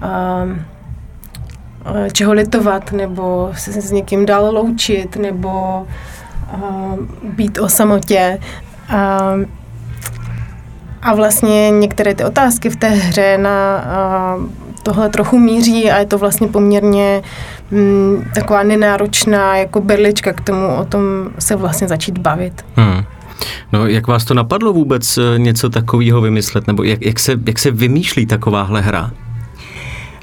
uh, 0.04 0.52
uh, 0.52 2.08
čeho 2.12 2.34
litovat, 2.34 2.92
nebo 2.92 3.52
se 3.58 3.82
s 3.82 3.92
někým 3.92 4.26
dál 4.26 4.56
loučit, 4.56 5.16
nebo 5.16 5.86
uh, 6.54 7.00
být 7.24 7.58
o 7.58 7.70
samotě. 7.70 8.40
Uh, 8.94 9.46
a 11.02 11.14
vlastně 11.14 11.72
některé 11.72 12.16
ty 12.16 12.24
otázky 12.24 12.70
v 12.70 12.76
té 12.76 12.90
hře 12.90 13.38
na 13.38 13.84
tohle 14.86 15.10
trochu 15.10 15.40
míří 15.40 15.92
a 15.92 15.98
je 15.98 16.06
to 16.06 16.18
vlastně 16.18 16.48
poměrně 16.48 17.22
mm, 17.72 18.24
taková 18.36 18.64
nenáročná 18.64 19.58
jako 19.58 19.82
berlička 19.82 20.34
k 20.34 20.42
tomu 20.42 20.76
o 20.76 20.86
tom 20.86 21.02
se 21.40 21.56
vlastně 21.56 21.88
začít 21.88 22.18
bavit. 22.18 22.66
Hmm. 22.76 23.04
No, 23.74 23.88
jak 23.88 24.08
vás 24.08 24.26
to 24.26 24.34
napadlo 24.34 24.74
vůbec 24.74 25.18
eh, 25.18 25.40
něco 25.40 25.70
takového 25.70 26.22
vymyslet, 26.22 26.68
nebo 26.68 26.84
jak, 26.84 27.06
jak, 27.06 27.20
se, 27.20 27.34
jak 27.48 27.60
se 27.60 27.72
vymýšlí 27.72 28.26
takováhle 28.26 28.82
hra? 28.82 29.12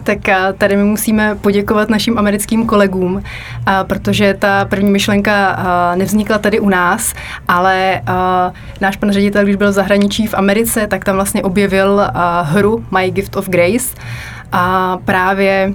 Tak 0.04 0.28
eh, 0.28 0.54
tady 0.58 0.76
my 0.76 0.84
musíme 0.84 1.34
poděkovat 1.40 1.90
našim 1.90 2.18
americkým 2.18 2.66
kolegům, 2.66 3.22
eh, 3.22 3.72
protože 3.82 4.34
ta 4.38 4.64
první 4.64 4.90
myšlenka 4.90 5.58
nevznikla 5.94 6.38
tady 6.38 6.60
u 6.60 6.68
nás, 6.68 7.14
ale 7.48 8.02
náš 8.80 8.96
pan 8.96 9.12
ředitel, 9.12 9.42
když 9.44 9.56
byl 9.56 9.70
v 9.70 9.72
zahraničí 9.72 10.26
v 10.26 10.34
Americe, 10.34 10.86
tak 10.86 11.04
tam 11.04 11.14
vlastně 11.14 11.42
objevil 11.42 12.02
hru 12.42 12.84
My 12.98 13.10
Gift 13.10 13.36
of 13.36 13.48
Grace 13.48 13.94
a 14.52 14.98
právě 15.04 15.72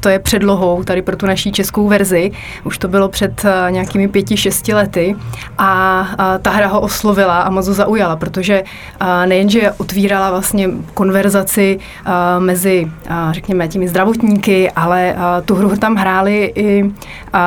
to 0.00 0.08
je 0.08 0.18
předlohou 0.18 0.84
tady 0.84 1.02
pro 1.02 1.16
tu 1.16 1.26
naší 1.26 1.52
českou 1.52 1.88
verzi. 1.88 2.30
Už 2.64 2.78
to 2.78 2.88
bylo 2.88 3.08
před 3.08 3.44
nějakými 3.70 4.08
pěti, 4.08 4.36
šesti 4.36 4.74
lety 4.74 5.16
a, 5.58 6.06
ta 6.42 6.50
hra 6.50 6.66
ho 6.66 6.80
oslovila 6.80 7.40
a 7.40 7.50
moc 7.50 7.68
ho 7.68 7.74
zaujala, 7.74 8.16
protože 8.16 8.64
nejenže 9.26 9.72
otvírala 9.72 10.30
vlastně 10.30 10.68
konverzaci 10.94 11.78
mezi, 12.38 12.90
řekněme, 13.30 13.68
těmi 13.68 13.88
zdravotníky, 13.88 14.70
ale 14.70 15.16
tu 15.44 15.54
hru 15.54 15.76
tam 15.76 15.94
hráli 15.94 16.52
i, 16.54 16.84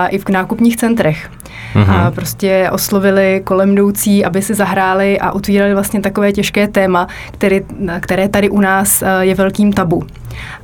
i 0.10 0.18
v 0.18 0.30
nákupních 0.30 0.78
centrech. 0.78 1.30
Mm-hmm. 1.74 2.08
A 2.08 2.12
prostě 2.12 2.70
oslovili 2.72 3.42
kolem 3.44 3.72
jdoucí, 3.72 4.26
aby 4.26 4.42
si 4.42 4.54
zahráli 4.54 5.20
a 5.20 5.32
otvírali 5.32 5.74
vlastně 5.74 6.02
takové 6.02 6.32
těžké 6.32 6.68
téma, 6.68 7.08
který, 7.32 7.62
které 8.00 8.30
tady 8.30 8.50
u 8.50 8.62
nás 8.62 9.04
je 9.22 9.36
velkým 9.36 9.74
tabu. 9.74 10.04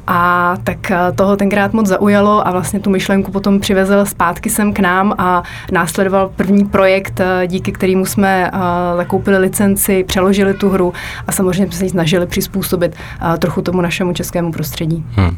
A 0.07 0.53
tak 0.63 0.91
eh, 0.91 0.97
toho 1.15 1.37
tenkrát 1.37 1.73
moc 1.73 1.87
zaujalo 1.87 2.47
a 2.47 2.51
vlastně 2.51 2.79
tu 2.79 2.89
myšlenku 2.89 3.31
potom 3.31 3.59
přivezl 3.59 4.05
zpátky 4.05 4.49
sem 4.49 4.73
k 4.73 4.79
nám 4.79 5.13
a 5.17 5.43
následoval 5.71 6.31
první 6.35 6.65
projekt, 6.65 7.19
eh, 7.19 7.47
díky 7.47 7.71
kterému 7.71 8.05
jsme 8.05 8.51
eh, 8.53 8.59
zakoupili 8.97 9.37
licenci, 9.37 10.03
přeložili 10.03 10.53
tu 10.53 10.69
hru 10.69 10.93
a 11.27 11.31
samozřejmě 11.31 11.65
jsme 11.65 11.77
se 11.77 11.83
ji 11.85 11.89
snažili 11.89 12.27
přizpůsobit 12.27 12.95
trochu 13.39 13.61
tomu 13.61 13.81
našemu 13.81 14.13
českému 14.13 14.51
prostředí. 14.51 15.05
Hmm. 15.11 15.37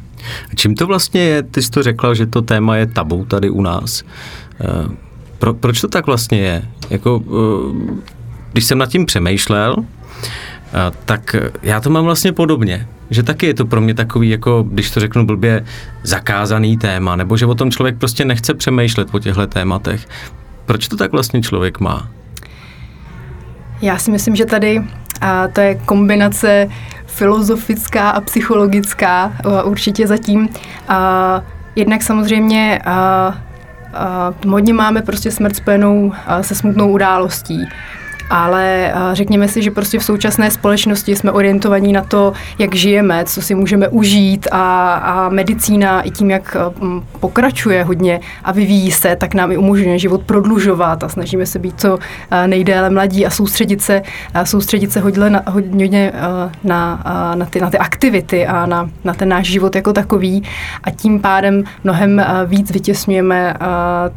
Čím 0.55 0.75
to 0.75 0.87
vlastně 0.87 1.21
je? 1.21 1.43
Ty 1.43 1.61
jsi 1.61 1.71
to 1.71 1.83
řekla, 1.83 2.13
že 2.13 2.25
to 2.25 2.41
téma 2.41 2.75
je 2.75 2.85
tabu 2.85 3.25
tady 3.25 3.49
u 3.49 3.61
nás. 3.61 4.03
Pro, 5.39 5.53
proč 5.53 5.81
to 5.81 5.87
tak 5.87 6.05
vlastně 6.05 6.39
je? 6.39 6.63
Jako, 6.89 7.23
když 8.51 8.65
jsem 8.65 8.77
nad 8.77 8.89
tím 8.89 9.05
přemýšlel, 9.05 9.75
tak 11.05 11.35
já 11.61 11.79
to 11.79 11.89
mám 11.89 12.05
vlastně 12.05 12.33
podobně. 12.33 12.87
Že 13.09 13.23
taky 13.23 13.45
je 13.45 13.53
to 13.53 13.65
pro 13.65 13.81
mě 13.81 13.93
takový, 13.93 14.29
jako 14.29 14.65
když 14.67 14.91
to 14.91 14.99
řeknu 14.99 15.25
blbě, 15.25 15.65
zakázaný 16.03 16.77
téma, 16.77 17.15
nebo 17.15 17.37
že 17.37 17.45
o 17.45 17.55
tom 17.55 17.71
člověk 17.71 17.97
prostě 17.97 18.25
nechce 18.25 18.53
přemýšlet 18.53 19.07
o 19.11 19.19
těchto 19.19 19.47
tématech. 19.47 20.07
Proč 20.65 20.87
to 20.87 20.97
tak 20.97 21.11
vlastně 21.11 21.41
člověk 21.41 21.79
má? 21.79 22.09
Já 23.81 23.97
si 23.97 24.11
myslím, 24.11 24.35
že 24.35 24.45
tady 24.45 24.83
a 25.21 25.47
to 25.47 25.61
je 25.61 25.75
kombinace 25.75 26.69
filozofická 27.05 28.09
a 28.09 28.21
psychologická 28.21 29.31
určitě 29.63 30.07
zatím. 30.07 30.49
A 30.87 31.41
jednak 31.75 32.03
samozřejmě 32.03 32.81
a, 32.85 33.37
hodně 34.47 34.73
máme 34.73 35.01
prostě 35.01 35.31
smrt 35.31 35.55
spojenou 35.55 36.13
se 36.41 36.55
smutnou 36.55 36.91
událostí 36.91 37.67
ale 38.29 38.93
řekněme 39.13 39.47
si, 39.47 39.61
že 39.61 39.71
prostě 39.71 39.99
v 39.99 40.03
současné 40.03 40.51
společnosti 40.51 41.15
jsme 41.15 41.31
orientovaní 41.31 41.93
na 41.93 42.01
to, 42.01 42.33
jak 42.59 42.75
žijeme, 42.75 43.25
co 43.25 43.41
si 43.41 43.55
můžeme 43.55 43.87
užít 43.87 44.47
a, 44.51 44.93
a 44.93 45.29
medicína 45.29 46.01
i 46.01 46.11
tím, 46.11 46.31
jak 46.31 46.57
pokračuje 47.19 47.83
hodně 47.83 48.19
a 48.43 48.51
vyvíjí 48.51 48.91
se, 48.91 49.15
tak 49.15 49.33
nám 49.33 49.51
i 49.51 49.57
umožňuje 49.57 49.99
život 49.99 50.21
prodlužovat 50.21 51.03
a 51.03 51.09
snažíme 51.09 51.45
se 51.45 51.59
být 51.59 51.81
co 51.81 51.99
nejdéle 52.47 52.89
mladí 52.89 53.25
a 53.25 53.29
soustředit 53.29 53.81
se, 53.81 54.01
soustředit 54.43 54.91
se 54.91 54.99
hodně 54.99 55.29
na, 55.29 55.43
hodně 55.47 56.11
na, 56.63 57.03
na, 57.35 57.45
ty, 57.45 57.61
na 57.61 57.69
ty 57.69 57.77
aktivity 57.77 58.47
a 58.47 58.65
na, 58.65 58.89
na 59.03 59.13
ten 59.13 59.29
náš 59.29 59.47
život 59.47 59.75
jako 59.75 59.93
takový. 59.93 60.43
A 60.83 60.91
tím 60.91 61.19
pádem 61.19 61.63
mnohem 61.83 62.25
víc 62.45 62.71
vytěsňujeme 62.71 63.53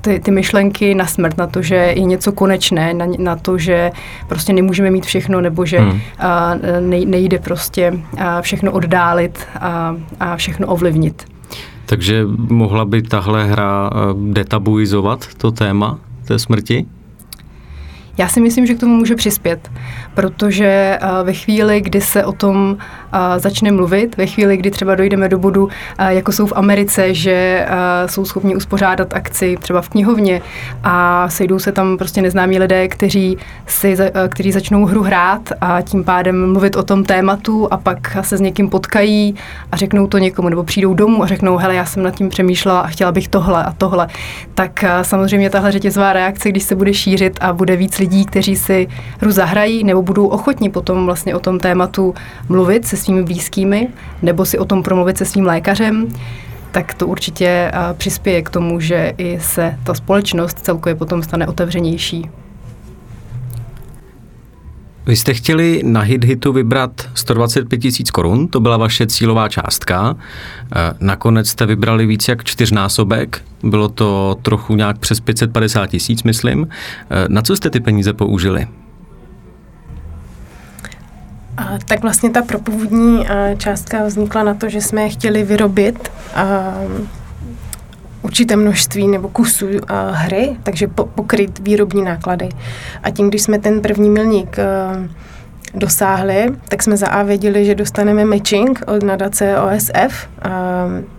ty, 0.00 0.20
ty 0.20 0.30
myšlenky 0.30 0.94
na 0.94 1.06
smrt, 1.06 1.38
na 1.38 1.46
to, 1.46 1.62
že 1.62 1.74
je 1.74 2.04
něco 2.04 2.32
konečné, 2.32 2.94
na, 2.94 3.06
na 3.18 3.36
to, 3.36 3.58
že 3.58 3.90
prostě 4.28 4.52
nemůžeme 4.52 4.90
mít 4.90 5.06
všechno, 5.06 5.40
nebo 5.40 5.66
že 5.66 5.78
hmm. 5.78 6.00
nejde 7.04 7.38
prostě 7.38 7.98
všechno 8.40 8.72
oddálit 8.72 9.46
a, 9.60 9.96
a 10.20 10.36
všechno 10.36 10.66
ovlivnit. 10.66 11.24
Takže 11.86 12.24
mohla 12.48 12.84
by 12.84 13.02
tahle 13.02 13.44
hra 13.44 13.90
detabuizovat 14.32 15.26
to 15.36 15.50
téma 15.50 15.98
té 16.24 16.38
smrti? 16.38 16.86
Já 18.20 18.28
si 18.28 18.40
myslím, 18.40 18.66
že 18.66 18.74
k 18.74 18.80
tomu 18.80 18.96
může 18.96 19.14
přispět, 19.14 19.70
protože 20.14 20.66
eh, 20.66 20.98
ve 21.24 21.32
chvíli, 21.32 21.80
kdy 21.80 22.00
se 22.00 22.24
o 22.24 22.32
tom 22.32 22.76
eh, 23.12 23.40
začne 23.40 23.72
mluvit, 23.72 24.16
ve 24.16 24.26
chvíli, 24.26 24.56
kdy 24.56 24.70
třeba 24.70 24.94
dojdeme 24.94 25.28
do 25.28 25.38
bodu, 25.38 25.68
eh, 25.98 26.14
jako 26.14 26.32
jsou 26.32 26.46
v 26.46 26.52
Americe, 26.56 27.14
že 27.14 27.66
jsou 28.06 28.24
schopni 28.24 28.56
uspořádat 28.56 29.14
akci 29.14 29.56
třeba 29.60 29.82
v 29.82 29.88
knihovně 29.88 30.42
a 30.84 31.28
sejdou 31.28 31.58
se 31.58 31.72
tam 31.72 31.98
prostě 31.98 32.22
neznámí 32.22 32.58
lidé, 32.58 32.88
kteří, 32.88 33.38
si, 33.66 33.96
kteří 34.28 34.52
začnou 34.52 34.84
hru 34.84 35.02
hrát 35.02 35.52
a 35.60 35.82
tím 35.82 36.04
pádem 36.04 36.52
mluvit 36.52 36.76
o 36.76 36.82
tom 36.82 37.04
tématu 37.04 37.68
a 37.70 37.76
pak 37.76 38.16
se 38.20 38.36
s 38.36 38.40
někým 38.40 38.70
potkají 38.70 39.34
a 39.72 39.76
řeknou 39.76 40.06
to 40.06 40.18
někomu, 40.18 40.48
nebo 40.48 40.64
přijdou 40.64 40.94
domů 40.94 41.22
a 41.22 41.26
řeknou, 41.26 41.56
hele, 41.56 41.74
já 41.74 41.84
jsem 41.84 42.02
nad 42.02 42.14
tím 42.14 42.28
přemýšlela 42.28 42.80
a 42.80 42.86
chtěla 42.86 43.12
bych 43.12 43.28
tohle 43.28 43.64
a 43.64 43.72
tohle. 43.72 44.08
Tak 44.54 44.84
samozřejmě 45.02 45.50
tahle 45.50 45.72
řetězová 45.72 46.12
reakce, 46.12 46.48
když 46.48 46.62
se 46.62 46.74
bude 46.74 46.94
šířit 46.94 47.38
a 47.40 47.52
bude 47.52 47.76
víc 47.76 47.98
lidí 47.98 48.09
lidí, 48.10 48.24
kteří 48.24 48.56
si 48.56 48.88
hru 49.20 49.30
zahrají 49.30 49.84
nebo 49.84 50.02
budou 50.02 50.26
ochotni 50.26 50.70
potom 50.70 51.06
vlastně 51.06 51.34
o 51.34 51.40
tom 51.40 51.58
tématu 51.58 52.14
mluvit 52.48 52.86
se 52.86 52.96
svými 52.96 53.22
blízkými 53.22 53.88
nebo 54.22 54.44
si 54.44 54.58
o 54.58 54.64
tom 54.64 54.82
promluvit 54.82 55.18
se 55.18 55.24
svým 55.24 55.46
lékařem, 55.46 56.08
tak 56.72 56.94
to 56.94 57.06
určitě 57.06 57.72
přispěje 57.96 58.42
k 58.42 58.50
tomu, 58.50 58.80
že 58.80 59.12
i 59.18 59.40
se 59.40 59.78
ta 59.84 59.94
společnost 59.94 60.58
celkově 60.58 60.94
potom 60.94 61.22
stane 61.22 61.46
otevřenější 61.46 62.30
vy 65.06 65.16
jste 65.16 65.34
chtěli 65.34 65.82
na 65.84 66.00
hit 66.00 66.24
hitu 66.24 66.52
vybrat 66.52 66.90
125 67.14 67.78
tisíc 67.78 68.10
korun, 68.10 68.48
to 68.48 68.60
byla 68.60 68.76
vaše 68.76 69.06
cílová 69.06 69.48
částka. 69.48 70.16
Eh, 70.76 70.92
nakonec 71.00 71.48
jste 71.48 71.66
vybrali 71.66 72.06
víc 72.06 72.28
jak 72.28 72.44
čtyřnásobek, 72.44 73.42
bylo 73.62 73.88
to 73.88 74.36
trochu 74.42 74.74
nějak 74.74 74.98
přes 74.98 75.20
550 75.20 75.86
tisíc, 75.86 76.22
myslím. 76.22 76.68
Eh, 77.10 77.24
na 77.28 77.42
co 77.42 77.56
jste 77.56 77.70
ty 77.70 77.80
peníze 77.80 78.12
použili? 78.12 78.66
Tak 81.84 82.02
vlastně 82.02 82.30
ta 82.30 82.42
propůvodní 82.42 83.26
eh, 83.28 83.54
částka 83.58 84.04
vznikla 84.04 84.42
na 84.42 84.54
to, 84.54 84.68
že 84.68 84.80
jsme 84.80 85.08
chtěli 85.08 85.42
vyrobit 85.42 86.10
určité 88.30 88.56
množství 88.56 89.08
nebo 89.08 89.28
kusů 89.28 89.66
uh, 89.66 89.78
hry, 90.12 90.56
takže 90.62 90.88
po, 90.88 91.06
pokryt 91.06 91.58
výrobní 91.58 92.02
náklady. 92.02 92.48
A 93.02 93.10
tím, 93.10 93.28
když 93.28 93.42
jsme 93.42 93.58
ten 93.58 93.80
první 93.80 94.10
milník 94.10 94.56
uh, 94.58 95.06
dosáhli, 95.74 96.46
tak 96.68 96.82
jsme 96.82 96.96
za 96.96 97.06
A 97.06 97.22
věděli, 97.22 97.64
že 97.64 97.74
dostaneme 97.74 98.24
matching 98.24 98.82
od 98.86 99.02
nadace 99.02 99.56
OSF, 99.58 100.28
uh, 100.46 100.52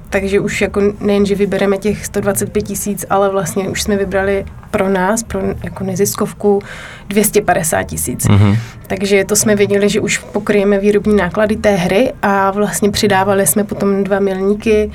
takže 0.09 0.39
už 0.39 0.61
jako 0.61 0.81
nejen, 0.99 1.25
že 1.25 1.35
vybereme 1.35 1.77
těch 1.77 2.05
125 2.05 2.61
tisíc, 2.61 3.05
ale 3.09 3.29
vlastně 3.29 3.69
už 3.69 3.81
jsme 3.83 3.97
vybrali 3.97 4.45
pro 4.71 4.89
nás, 4.89 5.23
pro 5.23 5.41
jako 5.63 5.83
neziskovku 5.83 6.61
250 7.07 7.83
tisíc. 7.83 8.25
Mm-hmm. 8.25 8.57
Takže 8.87 9.23
to 9.23 9.35
jsme 9.35 9.55
věděli, 9.55 9.89
že 9.89 9.99
už 9.99 10.17
pokryjeme 10.17 10.79
výrobní 10.79 11.15
náklady 11.15 11.55
té 11.55 11.75
hry 11.75 12.13
a 12.21 12.51
vlastně 12.51 12.91
přidávali 12.91 13.47
jsme 13.47 13.63
potom 13.63 14.03
dva 14.03 14.19
milníky 14.19 14.91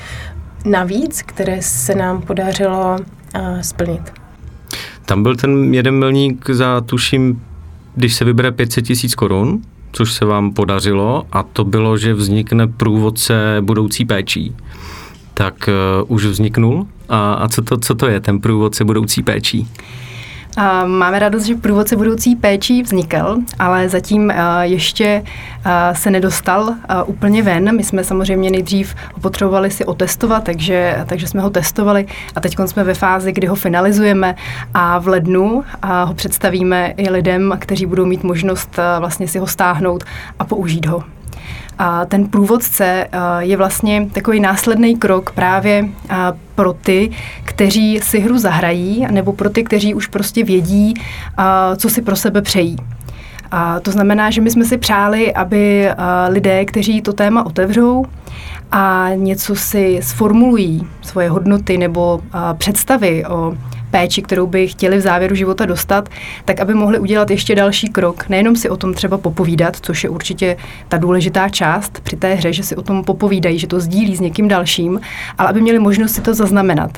navíc, 0.67 1.23
které 1.23 1.63
se 1.63 1.95
nám 1.95 2.23
podařilo 2.23 2.97
uh, 2.99 3.61
splnit. 3.61 4.13
Tam 5.07 5.23
byl 5.23 5.37
ten 5.37 5.75
jeden 5.75 5.95
milník 5.95 6.51
za, 6.51 6.81
tuším, 6.81 7.43
když 7.95 8.15
se 8.15 8.25
vybere 8.25 8.53
500 8.53 8.85
tisíc 8.85 9.15
korun, 9.15 9.63
což 9.93 10.13
se 10.13 10.25
vám 10.25 10.53
podařilo, 10.53 11.27
a 11.33 11.43
to 11.43 11.65
bylo, 11.65 11.97
že 11.97 12.15
vznikne 12.15 12.67
průvodce 12.67 13.57
budoucí 13.61 14.05
péčí. 14.05 14.57
Tak 15.35 15.69
uh, 15.69 16.15
už 16.15 16.25
vzniknul? 16.25 16.87
A, 17.09 17.35
a 17.35 17.49
co, 17.49 17.63
to, 17.63 17.77
co 17.77 17.95
to 17.95 18.07
je 18.07 18.21
ten 18.21 18.41
průvodce 18.41 18.85
budoucí 18.85 19.23
péčí? 19.23 19.69
Máme 20.87 21.19
radost, 21.19 21.45
že 21.45 21.55
průvodce 21.55 21.97
budoucí 21.97 22.37
péčí 22.37 22.83
vznikl, 22.83 23.37
ale 23.59 23.89
zatím 23.89 24.33
ještě 24.61 25.23
se 25.93 26.11
nedostal 26.11 26.75
úplně 27.07 27.43
ven. 27.43 27.77
My 27.77 27.85
jsme 27.85 28.05
samozřejmě 28.05 28.51
nejdřív 28.51 28.95
potřebovali 29.21 29.71
si 29.71 29.85
otestovat, 29.85 30.45
takže, 30.45 31.05
takže 31.07 31.27
jsme 31.27 31.43
ho 31.43 31.51
testovali 31.51 32.07
a 32.35 32.41
teď 32.41 32.57
jsme 32.67 32.85
ve 32.85 32.95
fázi, 32.95 33.33
kdy 33.33 33.47
ho 33.47 33.55
finalizujeme 33.55 34.35
a 34.75 34.99
v 34.99 35.09
lednu 35.09 35.65
ho 36.05 36.15
představíme 36.15 36.95
i 36.97 37.11
lidem, 37.11 37.57
kteří 37.59 37.87
budou 37.87 38.05
mít 38.05 38.25
možnost 38.25 38.77
vlastně 38.99 39.29
si 39.29 39.39
ho 39.39 39.47
stáhnout 39.47 40.05
a 40.39 40.45
použít 40.45 40.87
ho. 40.87 41.16
A 41.79 42.05
ten 42.05 42.29
průvodce 42.29 43.09
je 43.39 43.57
vlastně 43.57 44.09
takový 44.13 44.41
následný 44.41 44.97
krok 44.97 45.33
právě 45.33 45.89
pro 46.55 46.73
ty, 46.73 47.11
kteří 47.45 48.01
si 48.03 48.21
hru 48.21 48.39
zahrají, 48.39 49.07
nebo 49.11 49.33
pro 49.33 49.51
ty, 49.51 49.65
kteří 49.65 49.95
už 49.95 50.07
prostě 50.07 50.45
vědí, 50.45 50.95
co 51.77 51.91
si 51.91 52.03
pro 52.03 52.17
sebe 52.17 52.43
přejí. 52.43 52.77
A 53.51 53.81
to 53.81 53.91
znamená, 53.91 54.31
že 54.31 54.41
my 54.41 54.51
jsme 54.51 54.65
si 54.65 54.79
přáli, 54.79 55.35
aby 55.35 55.89
lidé, 56.29 56.65
kteří 56.65 57.03
to 57.03 57.13
téma 57.13 57.47
otevřou 57.47 58.05
a 58.73 59.09
něco 59.15 59.57
si 59.57 59.99
sformulují, 60.03 60.87
svoje 61.03 61.31
hodnoty 61.31 61.79
nebo 61.79 62.21
představy 62.59 63.25
o 63.27 63.55
péči, 63.97 64.23
kterou 64.23 64.47
by 64.47 64.69
chtěli 64.69 64.97
v 64.97 65.01
závěru 65.01 65.35
života 65.35 65.67
dostat, 65.67 66.09
tak 66.45 66.61
aby 66.61 66.75
mohli 66.75 66.99
udělat 66.99 67.31
ještě 67.31 67.55
další 67.55 67.89
krok. 67.89 68.29
Nejenom 68.29 68.57
si 68.57 68.71
o 68.71 68.77
tom 68.77 68.95
třeba 68.95 69.19
popovídat, 69.19 69.77
což 69.81 70.05
je 70.05 70.11
určitě 70.11 70.57
ta 70.89 70.97
důležitá 70.99 71.49
část 71.49 72.01
při 72.01 72.17
té 72.17 72.35
hře, 72.35 72.53
že 72.53 72.63
si 72.63 72.77
o 72.77 72.83
tom 72.83 73.05
popovídají, 73.05 73.59
že 73.59 73.67
to 73.67 73.81
sdílí 73.81 74.17
s 74.17 74.21
někým 74.21 74.49
dalším, 74.49 75.01
ale 75.39 75.49
aby 75.49 75.61
měli 75.61 75.79
možnost 75.79 76.13
si 76.13 76.21
to 76.21 76.35
zaznamenat. 76.35 76.91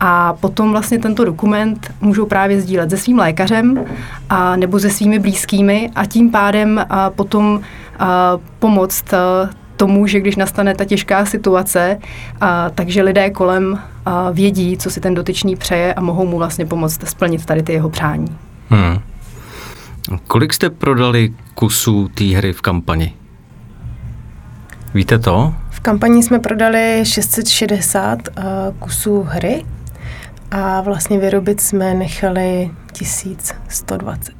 A 0.00 0.32
potom 0.32 0.70
vlastně 0.70 0.98
tento 0.98 1.24
dokument 1.24 1.94
můžou 2.00 2.26
právě 2.26 2.60
sdílet 2.60 2.90
se 2.90 2.96
svým 2.96 3.18
lékařem 3.18 3.84
a, 4.30 4.56
nebo 4.56 4.78
se 4.78 4.90
svými 4.90 5.18
blízkými 5.18 5.90
a 5.94 6.06
tím 6.06 6.30
pádem 6.30 6.84
a 6.90 7.10
potom 7.10 7.60
a, 7.98 8.38
pomoct 8.58 9.14
a, 9.14 9.50
tomu, 9.76 10.06
že 10.06 10.20
když 10.20 10.36
nastane 10.36 10.74
ta 10.74 10.84
těžká 10.84 11.26
situace, 11.26 11.98
a, 12.40 12.70
takže 12.70 13.02
lidé 13.02 13.30
kolem 13.30 13.78
a, 14.06 14.30
vědí, 14.30 14.76
co 14.76 14.90
si 14.90 15.00
ten 15.00 15.14
dotyčný 15.14 15.56
přeje 15.56 15.94
a 15.94 16.00
mohou 16.00 16.26
mu 16.26 16.38
vlastně 16.38 16.66
pomoct 16.66 17.08
splnit 17.08 17.46
tady 17.46 17.62
ty 17.62 17.72
jeho 17.72 17.90
přání. 17.90 18.38
Hmm. 18.68 18.98
Kolik 20.26 20.52
jste 20.52 20.70
prodali 20.70 21.32
kusů 21.54 22.08
té 22.14 22.24
hry 22.24 22.52
v 22.52 22.60
kampani? 22.60 23.14
Víte 24.94 25.18
to? 25.18 25.54
V 25.70 25.80
kampani 25.80 26.22
jsme 26.22 26.38
prodali 26.38 27.00
660 27.02 28.18
uh, 28.28 28.44
kusů 28.78 29.22
hry 29.22 29.64
a 30.50 30.80
vlastně 30.80 31.18
vyrobit 31.18 31.60
jsme 31.60 31.94
nechali 31.94 32.70
1120. 32.92 34.34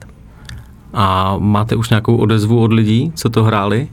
A 0.93 1.37
máte 1.39 1.77
už 1.77 1.91
nějakou 1.91 2.17
odezvu 2.17 2.61
od 2.61 2.73
lidí, 2.73 3.13
co 3.15 3.31
to 3.31 3.45
hráli? 3.45 3.89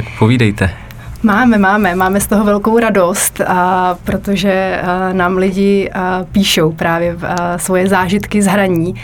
Tak 0.00 0.18
povídejte. 0.18 0.70
Máme, 1.22 1.58
máme, 1.58 1.94
máme 1.94 2.20
z 2.20 2.26
toho 2.26 2.44
velkou 2.44 2.78
radost, 2.78 3.40
a 3.40 3.94
protože 4.04 4.80
a, 4.82 5.12
nám 5.12 5.36
lidi 5.36 5.90
a, 5.90 6.24
píšou 6.32 6.72
právě 6.72 7.16
a, 7.22 7.58
svoje 7.58 7.88
zážitky 7.88 8.42
z 8.42 8.46
hraní. 8.46 8.94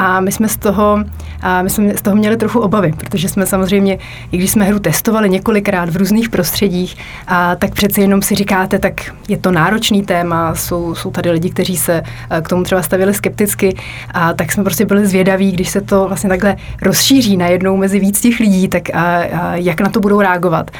A 0.00 0.20
my 0.20 0.32
jsme 0.32 0.48
z 0.48 0.56
toho, 0.56 1.04
a 1.42 1.62
my 1.62 1.70
jsme 1.70 1.96
z 1.96 2.02
toho 2.02 2.16
měli 2.16 2.36
trochu 2.36 2.60
obavy, 2.60 2.92
protože 2.96 3.28
jsme 3.28 3.46
samozřejmě, 3.46 3.98
i 4.32 4.36
když 4.36 4.50
jsme 4.50 4.64
hru 4.64 4.78
testovali 4.78 5.30
několikrát 5.30 5.88
v 5.88 5.96
různých 5.96 6.28
prostředích, 6.28 6.96
a 7.26 7.56
tak 7.56 7.74
přeci 7.74 8.00
jenom 8.00 8.22
si 8.22 8.34
říkáte, 8.34 8.78
tak 8.78 8.94
je 9.28 9.36
to 9.36 9.50
náročný 9.50 10.02
téma, 10.02 10.54
jsou, 10.54 10.94
jsou 10.94 11.10
tady 11.10 11.30
lidi, 11.30 11.50
kteří 11.50 11.76
se 11.76 12.02
k 12.42 12.48
tomu 12.48 12.62
třeba 12.62 12.82
stavili 12.82 13.14
skepticky, 13.14 13.76
a 14.14 14.32
tak 14.32 14.52
jsme 14.52 14.64
prostě 14.64 14.84
byli 14.84 15.06
zvědaví, 15.06 15.52
když 15.52 15.68
se 15.68 15.80
to 15.80 16.08
vlastně 16.08 16.28
takhle 16.28 16.56
rozšíří 16.82 17.36
najednou 17.36 17.76
mezi 17.76 18.00
víc 18.00 18.20
těch 18.20 18.40
lidí, 18.40 18.68
tak 18.68 18.90
a, 18.94 19.16
a 19.16 19.54
jak 19.56 19.80
na 19.80 19.88
to 19.88 20.00
budou 20.00 20.20
reagovat. 20.20 20.70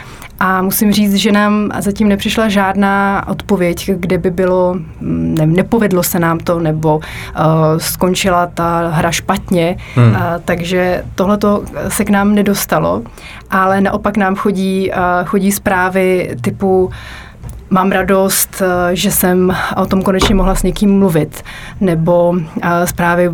A 0.40 0.62
musím 0.62 0.92
říct, 0.92 1.14
že 1.14 1.32
nám 1.32 1.70
zatím 1.78 2.08
nepřišla 2.08 2.48
žádná 2.48 3.24
odpověď, 3.28 3.90
kde 3.94 4.18
by 4.18 4.30
bylo, 4.30 4.74
mm, 5.00 5.34
ne, 5.38 5.46
nepovedlo 5.46 6.02
se 6.02 6.18
nám 6.18 6.38
to, 6.38 6.60
nebo 6.60 6.96
uh, 6.96 7.02
skončila 7.78 8.46
ta 8.46 8.88
hra 8.88 9.10
špatně, 9.10 9.76
hmm. 9.94 10.10
uh, 10.10 10.20
takže 10.44 11.04
tohle 11.14 11.38
se 11.88 12.04
k 12.04 12.10
nám 12.10 12.34
nedostalo, 12.34 13.02
ale 13.50 13.80
naopak 13.80 14.16
nám 14.16 14.36
chodí, 14.36 14.90
uh, 14.90 14.96
chodí 15.24 15.52
zprávy 15.52 16.36
typu 16.40 16.90
Mám 17.70 17.90
radost, 17.90 18.62
že 18.92 19.10
jsem 19.10 19.56
o 19.76 19.86
tom 19.86 20.02
konečně 20.02 20.34
mohla 20.34 20.54
s 20.54 20.62
někým 20.62 20.98
mluvit. 20.98 21.42
Nebo 21.80 22.34
zprávy 22.84 23.30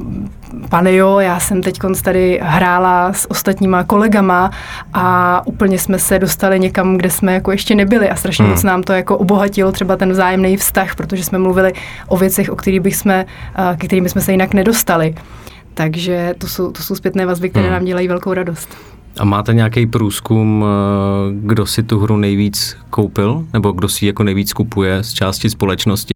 pane 0.69 0.95
jo, 0.95 1.19
já 1.19 1.41
jsem 1.41 1.63
teď 1.63 1.79
tady 2.03 2.41
hrála 2.43 3.13
s 3.13 3.31
ostatníma 3.31 3.85
kolegama 3.85 4.51
a 4.93 5.43
úplně 5.47 5.79
jsme 5.79 5.99
se 5.99 6.19
dostali 6.19 6.61
někam, 6.61 6.97
kde 6.97 7.11
jsme 7.11 7.35
jako 7.35 7.51
ještě 7.51 7.75
nebyli 7.75 8.11
a 8.11 8.17
strašně 8.17 8.45
hmm. 8.45 8.55
moc 8.55 8.63
nám 8.63 8.83
to 8.83 8.93
jako 8.93 9.19
obohatilo 9.19 9.73
třeba 9.73 9.97
ten 9.97 10.13
vzájemný 10.13 10.57
vztah, 10.57 10.95
protože 10.95 11.25
jsme 11.25 11.39
mluvili 11.39 11.73
o 12.09 12.17
věcech, 12.17 12.51
o 12.51 12.57
kterých 12.57 12.81
bych 12.81 12.97
jsme, 12.97 13.27
k 13.77 13.85
kterým 13.85 14.09
jsme 14.09 14.21
se 14.21 14.33
jinak 14.33 14.55
nedostali. 14.55 15.15
Takže 15.75 16.35
to 16.39 16.47
jsou, 16.47 16.73
to 16.73 16.83
jsou 16.83 16.95
zpětné 16.95 17.27
vazby, 17.27 17.51
které 17.51 17.65
hmm. 17.65 17.73
nám 17.73 17.85
dělají 17.85 18.09
velkou 18.09 18.35
radost. 18.35 18.69
A 19.19 19.25
máte 19.25 19.55
nějaký 19.55 19.87
průzkum, 19.87 20.65
kdo 21.41 21.67
si 21.67 21.83
tu 21.83 21.99
hru 21.99 22.17
nejvíc 22.17 22.77
koupil, 22.91 23.45
nebo 23.53 23.73
kdo 23.73 23.89
si 23.89 24.05
ji 24.05 24.07
jako 24.07 24.23
nejvíc 24.23 24.53
kupuje 24.53 25.03
z 25.03 25.13
části 25.13 25.51
společnosti? 25.51 26.15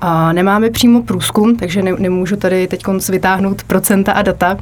A 0.00 0.32
nemáme 0.32 0.70
přímo 0.70 1.02
průzkum, 1.02 1.56
takže 1.56 1.82
ne, 1.82 1.92
nemůžu 1.98 2.36
tady 2.36 2.66
teď 2.66 2.82
vytáhnout 3.08 3.62
procenta 3.62 4.12
a 4.12 4.22
data, 4.22 4.56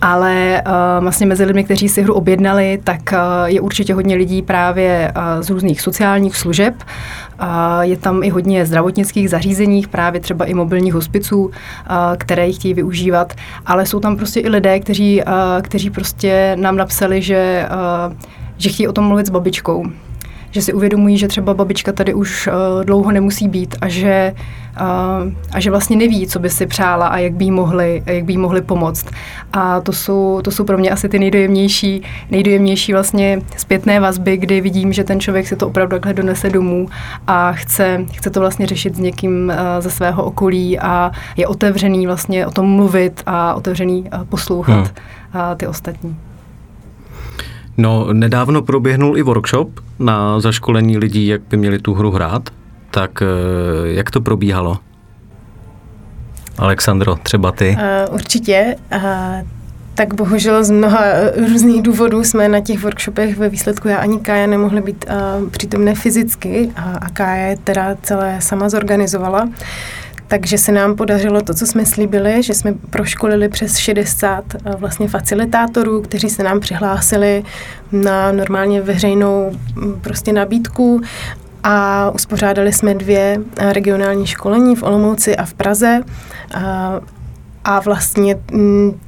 ale 0.00 0.62
uh, 0.66 1.02
vlastně 1.02 1.26
mezi 1.26 1.44
lidmi, 1.44 1.64
kteří 1.64 1.88
si 1.88 2.02
hru 2.02 2.14
objednali, 2.14 2.80
tak 2.84 3.00
uh, 3.12 3.18
je 3.44 3.60
určitě 3.60 3.94
hodně 3.94 4.16
lidí 4.16 4.42
právě 4.42 5.12
uh, 5.16 5.42
z 5.42 5.50
různých 5.50 5.80
sociálních 5.80 6.36
služeb. 6.36 6.74
Uh, 7.42 7.46
je 7.80 7.96
tam 7.96 8.22
i 8.22 8.28
hodně 8.30 8.66
zdravotnických 8.66 9.30
zařízeních, 9.30 9.88
právě 9.88 10.20
třeba 10.20 10.44
i 10.44 10.54
mobilních 10.54 10.94
hospiců, 10.94 11.44
uh, 11.44 11.52
které 12.18 12.46
ji 12.46 12.52
chtějí 12.52 12.74
využívat, 12.74 13.32
ale 13.66 13.86
jsou 13.86 14.00
tam 14.00 14.16
prostě 14.16 14.40
i 14.40 14.48
lidé, 14.48 14.80
kteří, 14.80 15.22
uh, 15.22 15.32
kteří 15.62 15.90
prostě 15.90 16.56
nám 16.60 16.76
napsali, 16.76 17.22
že, 17.22 17.68
uh, 18.08 18.14
že 18.58 18.68
chtějí 18.68 18.88
o 18.88 18.92
tom 18.92 19.04
mluvit 19.04 19.26
s 19.26 19.30
babičkou 19.30 19.84
že 20.50 20.62
si 20.62 20.72
uvědomují, 20.72 21.18
že 21.18 21.28
třeba 21.28 21.54
babička 21.54 21.92
tady 21.92 22.14
už 22.14 22.46
uh, 22.46 22.84
dlouho 22.84 23.12
nemusí 23.12 23.48
být 23.48 23.76
a 23.80 23.88
že, 23.88 24.34
uh, 24.80 25.32
a 25.52 25.60
že 25.60 25.70
vlastně 25.70 25.96
neví, 25.96 26.26
co 26.26 26.38
by 26.38 26.50
si 26.50 26.66
přála 26.66 27.06
a 27.06 27.18
jak 27.18 27.32
by 27.32 27.44
jí 27.44 27.50
mohli, 27.50 28.02
jak 28.06 28.24
by 28.24 28.32
jí 28.32 28.38
mohli 28.38 28.62
pomoct. 28.62 29.06
A 29.52 29.80
to 29.80 29.92
jsou, 29.92 30.40
to 30.44 30.50
jsou 30.50 30.64
pro 30.64 30.78
mě 30.78 30.90
asi 30.90 31.08
ty 31.08 31.18
nejdojemnější, 31.18 32.02
nejdojemnější 32.30 32.92
vlastně 32.92 33.42
zpětné 33.56 34.00
vazby, 34.00 34.36
kdy 34.36 34.60
vidím, 34.60 34.92
že 34.92 35.04
ten 35.04 35.20
člověk 35.20 35.46
si 35.46 35.56
to 35.56 35.66
opravdu 35.66 35.96
takhle 35.96 36.14
donese 36.14 36.50
domů 36.50 36.88
a 37.26 37.52
chce, 37.52 38.04
chce 38.12 38.30
to 38.30 38.40
vlastně 38.40 38.66
řešit 38.66 38.96
s 38.96 38.98
někým 38.98 39.52
uh, 39.54 39.82
ze 39.82 39.90
svého 39.90 40.24
okolí 40.24 40.78
a 40.78 41.10
je 41.36 41.46
otevřený 41.46 42.06
vlastně 42.06 42.46
o 42.46 42.50
tom 42.50 42.66
mluvit 42.66 43.22
a 43.26 43.54
otevřený 43.54 44.02
uh, 44.02 44.24
poslouchat 44.24 44.74
hmm. 44.74 44.82
uh, 45.34 45.56
ty 45.56 45.66
ostatní. 45.66 46.29
No, 47.76 48.12
nedávno 48.12 48.62
proběhnul 48.62 49.18
i 49.18 49.22
workshop 49.22 49.80
na 49.98 50.40
zaškolení 50.40 50.98
lidí, 50.98 51.26
jak 51.26 51.42
by 51.50 51.56
měli 51.56 51.78
tu 51.78 51.94
hru 51.94 52.10
hrát. 52.10 52.48
Tak 52.90 53.22
eh, 53.22 53.26
jak 53.88 54.10
to 54.10 54.20
probíhalo? 54.20 54.78
Alexandro, 56.58 57.16
třeba 57.22 57.52
ty? 57.52 57.76
Uh, 58.08 58.14
určitě. 58.14 58.76
Uh, 58.94 59.02
tak 59.94 60.14
bohužel 60.14 60.64
z 60.64 60.70
mnoha 60.70 61.02
různých 61.48 61.82
důvodů 61.82 62.24
jsme 62.24 62.48
na 62.48 62.60
těch 62.60 62.82
workshopech 62.82 63.36
ve 63.36 63.48
výsledku 63.48 63.88
já 63.88 63.98
ani 63.98 64.20
Kája 64.20 64.46
nemohli 64.46 64.80
být 64.80 65.04
uh, 65.08 65.48
přítomné 65.48 65.94
fyzicky 65.94 66.70
a, 66.76 66.82
a 66.82 67.08
Kája 67.08 67.56
teda 67.64 67.96
celé 68.02 68.36
sama 68.40 68.68
zorganizovala. 68.68 69.48
Takže 70.30 70.58
se 70.58 70.72
nám 70.72 70.96
podařilo 70.96 71.42
to, 71.42 71.54
co 71.54 71.66
jsme 71.66 71.86
slíbili, 71.86 72.42
že 72.42 72.54
jsme 72.54 72.74
proškolili 72.90 73.48
přes 73.48 73.76
60 73.76 74.44
eh, 74.54 74.76
vlastně 74.76 75.08
facilitátorů, 75.08 76.02
kteří 76.02 76.30
se 76.30 76.42
nám 76.42 76.60
přihlásili 76.60 77.44
na 77.92 78.32
normálně 78.32 78.80
veřejnou 78.82 79.50
mm, 79.74 80.00
prostě 80.00 80.32
nabídku 80.32 81.00
a 81.62 82.10
uspořádali 82.10 82.72
jsme 82.72 82.94
dvě 82.94 83.40
eh, 83.56 83.72
regionální 83.72 84.26
školení 84.26 84.76
v 84.76 84.82
Olomouci 84.82 85.36
a 85.36 85.44
v 85.44 85.54
Praze. 85.54 86.00
A, 86.54 87.00
a 87.64 87.80
vlastně 87.80 88.38
mm, 88.52 89.00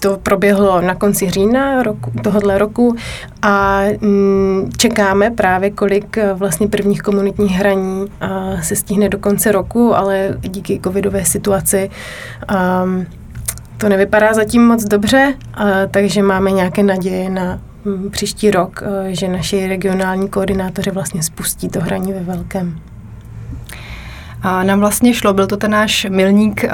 to 0.00 0.18
proběhlo 0.22 0.80
na 0.80 0.94
konci 0.94 1.30
října 1.30 1.82
roku, 1.82 2.12
tohohle 2.22 2.58
roku 2.58 2.96
a 3.42 3.82
mm, 4.00 4.70
čekáme 4.76 5.30
právě, 5.30 5.70
kolik 5.70 6.18
eh, 6.18 6.34
vlastně 6.34 6.68
prvních 6.68 7.02
komunitních 7.02 7.52
hraní 7.52 8.06
a, 8.20 8.62
se 8.62 8.76
stihne 8.76 9.08
do 9.08 9.18
konce 9.18 9.52
roku, 9.52 9.96
ale 9.96 10.38
díky 10.40 10.80
covidové 10.84 11.24
situaci 11.24 11.90
a, 12.48 12.84
to 13.76 13.88
nevypadá 13.88 14.34
zatím 14.34 14.66
moc 14.66 14.84
dobře, 14.84 15.34
a, 15.54 15.66
takže 15.90 16.22
máme 16.22 16.50
nějaké 16.50 16.82
naděje 16.82 17.30
na 17.30 17.60
mm, 17.84 18.10
příští 18.10 18.50
rok, 18.50 18.82
eh, 18.82 19.14
že 19.14 19.28
naši 19.28 19.66
regionální 19.66 20.28
koordinátoři 20.28 20.90
vlastně 20.90 21.22
spustí 21.22 21.68
to 21.68 21.80
hraní 21.80 22.12
ve 22.12 22.20
velkém. 22.20 22.89
A 24.42 24.62
nám 24.62 24.80
vlastně 24.80 25.14
šlo, 25.14 25.32
byl 25.32 25.46
to 25.46 25.56
ten 25.56 25.70
náš 25.70 26.06
milník, 26.10 26.64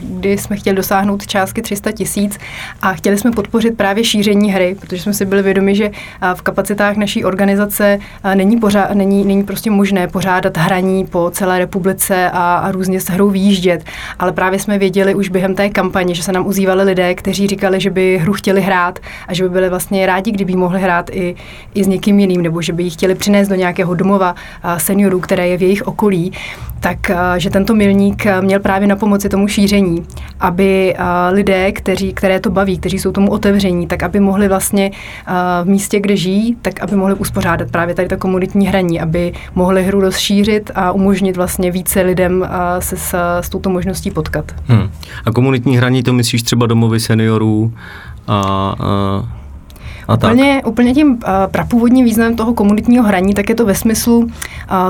kdy 0.00 0.38
jsme 0.38 0.56
chtěli 0.56 0.76
dosáhnout 0.76 1.26
částky 1.26 1.62
300 1.62 1.92
tisíc 1.92 2.38
a 2.82 2.92
chtěli 2.92 3.18
jsme 3.18 3.30
podpořit 3.30 3.76
právě 3.76 4.04
šíření 4.04 4.52
hry, 4.52 4.76
protože 4.80 5.02
jsme 5.02 5.14
si 5.14 5.24
byli 5.24 5.42
vědomi, 5.42 5.74
že 5.74 5.90
v 6.34 6.42
kapacitách 6.42 6.96
naší 6.96 7.24
organizace 7.24 7.98
není, 8.34 8.56
pořád, 8.56 8.94
není, 8.94 9.24
není 9.24 9.44
prostě 9.44 9.70
možné 9.70 10.08
pořádat 10.08 10.56
hraní 10.56 11.06
po 11.06 11.30
celé 11.30 11.58
republice 11.58 12.30
a, 12.30 12.56
a 12.56 12.72
různě 12.72 13.00
s 13.00 13.08
hrou 13.08 13.30
výjíždět. 13.30 13.84
Ale 14.18 14.32
právě 14.32 14.58
jsme 14.58 14.78
věděli 14.78 15.14
už 15.14 15.28
během 15.28 15.54
té 15.54 15.68
kampaně, 15.68 16.14
že 16.14 16.22
se 16.22 16.32
nám 16.32 16.46
uzývali 16.46 16.82
lidé, 16.82 17.14
kteří 17.14 17.46
říkali, 17.46 17.80
že 17.80 17.90
by 17.90 18.18
hru 18.18 18.32
chtěli 18.32 18.60
hrát 18.60 18.98
a 19.28 19.34
že 19.34 19.42
by 19.42 19.48
byli 19.48 19.68
vlastně 19.68 20.06
rádi, 20.06 20.32
kdyby 20.32 20.56
mohli 20.56 20.80
hrát 20.80 21.10
i, 21.12 21.34
i 21.74 21.84
s 21.84 21.86
někým 21.86 22.20
jiným, 22.20 22.42
nebo 22.42 22.62
že 22.62 22.72
by 22.72 22.82
ji 22.82 22.90
chtěli 22.90 23.14
přinést 23.14 23.48
do 23.48 23.54
nějakého 23.54 23.94
domova 23.94 24.34
seniorů, 24.78 25.20
které 25.20 25.48
je 25.48 25.58
v 25.58 25.62
jejich 25.62 25.82
okolí 25.82 26.32
tak 26.84 27.10
eh, 27.10 27.13
že 27.36 27.50
tento 27.50 27.74
milník 27.74 28.26
eh, 28.26 28.40
měl 28.40 28.60
právě 28.60 28.88
na 28.88 28.96
pomoci 28.96 29.28
tomu 29.28 29.48
šíření, 29.48 30.02
aby 30.40 30.94
eh, 30.94 31.02
lidé, 31.32 31.72
kteří, 31.72 32.12
které 32.12 32.40
to 32.40 32.50
baví, 32.50 32.78
kteří 32.78 32.98
jsou 32.98 33.12
tomu 33.12 33.30
otevření, 33.30 33.86
tak 33.86 34.02
aby 34.02 34.20
mohli 34.20 34.48
vlastně 34.48 34.90
v 35.64 35.68
místě, 35.68 36.00
kde 36.00 36.16
žijí, 36.16 36.56
tak 36.62 36.82
aby 36.82 36.96
mohli 36.96 37.14
uspořádat 37.14 37.70
právě 37.70 37.94
tady 37.94 38.08
ta 38.08 38.16
komunitní 38.16 38.66
hraní, 38.66 39.00
aby 39.00 39.32
mohli 39.54 39.84
hru 39.84 40.00
rozšířit 40.00 40.70
a 40.74 40.92
umožnit 40.92 41.36
vlastně 41.36 41.70
více 41.70 42.00
lidem 42.00 42.48
se 42.78 42.96
s, 42.96 43.14
s 43.40 43.48
touto 43.48 43.70
možností 43.70 44.10
potkat. 44.10 44.52
Hmm. 44.66 44.90
A 45.24 45.30
komunitní 45.30 45.76
hraní 45.76 46.02
to 46.02 46.12
myslíš 46.12 46.42
třeba 46.42 46.66
domovy 46.66 47.00
seniorů 47.00 47.72
a, 48.28 48.40
a 48.80 49.43
a 50.08 50.14
úplně, 50.14 50.54
tak. 50.54 50.66
úplně 50.66 50.94
tím 50.94 51.10
uh, 51.10 51.18
prapůvodním 51.50 52.04
významem 52.04 52.36
toho 52.36 52.54
komunitního 52.54 53.04
hraní, 53.04 53.34
tak 53.34 53.48
je 53.48 53.54
to 53.54 53.66
ve 53.66 53.74
smyslu 53.74 54.18
uh, 54.18 54.28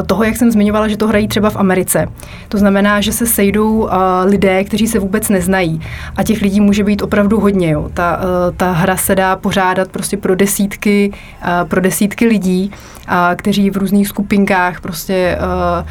toho, 0.06 0.24
jak 0.24 0.36
jsem 0.36 0.50
zmiňovala, 0.50 0.88
že 0.88 0.96
to 0.96 1.08
hrají 1.08 1.28
třeba 1.28 1.50
v 1.50 1.56
Americe. 1.56 2.06
To 2.48 2.58
znamená, 2.58 3.00
že 3.00 3.12
se 3.12 3.26
sejdou 3.26 3.72
uh, 3.72 3.90
lidé, 4.24 4.64
kteří 4.64 4.86
se 4.86 4.98
vůbec 4.98 5.28
neznají. 5.28 5.80
A 6.16 6.22
těch 6.22 6.42
lidí 6.42 6.60
může 6.60 6.84
být 6.84 7.02
opravdu 7.02 7.40
hodně. 7.40 7.70
Jo. 7.70 7.90
Ta, 7.94 8.16
uh, 8.16 8.56
ta 8.56 8.72
hra 8.72 8.96
se 8.96 9.14
dá 9.14 9.36
pořádat 9.36 9.88
prostě 9.88 10.16
pro 10.16 10.34
desítky, 10.34 11.12
uh, 11.12 11.68
pro 11.68 11.80
desítky 11.80 12.26
lidí 12.26 12.70
a, 13.06 13.34
kteří 13.34 13.70
v 13.70 13.76
různých 13.76 14.08
skupinkách 14.08 14.80
prostě 14.80 15.38
uh, 15.40 15.84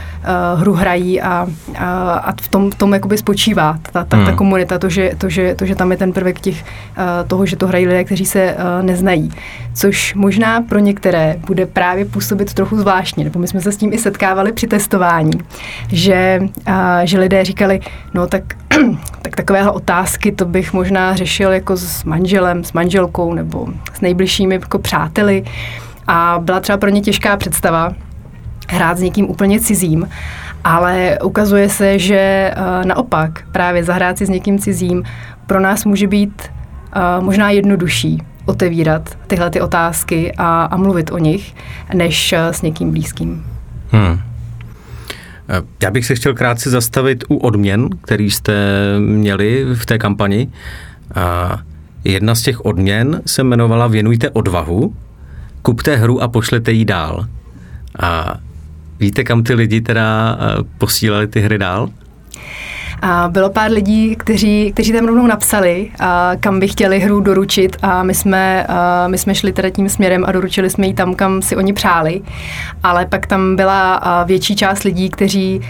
uh, 0.54 0.62
hru 0.62 0.74
hrají 0.74 1.22
a, 1.22 1.48
a, 1.78 2.14
a 2.14 2.32
v 2.42 2.48
tom, 2.48 2.72
v 2.72 2.76
tom 2.76 2.94
jakoby 2.94 3.18
spočívá 3.18 3.78
ta, 3.92 4.04
ta, 4.04 4.18
hmm. 4.18 4.26
ta 4.26 4.32
komunita, 4.32 4.80
to 4.80 4.90
že, 4.90 5.12
to, 5.18 5.30
že, 5.30 5.56
to, 5.56 5.66
že 5.66 5.76
tam 5.76 5.92
je 5.92 5.98
ten 5.98 6.14
prvek 6.14 6.40
těch, 6.40 6.64
uh, 6.64 7.28
toho, 7.28 7.46
že 7.46 7.56
to 7.56 7.68
hrají 7.68 7.88
lidé, 7.88 8.04
kteří 8.04 8.26
se 8.26 8.56
uh, 8.56 8.86
neznají. 8.86 9.12
Což 9.73 10.13
možná 10.13 10.62
pro 10.62 10.80
některé 10.80 11.36
bude 11.47 11.65
právě 11.65 12.06
působit 12.06 12.54
trochu 12.54 12.78
zvláštně, 12.78 13.23
nebo 13.23 13.39
my 13.39 13.47
jsme 13.47 13.62
se 13.62 13.71
s 13.71 13.78
tím 13.78 13.93
i 13.93 13.97
setkávali 13.97 14.52
při 14.52 14.67
testování, 14.67 15.32
že, 15.88 16.39
uh, 16.67 16.76
že 17.04 17.19
lidé 17.19 17.45
říkali, 17.45 17.80
no 18.13 18.28
tak, 18.28 18.43
tak 19.21 19.36
takovéhle 19.36 19.71
otázky 19.71 20.32
to 20.32 20.45
bych 20.45 20.73
možná 20.73 21.15
řešil 21.15 21.52
jako 21.52 21.78
s 21.78 22.04
manželem, 22.04 22.63
s 22.63 22.73
manželkou 22.73 23.34
nebo 23.34 23.67
s 23.93 24.02
nejbližšími 24.02 24.56
jako 24.56 24.80
přáteli. 24.80 25.43
A 26.08 26.39
byla 26.41 26.60
třeba 26.60 26.78
pro 26.78 26.89
ně 26.89 27.02
těžká 27.02 27.38
představa 27.38 27.93
hrát 28.69 28.97
s 28.97 29.02
někým 29.02 29.30
úplně 29.30 29.60
cizím, 29.60 30.10
ale 30.63 31.17
ukazuje 31.23 31.69
se, 31.69 31.99
že 31.99 32.54
naopak 32.86 33.43
právě 33.52 33.84
zahrát 33.84 34.17
si 34.17 34.26
s 34.26 34.30
někým 34.30 34.60
cizím 34.60 35.04
pro 35.47 35.60
nás 35.60 35.86
může 35.86 36.08
být 36.08 36.52
možná 37.21 37.49
jednodušší 37.49 38.21
otevírat 38.46 39.18
tyhle 39.28 39.50
ty 39.50 39.62
otázky 39.62 40.34
a, 40.38 40.64
a 40.64 40.78
mluvit 40.78 41.12
o 41.12 41.18
nich, 41.18 41.56
než 41.94 42.34
uh, 42.34 42.40
s 42.40 42.62
někým 42.62 42.92
blízkým. 42.92 43.46
Hmm. 43.90 44.20
Já 45.82 45.92
bych 45.92 46.06
se 46.06 46.16
chtěl 46.16 46.34
krátce 46.34 46.70
zastavit 46.70 47.24
u 47.30 47.38
odměn, 47.38 47.90
který 48.02 48.32
jste 48.32 48.54
měli 49.00 49.66
v 49.76 49.86
té 49.86 49.98
kampani. 49.98 50.52
Jedna 52.04 52.36
z 52.36 52.42
těch 52.42 52.66
odměn 52.66 53.22
se 53.26 53.42
jmenovala 53.42 53.88
Věnujte 53.88 54.30
odvahu 54.30 54.94
kupte 55.64 55.96
hru 55.96 56.22
a 56.22 56.28
pošlete 56.28 56.72
ji 56.72 56.86
dál. 56.86 57.28
A 58.00 58.38
víte, 59.00 59.24
kam 59.24 59.44
ty 59.44 59.54
lidi 59.54 59.82
teda 59.82 60.38
eh, 60.40 60.64
posílali 60.78 61.28
ty 61.28 61.42
hry 61.42 61.58
dál? 61.58 61.90
A 63.06 63.30
bylo 63.32 63.50
pár 63.50 63.72
lidí, 63.72 64.16
kteří, 64.16 64.72
kteří 64.74 64.94
tam 64.94 65.06
rovnou 65.06 65.28
napsali, 65.28 65.89
a 66.00 66.32
kam 66.39 66.60
by 66.60 66.68
chtěli 66.68 67.00
hru 67.00 67.20
doručit 67.20 67.78
a 67.82 68.04
my 68.04 68.13
jsme, 68.13 68.66
a 68.68 69.08
my 69.08 69.18
jsme 69.18 69.36
šli 69.36 69.54
teda 69.54 69.70
tím 69.70 69.89
směrem 69.89 70.26
a 70.28 70.32
doručili 70.32 70.70
jsme 70.70 70.88
ji 70.88 70.94
tam, 70.94 71.16
kam 71.16 71.42
si 71.42 71.56
oni 71.56 71.74
přáli. 71.74 72.22
Ale 72.84 73.06
pak 73.06 73.28
tam 73.28 73.56
byla 73.56 74.02
větší 74.26 74.56
část 74.56 74.84
lidí, 74.84 75.10
kteří 75.10 75.62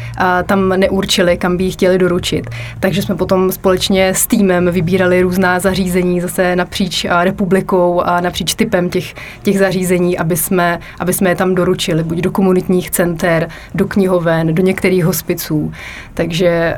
tam 0.46 0.70
neurčili, 0.70 1.38
kam 1.38 1.58
by 1.58 1.64
ji 1.64 1.72
chtěli 1.72 1.98
doručit. 1.98 2.50
Takže 2.80 3.02
jsme 3.02 3.16
potom 3.16 3.52
společně 3.52 4.10
s 4.10 4.28
týmem 4.28 4.70
vybírali 4.72 5.22
různá 5.22 5.60
zařízení 5.60 6.22
zase 6.22 6.56
napříč 6.56 7.06
republikou 7.22 8.02
a 8.02 8.22
napříč 8.22 8.56
typem 8.56 8.90
těch, 8.90 9.14
těch 9.44 9.60
zařízení, 9.60 10.18
aby 10.18 10.38
jsme, 10.38 10.80
aby 11.00 11.14
jsme 11.14 11.30
je 11.30 11.36
tam 11.36 11.56
doručili, 11.56 12.04
buď 12.04 12.18
do 12.18 12.32
komunitních 12.32 12.92
center, 12.92 13.50
do 13.76 13.88
knihoven, 13.88 14.56
do 14.56 14.64
některých 14.64 15.06
hospiců. 15.06 15.72
Takže 16.14 16.76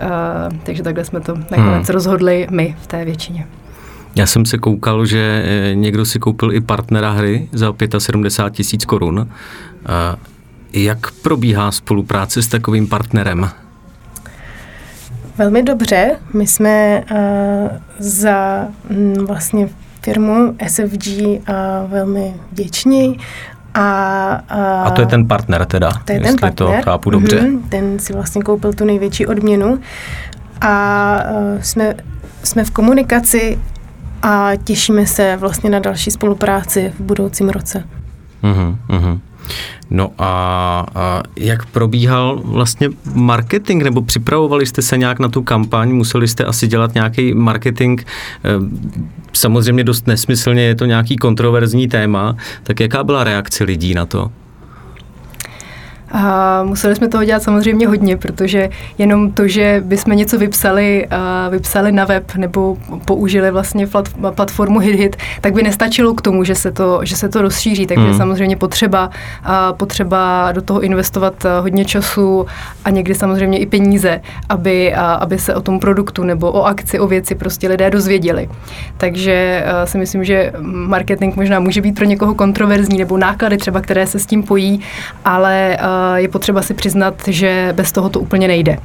takže 0.64 0.84
takhle 0.84 1.06
jsme 1.06 1.22
to 1.22 1.36
nakonec 1.36 1.88
hmm. 1.88 1.94
rozhodli 1.94 2.48
my 2.52 2.76
v 2.82 2.88
té 2.88 3.06
většině. 3.06 3.48
Já 4.16 4.26
jsem 4.26 4.46
se 4.46 4.58
koukal, 4.58 5.06
že 5.06 5.44
eh, 5.46 5.76
někdo 5.76 6.06
si 6.06 6.20
koupil 6.20 6.54
i 6.54 6.62
partnera 6.62 7.12
hry 7.12 7.50
za 7.52 7.74
75 7.98 8.58
tisíc 8.58 8.86
korun. 8.86 9.30
Jak 10.74 11.12
probíhá 11.12 11.72
spolupráce 11.72 12.42
s 12.42 12.48
takovým 12.48 12.88
partnerem? 12.88 13.50
Velmi 15.38 15.64
dobře. 15.64 16.16
My 16.34 16.48
jsme 16.48 17.04
uh, 17.12 17.18
za 18.00 18.68
m, 18.90 19.14
vlastně 19.26 19.70
firmu 20.02 20.56
SFG 20.68 21.08
uh, 21.18 21.42
velmi 21.88 22.34
vděční 22.52 23.20
a, 23.74 23.82
a, 24.50 24.84
a 24.84 24.92
to 24.92 25.02
je 25.02 25.08
ten 25.08 25.28
partner 25.28 25.66
teda, 25.66 25.92
to 26.06 26.14
je 26.14 26.20
ten 26.20 26.36
partner. 26.40 26.54
to 26.54 26.84
chápu 26.84 27.10
dobře. 27.10 27.42
Mm-hmm, 27.42 27.62
ten 27.70 28.00
si 28.00 28.14
vlastně 28.14 28.42
koupil 28.42 28.74
tu 28.74 28.86
největší 28.86 29.28
odměnu 29.28 29.80
a 30.62 31.18
uh, 31.32 31.62
jsme, 31.62 31.96
jsme 32.44 32.64
v 32.64 32.72
komunikaci 32.72 33.60
a 34.22 34.52
těšíme 34.64 35.08
se 35.08 35.38
vlastně 35.38 35.70
na 35.70 35.80
další 35.80 36.12
spolupráci 36.12 36.94
v 36.98 37.02
budoucím 37.02 37.50
roce. 37.50 37.84
Mm-hmm. 38.44 39.20
No 39.90 40.12
a, 40.18 40.86
a 40.96 41.24
jak 41.38 41.66
probíhal 41.66 42.42
vlastně 42.46 42.90
marketing, 43.14 43.84
nebo 43.84 44.02
připravovali 44.02 44.66
jste 44.66 44.82
se 44.82 44.98
nějak 44.98 45.20
na 45.20 45.28
tu 45.28 45.42
kampaň, 45.42 45.92
museli 45.92 46.28
jste 46.28 46.44
asi 46.44 46.68
dělat 46.68 46.94
nějaký 46.94 47.34
marketing, 47.34 48.02
eh, 48.02 48.50
samozřejmě 49.34 49.84
dost 49.84 50.08
nesmyslně, 50.08 50.62
je 50.62 50.76
to 50.76 50.86
nějaký 50.86 51.16
kontroverzní 51.16 51.88
téma, 51.88 52.36
tak 52.64 52.80
jaká 52.80 53.04
byla 53.04 53.24
reakce 53.24 53.64
lidí 53.64 53.94
na 53.94 54.06
to? 54.06 54.32
A 56.18 56.64
museli 56.64 56.96
jsme 56.96 57.08
toho 57.08 57.24
dělat 57.24 57.44
samozřejmě 57.44 57.88
hodně, 57.88 58.18
protože 58.18 58.70
jenom 58.98 59.32
to, 59.32 59.48
že 59.48 59.82
bychom 59.86 60.16
něco 60.16 60.38
vypsali, 60.38 61.08
vypsali 61.50 61.92
na 61.92 62.06
web 62.06 62.36
nebo 62.36 62.78
použili 63.06 63.52
vlastně 63.52 63.88
platformu 64.36 64.80
HitHit, 64.80 65.16
tak 65.42 65.54
by 65.54 65.64
nestačilo 65.64 66.14
k 66.14 66.22
tomu, 66.22 66.44
že 66.44 66.56
se 66.56 66.72
to, 66.72 67.00
že 67.04 67.16
se 67.16 67.30
to 67.30 67.42
rozšíří. 67.42 67.86
Takže 67.88 68.08
mm. 68.08 68.18
samozřejmě 68.18 68.58
potřeba, 68.58 69.10
potřeba 69.72 70.52
do 70.52 70.62
toho 70.62 70.82
investovat 70.82 71.46
hodně 71.62 71.86
času 71.86 72.46
a 72.86 72.90
někdy 72.90 73.16
samozřejmě 73.16 73.58
i 73.58 73.66
peníze, 73.66 74.22
aby, 74.50 74.94
aby 74.96 75.40
se 75.40 75.56
o 75.56 75.62
tom 75.62 75.80
produktu 75.80 76.24
nebo 76.24 76.52
o 76.52 76.64
akci, 76.64 77.00
o 77.00 77.08
věci 77.08 77.36
prostě 77.36 77.68
lidé 77.68 77.90
dozvěděli. 77.90 78.50
Takže 78.98 79.66
si 79.86 79.98
myslím, 79.98 80.24
že 80.24 80.54
marketing 80.62 81.36
možná 81.36 81.60
může 81.60 81.82
být 81.82 81.96
pro 81.96 82.06
někoho 82.06 82.36
kontroverzní 82.36 82.98
nebo 82.98 83.18
náklady 83.18 83.58
třeba, 83.58 83.82
které 83.82 84.08
se 84.08 84.20
s 84.20 84.26
tím 84.26 84.44
pojí, 84.44 84.80
ale 85.26 85.78
je 86.16 86.28
potřeba 86.28 86.62
si 86.62 86.74
přiznat, 86.74 87.22
že 87.28 87.70
bez 87.76 87.92
toho 87.92 88.10
to 88.10 88.20
úplně 88.20 88.48
nejde. 88.48 88.78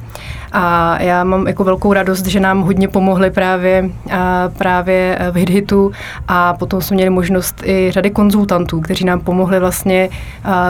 A 0.51 0.97
já 1.01 1.23
mám 1.23 1.47
jako 1.47 1.63
velkou 1.63 1.93
radost, 1.93 2.25
že 2.25 2.39
nám 2.39 2.61
hodně 2.61 2.87
pomohli 2.87 3.31
právě, 3.31 3.89
a 4.11 4.49
právě 4.57 5.19
v 5.31 5.35
HitHitu. 5.35 5.91
A 6.27 6.53
potom 6.53 6.81
jsme 6.81 6.95
měli 6.95 7.09
možnost 7.09 7.61
i 7.65 7.91
řady 7.91 8.09
konzultantů, 8.09 8.81
kteří 8.81 9.05
nám 9.05 9.19
pomohli 9.19 9.59
vlastně 9.59 10.09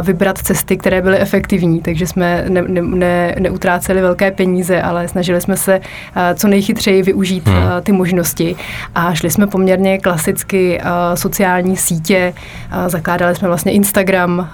vybrat 0.02 0.38
cesty, 0.38 0.78
které 0.78 1.02
byly 1.02 1.18
efektivní, 1.18 1.82
takže 1.82 2.08
jsme 2.08 2.46
ne, 2.50 2.62
ne, 2.62 2.82
ne, 2.82 3.36
neutráceli 3.40 4.02
velké 4.02 4.32
peníze, 4.32 4.82
ale 4.82 5.08
snažili 5.08 5.42
jsme 5.42 5.58
se 5.58 5.82
co 6.36 6.48
nejchytřeji 6.48 7.04
využít 7.04 7.48
hmm. 7.48 7.64
ty 7.84 7.92
možnosti. 7.92 8.56
A 8.96 9.14
šli 9.14 9.30
jsme 9.30 9.48
poměrně 9.48 9.98
klasicky 9.98 10.82
sociální 11.14 11.78
sítě, 11.78 12.34
zakládali 12.88 13.36
jsme 13.36 13.48
vlastně 13.48 13.72
Instagram 13.72 14.50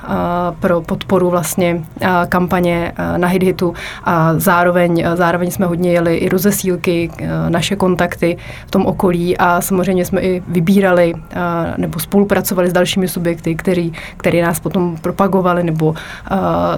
pro 0.60 0.82
podporu 0.82 1.30
vlastně 1.30 1.84
kampaně 2.30 2.92
na 3.18 3.28
HitHitu. 3.28 3.74
A 4.04 4.34
zároveň, 4.38 5.06
zároveň 5.18 5.52
jsme 5.52 5.66
hodně 5.66 5.92
jeli 5.92 6.16
i 6.16 6.30
rozesílky, 6.30 7.12
naše 7.50 7.76
kontakty 7.76 8.38
v 8.68 8.72
tom 8.72 8.86
okolí 8.86 9.38
a 9.38 9.62
samozřejmě 9.62 10.06
jsme 10.06 10.22
i 10.22 10.44
vybírali 10.48 11.14
nebo 11.78 12.00
spolupracovali 12.00 12.70
s 12.70 12.74
dalšími 12.74 13.08
subjekty, 13.08 13.56
který, 13.56 13.94
který 14.18 14.42
nás 14.42 14.60
potom 14.60 14.98
propagovali 14.98 15.64
nebo 15.64 15.96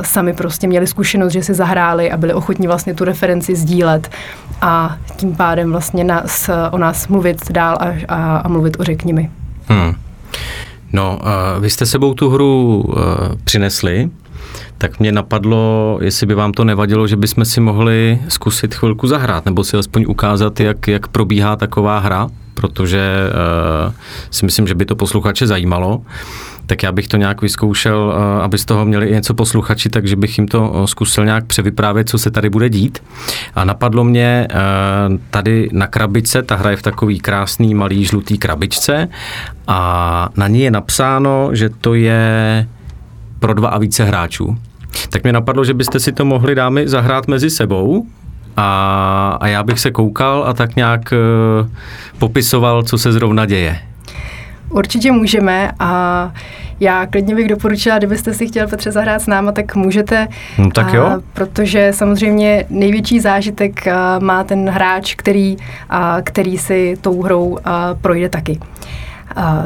sami 0.02 0.34
prostě 0.34 0.68
měli 0.68 0.88
zkušenost, 0.88 1.34
že 1.34 1.44
si 1.44 1.54
zahráli 1.54 2.12
a 2.12 2.18
byli 2.18 2.34
ochotní 2.34 2.68
vlastně 2.68 2.94
tu 2.94 3.06
referenci 3.06 3.56
sdílet 3.56 4.10
a 4.62 4.98
tím 5.16 5.36
pádem 5.36 5.72
vlastně 5.72 6.04
nás, 6.04 6.50
o 6.72 6.78
nás 6.78 7.08
mluvit 7.08 7.52
dál 7.52 7.78
a, 7.80 7.94
a, 8.08 8.38
a 8.38 8.48
mluvit 8.48 8.80
o 8.80 8.84
řeknimi. 8.84 9.30
Hmm. 9.68 9.94
No, 10.94 11.20
uh, 11.22 11.62
vy 11.62 11.70
jste 11.70 11.86
sebou 11.86 12.14
tu 12.14 12.30
hru 12.30 12.84
uh, 12.88 12.96
přinesli, 13.44 14.10
tak 14.80 15.00
mě 15.00 15.12
napadlo, 15.12 15.98
jestli 16.02 16.26
by 16.26 16.36
vám 16.36 16.52
to 16.52 16.64
nevadilo, 16.64 17.08
že 17.08 17.16
bychom 17.16 17.46
si 17.46 17.62
mohli 17.62 18.20
zkusit 18.28 18.76
chvilku 18.76 19.08
zahrát, 19.08 19.46
nebo 19.46 19.64
si 19.64 19.76
alespoň 19.76 20.06
ukázat, 20.08 20.60
jak, 20.60 20.88
jak 20.88 21.08
probíhá 21.08 21.56
taková 21.56 22.00
hra, 22.00 22.28
protože 22.54 23.30
uh, 23.88 23.94
si 24.32 24.46
myslím, 24.46 24.68
že 24.68 24.76
by 24.76 24.86
to 24.86 24.96
posluchače 24.96 25.48
zajímalo 25.48 26.02
tak 26.70 26.84
já 26.84 26.92
bych 26.92 27.08
to 27.08 27.18
nějak 27.18 27.42
vyzkoušel, 27.42 28.14
eh, 28.14 28.44
aby 28.44 28.58
z 28.58 28.66
toho 28.66 28.86
měli 28.86 29.12
něco 29.12 29.34
posluchači, 29.34 29.90
takže 29.90 30.16
bych 30.16 30.38
jim 30.38 30.48
to 30.48 30.76
eh, 30.84 30.88
zkusil 30.88 31.26
nějak 31.26 31.46
převyprávět, 31.46 32.10
co 32.10 32.18
se 32.18 32.32
tady 32.32 32.50
bude 32.50 32.70
dít. 32.70 33.00
A 33.56 33.66
napadlo 33.66 34.04
mě 34.04 34.48
eh, 34.50 34.56
tady 35.30 35.70
na 35.72 35.88
krabice, 35.88 36.42
ta 36.42 36.56
hra 36.56 36.72
je 36.72 36.78
v 36.78 36.82
takový 36.82 37.20
krásný 37.20 37.74
malý 37.74 38.06
žlutý 38.06 38.38
krabičce 38.38 39.08
a 39.68 40.30
na 40.38 40.48
ní 40.48 40.62
je 40.62 40.72
napsáno, 40.72 41.50
že 41.54 41.70
to 41.70 41.94
je 41.94 42.68
pro 43.40 43.54
dva 43.54 43.70
a 43.70 43.78
více 43.78 44.04
hráčů. 44.04 44.58
Tak 45.10 45.24
mě 45.24 45.34
napadlo, 45.34 45.66
že 45.66 45.74
byste 45.74 46.00
si 46.00 46.12
to 46.12 46.26
mohli 46.26 46.56
dámy 46.56 46.88
zahrát 46.88 47.28
mezi 47.28 47.50
sebou, 47.50 48.06
a, 48.58 49.38
a 49.42 49.48
já 49.48 49.64
bych 49.64 49.80
se 49.80 49.92
koukal 49.92 50.44
a 50.48 50.54
tak 50.54 50.76
nějak 50.76 51.14
popisoval, 52.18 52.84
co 52.84 52.98
se 52.98 53.12
zrovna 53.12 53.46
děje. 53.46 53.80
Určitě 54.70 55.12
můžeme 55.12 55.72
a 55.80 56.32
já 56.80 57.06
klidně 57.06 57.36
bych 57.36 57.48
doporučila, 57.48 57.98
kdybyste 57.98 58.34
si 58.34 58.48
chtěl 58.48 58.68
Petře 58.68 58.92
zahrát 58.92 59.22
s 59.22 59.28
náma, 59.28 59.52
tak 59.52 59.76
můžete. 59.76 60.28
No, 60.58 60.72
tak 60.72 60.94
jo. 60.94 61.06
A, 61.06 61.22
protože 61.34 61.92
samozřejmě 61.94 62.66
největší 62.70 63.20
zážitek 63.20 63.88
a, 63.88 64.20
má 64.20 64.44
ten 64.44 64.70
hráč, 64.70 65.16
který, 65.16 65.58
a, 65.90 66.18
který 66.22 66.58
si 66.58 66.98
tou 67.02 67.22
hrou 67.22 67.58
a, 67.66 67.96
projde 68.02 68.30
taky. 68.30 68.60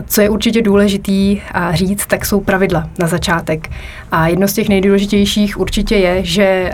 Co 0.07 0.21
je 0.21 0.29
určitě 0.29 0.61
důležitý 0.61 1.41
říct, 1.71 2.05
tak 2.05 2.25
jsou 2.25 2.41
pravidla 2.41 2.89
na 2.99 3.07
začátek. 3.07 3.69
A 4.11 4.27
jedno 4.27 4.47
z 4.47 4.53
těch 4.53 4.69
nejdůležitějších 4.69 5.59
určitě 5.59 5.95
je, 5.95 6.25
že 6.25 6.71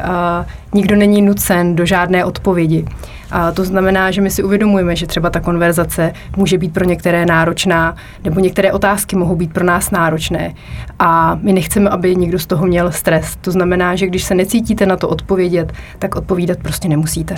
nikdo 0.74 0.96
není 0.96 1.22
nucen 1.22 1.76
do 1.76 1.86
žádné 1.86 2.26
odpovědi. 2.26 2.86
A 3.32 3.52
to 3.52 3.64
znamená, 3.66 4.12
že 4.12 4.22
my 4.22 4.30
si 4.30 4.44
uvědomujeme, 4.44 4.96
že 4.96 5.08
třeba 5.08 5.30
ta 5.30 5.40
konverzace 5.40 6.14
může 6.38 6.58
být 6.58 6.74
pro 6.74 6.86
některé 6.86 7.26
náročná, 7.26 7.96
nebo 8.24 8.40
některé 8.40 8.72
otázky 8.72 9.16
mohou 9.16 9.36
být 9.36 9.54
pro 9.54 9.66
nás 9.66 9.92
náročné. 9.92 10.54
A 11.00 11.40
my 11.42 11.54
nechceme, 11.54 11.90
aby 11.90 12.16
někdo 12.16 12.40
z 12.40 12.46
toho 12.46 12.66
měl 12.66 12.92
stres. 12.92 13.36
To 13.42 13.52
znamená, 13.52 13.96
že 13.96 14.08
když 14.08 14.24
se 14.24 14.36
necítíte 14.36 14.86
na 14.86 14.98
to 14.98 15.10
odpovědět, 15.10 15.74
tak 16.00 16.16
odpovídat 16.16 16.58
prostě 16.58 16.90
nemusíte. 16.90 17.36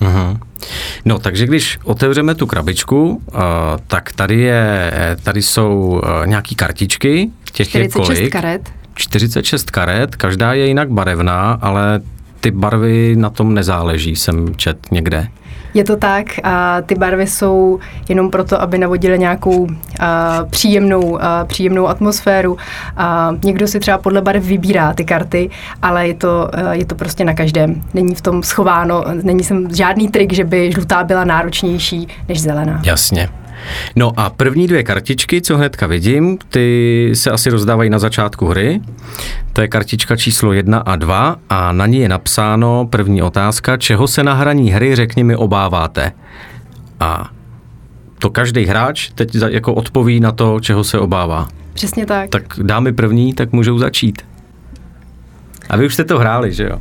Uh-huh. 0.00 0.38
No, 1.04 1.18
takže 1.18 1.46
když 1.46 1.78
otevřeme 1.84 2.34
tu 2.34 2.46
krabičku, 2.46 3.08
uh, 3.08 3.40
tak 3.86 4.12
tady, 4.12 4.40
je, 4.40 4.92
tady 5.22 5.42
jsou 5.42 6.00
uh, 6.04 6.26
nějaké 6.26 6.54
kartičky. 6.54 7.30
Těch 7.52 7.68
46 7.68 8.08
je 8.08 8.16
kolik? 8.16 8.32
karet. 8.32 8.72
46 8.94 9.70
karet, 9.70 10.16
každá 10.16 10.52
je 10.52 10.66
jinak 10.66 10.90
barevná, 10.90 11.52
ale 11.52 12.00
ty 12.40 12.50
barvy 12.50 13.16
na 13.16 13.30
tom 13.30 13.54
nezáleží, 13.54 14.16
jsem 14.16 14.54
čet 14.56 14.78
někde. 14.90 15.28
Je 15.74 15.84
to 15.84 15.96
tak 15.96 16.26
a 16.42 16.80
ty 16.80 16.94
barvy 16.94 17.26
jsou 17.26 17.78
jenom 18.08 18.30
proto, 18.30 18.62
aby 18.62 18.78
navodily 18.78 19.18
nějakou 19.18 19.66
a, 20.00 20.44
příjemnou, 20.50 21.22
a, 21.22 21.44
příjemnou 21.44 21.88
atmosféru. 21.88 22.56
A 22.96 23.30
někdo 23.44 23.68
si 23.68 23.80
třeba 23.80 23.98
podle 23.98 24.22
barev 24.22 24.44
vybírá 24.44 24.92
ty 24.92 25.04
karty, 25.04 25.50
ale 25.82 26.08
je 26.08 26.14
to, 26.14 26.50
a, 26.54 26.74
je 26.74 26.84
to 26.84 26.94
prostě 26.94 27.24
na 27.24 27.34
každém. 27.34 27.82
Není 27.94 28.14
v 28.14 28.20
tom 28.20 28.42
schováno, 28.42 29.04
není 29.22 29.44
sem 29.44 29.74
žádný 29.74 30.08
trik, 30.08 30.32
že 30.32 30.44
by 30.44 30.72
žlutá 30.72 31.04
byla 31.04 31.24
náročnější 31.24 32.08
než 32.28 32.42
zelená. 32.42 32.82
Jasně. 32.84 33.28
No 33.96 34.12
a 34.16 34.30
první 34.30 34.66
dvě 34.66 34.82
kartičky, 34.82 35.40
co 35.40 35.56
hnedka 35.56 35.86
vidím, 35.86 36.38
ty 36.48 37.10
se 37.14 37.30
asi 37.30 37.50
rozdávají 37.50 37.90
na 37.90 37.98
začátku 37.98 38.46
hry. 38.46 38.80
To 39.52 39.60
je 39.60 39.68
kartička 39.68 40.16
číslo 40.16 40.52
1 40.52 40.78
a 40.78 40.96
2 40.96 41.36
a 41.50 41.72
na 41.72 41.86
ní 41.86 41.98
je 41.98 42.08
napsáno 42.08 42.86
první 42.90 43.22
otázka, 43.22 43.76
čeho 43.76 44.08
se 44.08 44.22
na 44.22 44.34
hraní 44.34 44.70
hry 44.70 44.96
řekni 44.96 45.24
mi 45.24 45.36
obáváte. 45.36 46.12
A 47.00 47.30
to 48.18 48.30
každý 48.30 48.64
hráč 48.66 49.10
teď 49.14 49.34
jako 49.48 49.74
odpoví 49.74 50.20
na 50.20 50.32
to, 50.32 50.60
čeho 50.60 50.84
se 50.84 50.98
obává. 50.98 51.48
Přesně 51.74 52.06
tak. 52.06 52.30
Tak 52.30 52.42
dámy 52.62 52.92
první, 52.92 53.34
tak 53.34 53.52
můžou 53.52 53.78
začít. 53.78 54.22
A 55.68 55.76
vy 55.76 55.86
už 55.86 55.94
jste 55.94 56.04
to 56.04 56.18
hráli, 56.18 56.52
že 56.52 56.64
jo? 56.64 56.80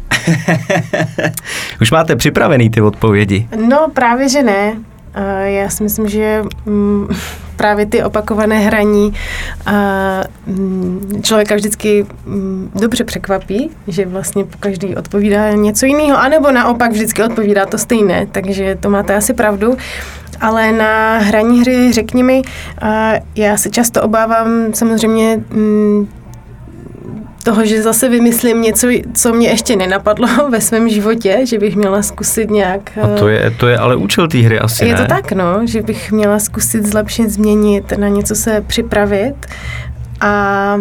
už 1.81 1.91
máte 1.91 2.15
připravený 2.15 2.69
ty 2.69 2.81
odpovědi. 2.81 3.47
No 3.67 3.87
právě, 3.93 4.29
že 4.29 4.43
ne. 4.43 4.75
Já 5.43 5.69
si 5.69 5.83
myslím, 5.83 6.07
že 6.07 6.43
mm, 6.65 7.07
právě 7.55 7.85
ty 7.85 8.03
opakované 8.03 8.59
hraní 8.59 9.13
mm, 10.47 11.21
člověka 11.23 11.55
vždycky 11.55 12.05
mm, 12.25 12.71
dobře 12.75 13.03
překvapí, 13.03 13.69
že 13.87 14.05
vlastně 14.05 14.43
po 14.43 14.57
každý 14.59 14.95
odpovídá 14.95 15.51
něco 15.51 15.85
jiného, 15.85 16.17
anebo 16.17 16.51
naopak 16.51 16.91
vždycky 16.91 17.23
odpovídá 17.23 17.65
to 17.65 17.77
stejné, 17.77 18.27
takže 18.31 18.77
to 18.79 18.89
máte 18.89 19.15
asi 19.15 19.33
pravdu. 19.33 19.77
Ale 20.41 20.71
na 20.71 21.17
hraní 21.17 21.61
hry, 21.61 21.93
řekni 21.93 22.23
mi, 22.23 22.41
já 23.35 23.57
se 23.57 23.69
často 23.69 24.01
obávám 24.01 24.73
samozřejmě 24.73 25.43
toho, 27.43 27.65
že 27.65 27.81
zase 27.81 28.09
vymyslím 28.09 28.61
něco, 28.61 28.87
co 29.13 29.33
mě 29.33 29.49
ještě 29.49 29.75
nenapadlo 29.75 30.27
ve 30.49 30.61
svém 30.61 30.89
životě, 30.89 31.39
že 31.43 31.59
bych 31.59 31.75
měla 31.75 32.01
zkusit 32.01 32.49
nějak... 32.49 32.97
A 33.01 33.07
to 33.07 33.27
je, 33.29 33.51
to 33.59 33.67
je 33.67 33.77
ale 33.77 33.95
účel 33.95 34.27
té 34.27 34.37
hry 34.37 34.59
asi, 34.59 34.85
Je 34.85 34.93
ne? 34.93 35.01
to 35.01 35.05
tak, 35.05 35.31
no, 35.31 35.67
že 35.67 35.81
bych 35.81 36.11
měla 36.11 36.39
zkusit 36.39 36.85
zlepšit, 36.85 37.29
změnit, 37.29 37.93
na 37.97 38.07
něco 38.07 38.35
se 38.35 38.61
připravit 38.67 39.35
a 40.21 40.77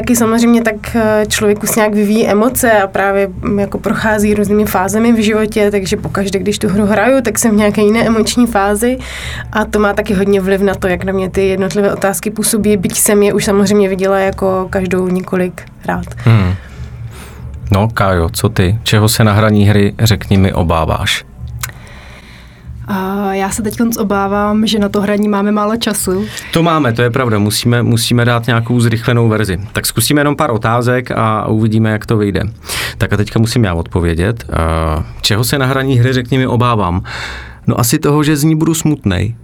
taky 0.00 0.16
samozřejmě 0.16 0.62
tak 0.62 0.96
eh, 0.96 1.26
člověku 1.28 1.66
nějak 1.76 1.94
vyvíjí 1.94 2.28
emoce 2.28 2.72
a 2.72 2.86
právě 2.86 3.28
mm, 3.28 3.58
jako 3.58 3.78
prochází 3.78 4.34
různými 4.34 4.66
fázemi 4.66 5.12
v 5.12 5.24
životě, 5.24 5.70
takže 5.70 5.96
pokaždé, 5.96 6.38
když 6.38 6.58
tu 6.58 6.68
hru 6.68 6.86
hraju, 6.86 7.20
tak 7.22 7.38
jsem 7.38 7.50
v 7.50 7.56
nějaké 7.56 7.82
jiné 7.82 8.06
emoční 8.06 8.46
fázi 8.46 8.98
a 9.52 9.64
to 9.64 9.78
má 9.78 9.92
taky 9.92 10.14
hodně 10.14 10.40
vliv 10.40 10.60
na 10.60 10.74
to, 10.74 10.88
jak 10.88 11.04
na 11.04 11.12
mě 11.12 11.30
ty 11.30 11.48
jednotlivé 11.48 11.92
otázky 11.92 12.30
působí, 12.30 12.76
byť 12.76 12.98
jsem 12.98 13.22
je 13.22 13.32
už 13.32 13.44
samozřejmě 13.44 13.88
viděla 13.88 14.18
jako 14.18 14.66
každou 14.70 15.08
několik 15.08 15.62
rád. 15.86 16.06
Hmm. 16.16 16.54
No, 17.70 17.88
Kájo, 17.88 18.28
co 18.28 18.48
ty? 18.48 18.78
Čeho 18.82 19.08
se 19.08 19.24
na 19.24 19.32
hraní 19.32 19.64
hry, 19.64 19.94
řekni 19.98 20.36
mi, 20.36 20.52
obáváš? 20.52 21.24
A 22.88 23.34
já 23.34 23.50
se 23.50 23.62
teď 23.62 23.76
obávám, 23.98 24.66
že 24.66 24.78
na 24.78 24.88
to 24.88 25.00
hraní 25.00 25.28
máme 25.28 25.52
málo 25.52 25.76
času. 25.76 26.26
To 26.52 26.62
máme, 26.62 26.92
to 26.92 27.02
je 27.02 27.10
pravda. 27.10 27.38
Musíme, 27.38 27.82
musíme 27.82 28.24
dát 28.24 28.46
nějakou 28.46 28.80
zrychlenou 28.80 29.28
verzi. 29.28 29.58
Tak 29.72 29.86
zkusíme 29.86 30.20
jenom 30.20 30.36
pár 30.36 30.50
otázek 30.50 31.10
a 31.10 31.46
uvidíme, 31.46 31.90
jak 31.90 32.06
to 32.06 32.16
vyjde. 32.16 32.42
Tak 32.98 33.12
a 33.12 33.16
teďka 33.16 33.38
musím 33.38 33.64
já 33.64 33.74
odpovědět. 33.74 34.44
Čeho 35.20 35.44
se 35.44 35.58
na 35.58 35.66
hraní 35.66 35.98
hry, 35.98 36.12
řekni 36.12 36.38
mi, 36.38 36.46
obávám? 36.46 37.02
No 37.66 37.80
asi 37.80 37.98
toho, 37.98 38.22
že 38.22 38.36
z 38.36 38.44
ní 38.44 38.56
budu 38.56 38.74
smutnej. 38.74 39.36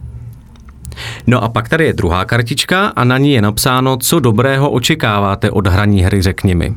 No 1.26 1.44
a 1.44 1.48
pak 1.48 1.68
tady 1.68 1.84
je 1.84 1.92
druhá 1.92 2.24
kartička 2.24 2.86
a 2.86 3.04
na 3.04 3.18
ní 3.18 3.32
je 3.32 3.42
napsáno, 3.42 3.96
co 3.96 4.20
dobrého 4.20 4.70
očekáváte 4.70 5.50
od 5.50 5.66
hraní 5.66 6.02
hry, 6.02 6.22
řekni 6.22 6.54
mi. 6.54 6.74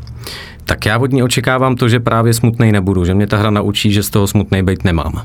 Tak 0.65 0.85
já 0.85 0.97
od 0.97 1.11
ní 1.11 1.23
očekávám 1.23 1.75
to, 1.75 1.89
že 1.89 1.99
právě 1.99 2.33
smutnej 2.33 2.71
nebudu, 2.71 3.05
že 3.05 3.13
mě 3.13 3.27
ta 3.27 3.37
hra 3.37 3.49
naučí, 3.49 3.91
že 3.91 4.03
z 4.03 4.09
toho 4.09 4.27
smutnej 4.27 4.63
být 4.63 4.83
nemám. 4.83 5.21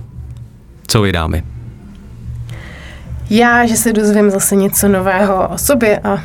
Co 0.91 1.03
vy 1.03 1.13
dámy? 1.13 1.43
Já, 3.31 3.67
že 3.67 3.77
se 3.77 3.93
dozvím 3.93 4.31
zase 4.31 4.57
něco 4.57 4.89
nového 4.89 5.49
o 5.49 5.59
sobě 5.59 5.99
a 5.99 6.19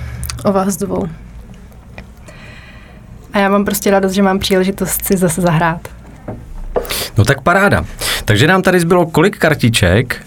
o 0.44 0.52
vás 0.52 0.78
dvou. 0.78 1.08
A 3.34 3.40
já 3.40 3.50
mám 3.50 3.66
prostě 3.66 3.92
radost, 3.92 4.12
že 4.12 4.22
mám 4.22 4.40
příležitost 4.40 5.06
si 5.06 5.18
zase 5.18 5.42
zahrát. 5.42 5.88
No 7.18 7.26
tak 7.26 7.42
paráda. 7.42 7.86
Takže 8.26 8.48
nám 8.48 8.62
tady 8.62 8.80
zbylo 8.80 9.06
kolik 9.06 9.38
kartiček? 9.38 10.25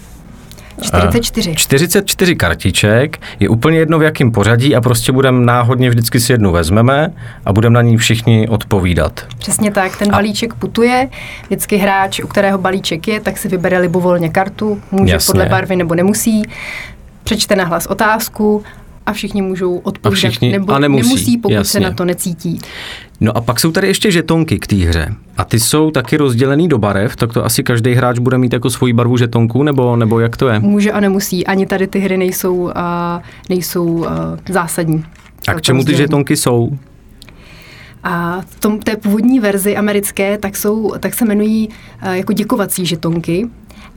44. 0.81 1.55
44 1.55 2.35
kartiček, 2.35 3.17
je 3.39 3.49
úplně 3.49 3.79
jedno 3.79 3.99
v 3.99 4.03
jakém 4.03 4.31
pořadí 4.31 4.75
a 4.75 4.81
prostě 4.81 5.11
budeme 5.11 5.45
náhodně 5.45 5.89
vždycky 5.89 6.19
si 6.19 6.31
jednu 6.31 6.51
vezmeme 6.51 7.13
a 7.45 7.53
budeme 7.53 7.73
na 7.73 7.81
ní 7.81 7.97
všichni 7.97 8.47
odpovídat. 8.47 9.25
Přesně 9.37 9.71
tak, 9.71 9.97
ten 9.97 10.11
balíček 10.11 10.53
putuje, 10.53 11.09
vždycky 11.45 11.77
hráč, 11.77 12.19
u 12.19 12.27
kterého 12.27 12.57
balíček 12.57 13.07
je, 13.07 13.19
tak 13.19 13.37
si 13.37 13.47
vybere 13.47 13.77
libovolně 13.79 14.29
kartu, 14.29 14.81
může 14.91 15.13
Jasně. 15.13 15.31
podle 15.31 15.45
barvy 15.45 15.75
nebo 15.75 15.95
nemusí, 15.95 16.43
přečte 17.23 17.55
na 17.55 17.65
hlas 17.65 17.85
otázku 17.85 18.63
a 19.09 19.13
všichni 19.13 19.41
můžou 19.41 19.77
odpovídat, 19.77 20.15
všichni- 20.15 20.51
nebo 20.51 20.73
a 20.73 20.79
nemusí, 20.79 21.03
nemusí 21.09 21.37
pokud 21.37 21.53
jasně. 21.53 21.69
se 21.69 21.79
na 21.79 21.91
to 21.91 22.05
necítí. 22.05 22.59
No 23.21 23.37
a 23.37 23.41
pak 23.41 23.59
jsou 23.59 23.71
tady 23.71 23.87
ještě 23.87 24.11
žetonky 24.11 24.59
k 24.59 24.67
té 24.67 24.75
hře. 24.75 25.13
A 25.37 25.45
ty 25.45 25.59
jsou 25.59 25.91
taky 25.91 26.17
rozdělený 26.17 26.67
do 26.67 26.77
barev, 26.77 27.15
tak 27.15 27.33
to 27.33 27.45
asi 27.45 27.63
každý 27.63 27.93
hráč 27.93 28.19
bude 28.19 28.37
mít 28.37 28.53
jako 28.53 28.69
svoji 28.69 28.93
barvu 28.93 29.17
žetonku, 29.17 29.63
nebo, 29.63 29.95
nebo 29.95 30.19
jak 30.19 30.37
to 30.37 30.49
je? 30.49 30.59
Může 30.59 30.91
a 30.91 30.99
nemusí, 30.99 31.47
ani 31.47 31.65
tady 31.65 31.87
ty 31.87 31.99
hry 31.99 32.17
nejsou, 32.17 32.55
uh, 32.55 32.71
nejsou 33.49 33.85
uh, 33.85 34.05
zásadní. 34.49 35.03
A 35.47 35.53
k 35.53 35.61
čemu 35.61 35.83
ty 35.83 35.95
žetonky 35.95 36.37
jsou? 36.37 36.77
A 38.03 38.41
v 38.47 38.59
tom, 38.59 38.79
té 38.79 38.95
původní 38.95 39.39
verzi 39.39 39.77
americké, 39.77 40.37
tak, 40.37 40.57
jsou, 40.57 40.93
tak 40.99 41.13
se 41.13 41.25
jmenují 41.25 41.69
uh, 42.03 42.11
jako 42.11 42.33
děkovací 42.33 42.85
žetonky. 42.85 43.47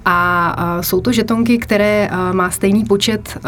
A 0.04 0.78
jsou 0.80 1.00
to 1.00 1.12
žetonky, 1.12 1.58
které 1.58 2.10
má 2.32 2.50
stejný 2.50 2.84
počet 2.84 3.38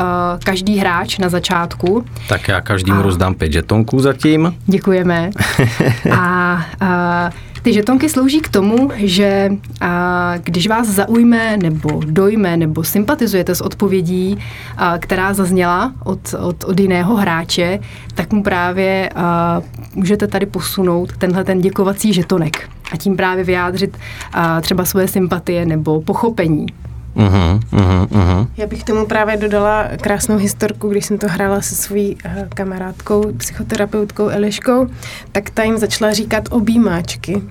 každý 0.44 0.78
hráč 0.78 1.18
na 1.18 1.28
začátku. 1.28 2.05
Tak 2.28 2.48
já 2.48 2.61
každému 2.61 3.02
rozdám 3.02 3.34
pět 3.34 3.52
žetonků 3.52 4.00
zatím. 4.00 4.55
Děkujeme. 4.66 5.30
A, 6.11 6.62
a 6.80 7.30
ty 7.65 7.73
žetonky 7.73 8.09
slouží 8.09 8.41
k 8.41 8.49
tomu, 8.49 8.91
že 8.95 9.51
a, 9.81 10.35
když 10.37 10.67
vás 10.67 10.89
zaujme 10.89 11.57
nebo 11.57 12.01
dojme 12.07 12.57
nebo 12.57 12.85
sympatizujete 12.85 13.55
s 13.55 13.61
odpovědí, 13.61 14.39
a, 14.77 14.99
která 14.99 15.35
zazněla 15.35 15.93
od, 16.05 16.35
od, 16.41 16.65
od 16.65 16.81
jiného 16.81 17.17
hráče, 17.17 17.79
tak 18.15 18.33
mu 18.33 18.43
právě 18.43 19.11
a, 19.15 19.62
můžete 19.95 20.27
tady 20.27 20.47
posunout 20.47 21.17
tenhle 21.17 21.45
ten 21.45 21.61
děkovací 21.61 22.12
žetonek 22.12 22.71
a 22.93 22.97
tím 22.97 23.17
právě 23.17 23.45
vyjádřit 23.45 23.99
a, 24.33 24.61
třeba 24.61 24.85
svoje 24.85 25.09
sympatie 25.09 25.67
nebo 25.67 26.01
pochopení. 26.01 26.67
Uhum, 27.15 27.61
uhum, 27.73 28.07
uhum. 28.11 28.49
Já 28.57 28.67
bych 28.67 28.85
tomu 28.85 29.07
právě 29.07 29.37
dodala 29.37 29.89
krásnou 30.01 30.37
historku, 30.37 30.89
když 30.89 31.07
jsem 31.07 31.19
to 31.19 31.27
hrála 31.29 31.61
se 31.61 31.75
svojí 31.75 32.17
eh, 32.25 32.49
kamarádkou, 32.55 33.33
psychoterapeutkou 33.37 34.29
Eliškou, 34.29 34.87
tak 35.33 35.51
ta 35.51 35.62
jim 35.62 35.79
začala 35.79 36.12
říkat 36.12 36.45
objímáčky. 36.51 37.43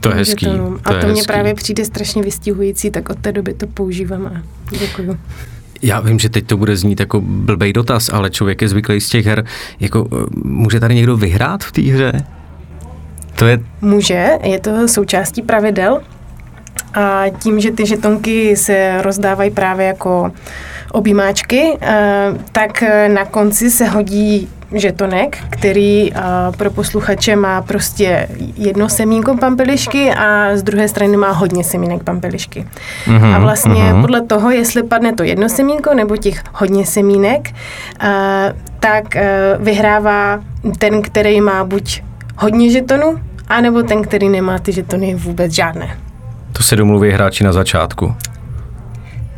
To 0.00 0.08
je 0.08 0.14
hezký. 0.14 0.46
To 0.46 0.78
A 0.84 0.92
je 0.92 1.00
to 1.00 1.06
mně 1.06 1.14
hezký. 1.14 1.26
právě 1.26 1.54
přijde 1.54 1.84
strašně 1.84 2.22
vystihující, 2.22 2.90
tak 2.90 3.08
od 3.10 3.18
té 3.18 3.32
doby 3.32 3.54
to 3.54 3.66
používám 3.66 4.26
a 4.26 4.42
děkuju. 4.78 5.18
Já 5.82 6.00
vím, 6.00 6.18
že 6.18 6.28
teď 6.28 6.46
to 6.46 6.56
bude 6.56 6.76
znít 6.76 7.00
jako 7.00 7.20
blbej 7.20 7.72
dotaz, 7.72 8.10
ale 8.12 8.30
člověk 8.30 8.62
je 8.62 8.68
zvyklý 8.68 9.00
z 9.00 9.08
těch 9.08 9.26
her. 9.26 9.44
Jako, 9.80 10.08
eh, 10.12 10.16
může 10.44 10.80
tady 10.80 10.94
někdo 10.94 11.16
vyhrát 11.16 11.64
v 11.64 11.72
té 11.72 11.82
hře? 11.82 12.12
To 13.38 13.46
je 13.46 13.60
Může, 13.80 14.30
je 14.42 14.60
to 14.60 14.88
součástí 14.88 15.42
pravidel 15.42 16.00
a 16.94 17.24
tím, 17.38 17.60
že 17.60 17.70
ty 17.70 17.86
žetonky 17.86 18.56
se 18.56 19.02
rozdávají 19.02 19.50
právě 19.50 19.86
jako 19.86 20.32
objímáčky, 20.92 21.78
eh, 21.80 22.28
tak 22.52 22.82
eh, 22.82 23.08
na 23.08 23.24
konci 23.24 23.70
se 23.70 23.86
hodí 23.86 24.48
žetonek, 24.72 25.38
který 25.50 26.12
eh, 26.12 26.20
pro 26.56 26.70
posluchače 26.70 27.36
má 27.36 27.62
prostě 27.62 28.28
jedno 28.56 28.88
semínko 28.88 29.36
pampelišky 29.36 30.10
a 30.10 30.56
z 30.56 30.62
druhé 30.62 30.88
strany 30.88 31.16
má 31.16 31.30
hodně 31.30 31.64
semínek 31.64 32.02
pampelišky. 32.02 32.66
Mhm, 33.06 33.34
A 33.34 33.38
vlastně 33.38 33.82
mhm. 33.82 34.00
podle 34.00 34.20
toho, 34.20 34.50
jestli 34.50 34.82
padne 34.82 35.12
to 35.12 35.22
jedno 35.22 35.48
semínko 35.48 35.94
nebo 35.94 36.16
těch 36.16 36.42
hodně 36.52 36.86
semínek, 36.86 37.50
tak 38.80 39.04
vyhrává 39.58 40.40
ten, 40.78 41.02
který 41.02 41.40
má 41.40 41.64
buď 41.64 42.02
hodně 42.36 42.70
žetonů, 42.70 43.20
anebo 43.48 43.82
ten, 43.82 44.02
který 44.02 44.28
nemá 44.28 44.58
ty 44.58 44.72
žetony 44.72 45.14
vůbec 45.14 45.52
žádné. 45.52 45.96
To 46.52 46.62
se 46.62 46.76
domluví 46.76 47.10
hráči 47.10 47.44
na 47.44 47.52
začátku. 47.52 48.14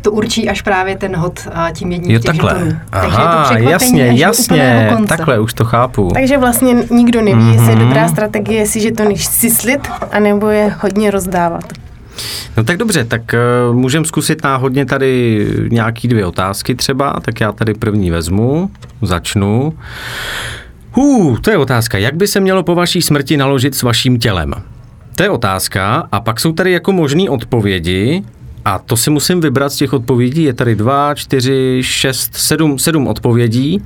To 0.02 0.12
určí 0.12 0.48
až 0.48 0.62
právě 0.62 0.96
ten 0.96 1.16
hod 1.16 1.40
a 1.52 1.70
tím 1.70 1.92
jedním 1.92 2.10
Jo, 2.10 2.18
z 2.18 2.22
těch 2.22 2.30
takhle. 2.30 2.52
žetonů. 2.54 2.76
Takže 2.90 3.06
je 3.06 3.12
to 3.12 3.18
Aha, 3.18 3.58
jasně, 3.58 4.10
až 4.10 4.18
jasně, 4.18 4.96
takhle 5.08 5.38
už 5.40 5.54
to 5.54 5.64
chápu. 5.64 6.10
Takže 6.14 6.38
vlastně 6.38 6.74
nikdo 6.90 7.20
neví, 7.22 7.40
mm-hmm. 7.40 7.52
jestli 7.52 7.68
je 7.70 7.76
Mhm. 7.76 7.84
dobrá 7.88 8.08
strategie, 8.08 8.58
jestli 8.60 8.80
žetony 8.80 9.18
sislit, 9.18 9.88
anebo 10.12 10.48
je 10.48 10.74
hodně 10.82 11.10
rozdávat. 11.10 11.64
No 12.56 12.64
tak 12.64 12.76
dobře, 12.76 13.04
tak 13.04 13.22
uh, 13.68 13.76
můžeme 13.76 14.04
zkusit 14.06 14.44
náhodně 14.44 14.86
tady 14.86 15.46
nějaký 15.70 16.08
dvě 16.08 16.26
otázky 16.26 16.74
třeba, 16.74 17.20
tak 17.22 17.40
já 17.40 17.52
tady 17.52 17.74
první 17.74 18.10
vezmu, 18.10 18.70
začnu. 19.02 19.74
Hů, 20.92 21.36
to 21.40 21.50
je 21.50 21.56
otázka. 21.58 21.98
Jak 21.98 22.14
by 22.14 22.26
se 22.26 22.40
mělo 22.40 22.62
po 22.62 22.74
vaší 22.74 23.02
smrti 23.02 23.36
naložit 23.36 23.74
s 23.74 23.82
vaším 23.82 24.18
tělem? 24.18 24.54
To 25.14 25.22
je 25.22 25.30
otázka 25.30 26.08
a 26.12 26.20
pak 26.20 26.40
jsou 26.40 26.52
tady 26.52 26.72
jako 26.72 26.92
možné 26.92 27.30
odpovědi 27.30 28.22
a 28.64 28.78
to 28.78 28.96
si 28.96 29.10
musím 29.10 29.40
vybrat 29.40 29.72
z 29.72 29.76
těch 29.76 29.92
odpovědí. 29.92 30.42
Je 30.42 30.54
tady 30.54 30.74
dva, 30.74 31.14
čtyři, 31.14 31.78
šest, 31.82 32.36
sedm, 32.36 32.78
sedm 32.78 33.06
odpovědí 33.06 33.84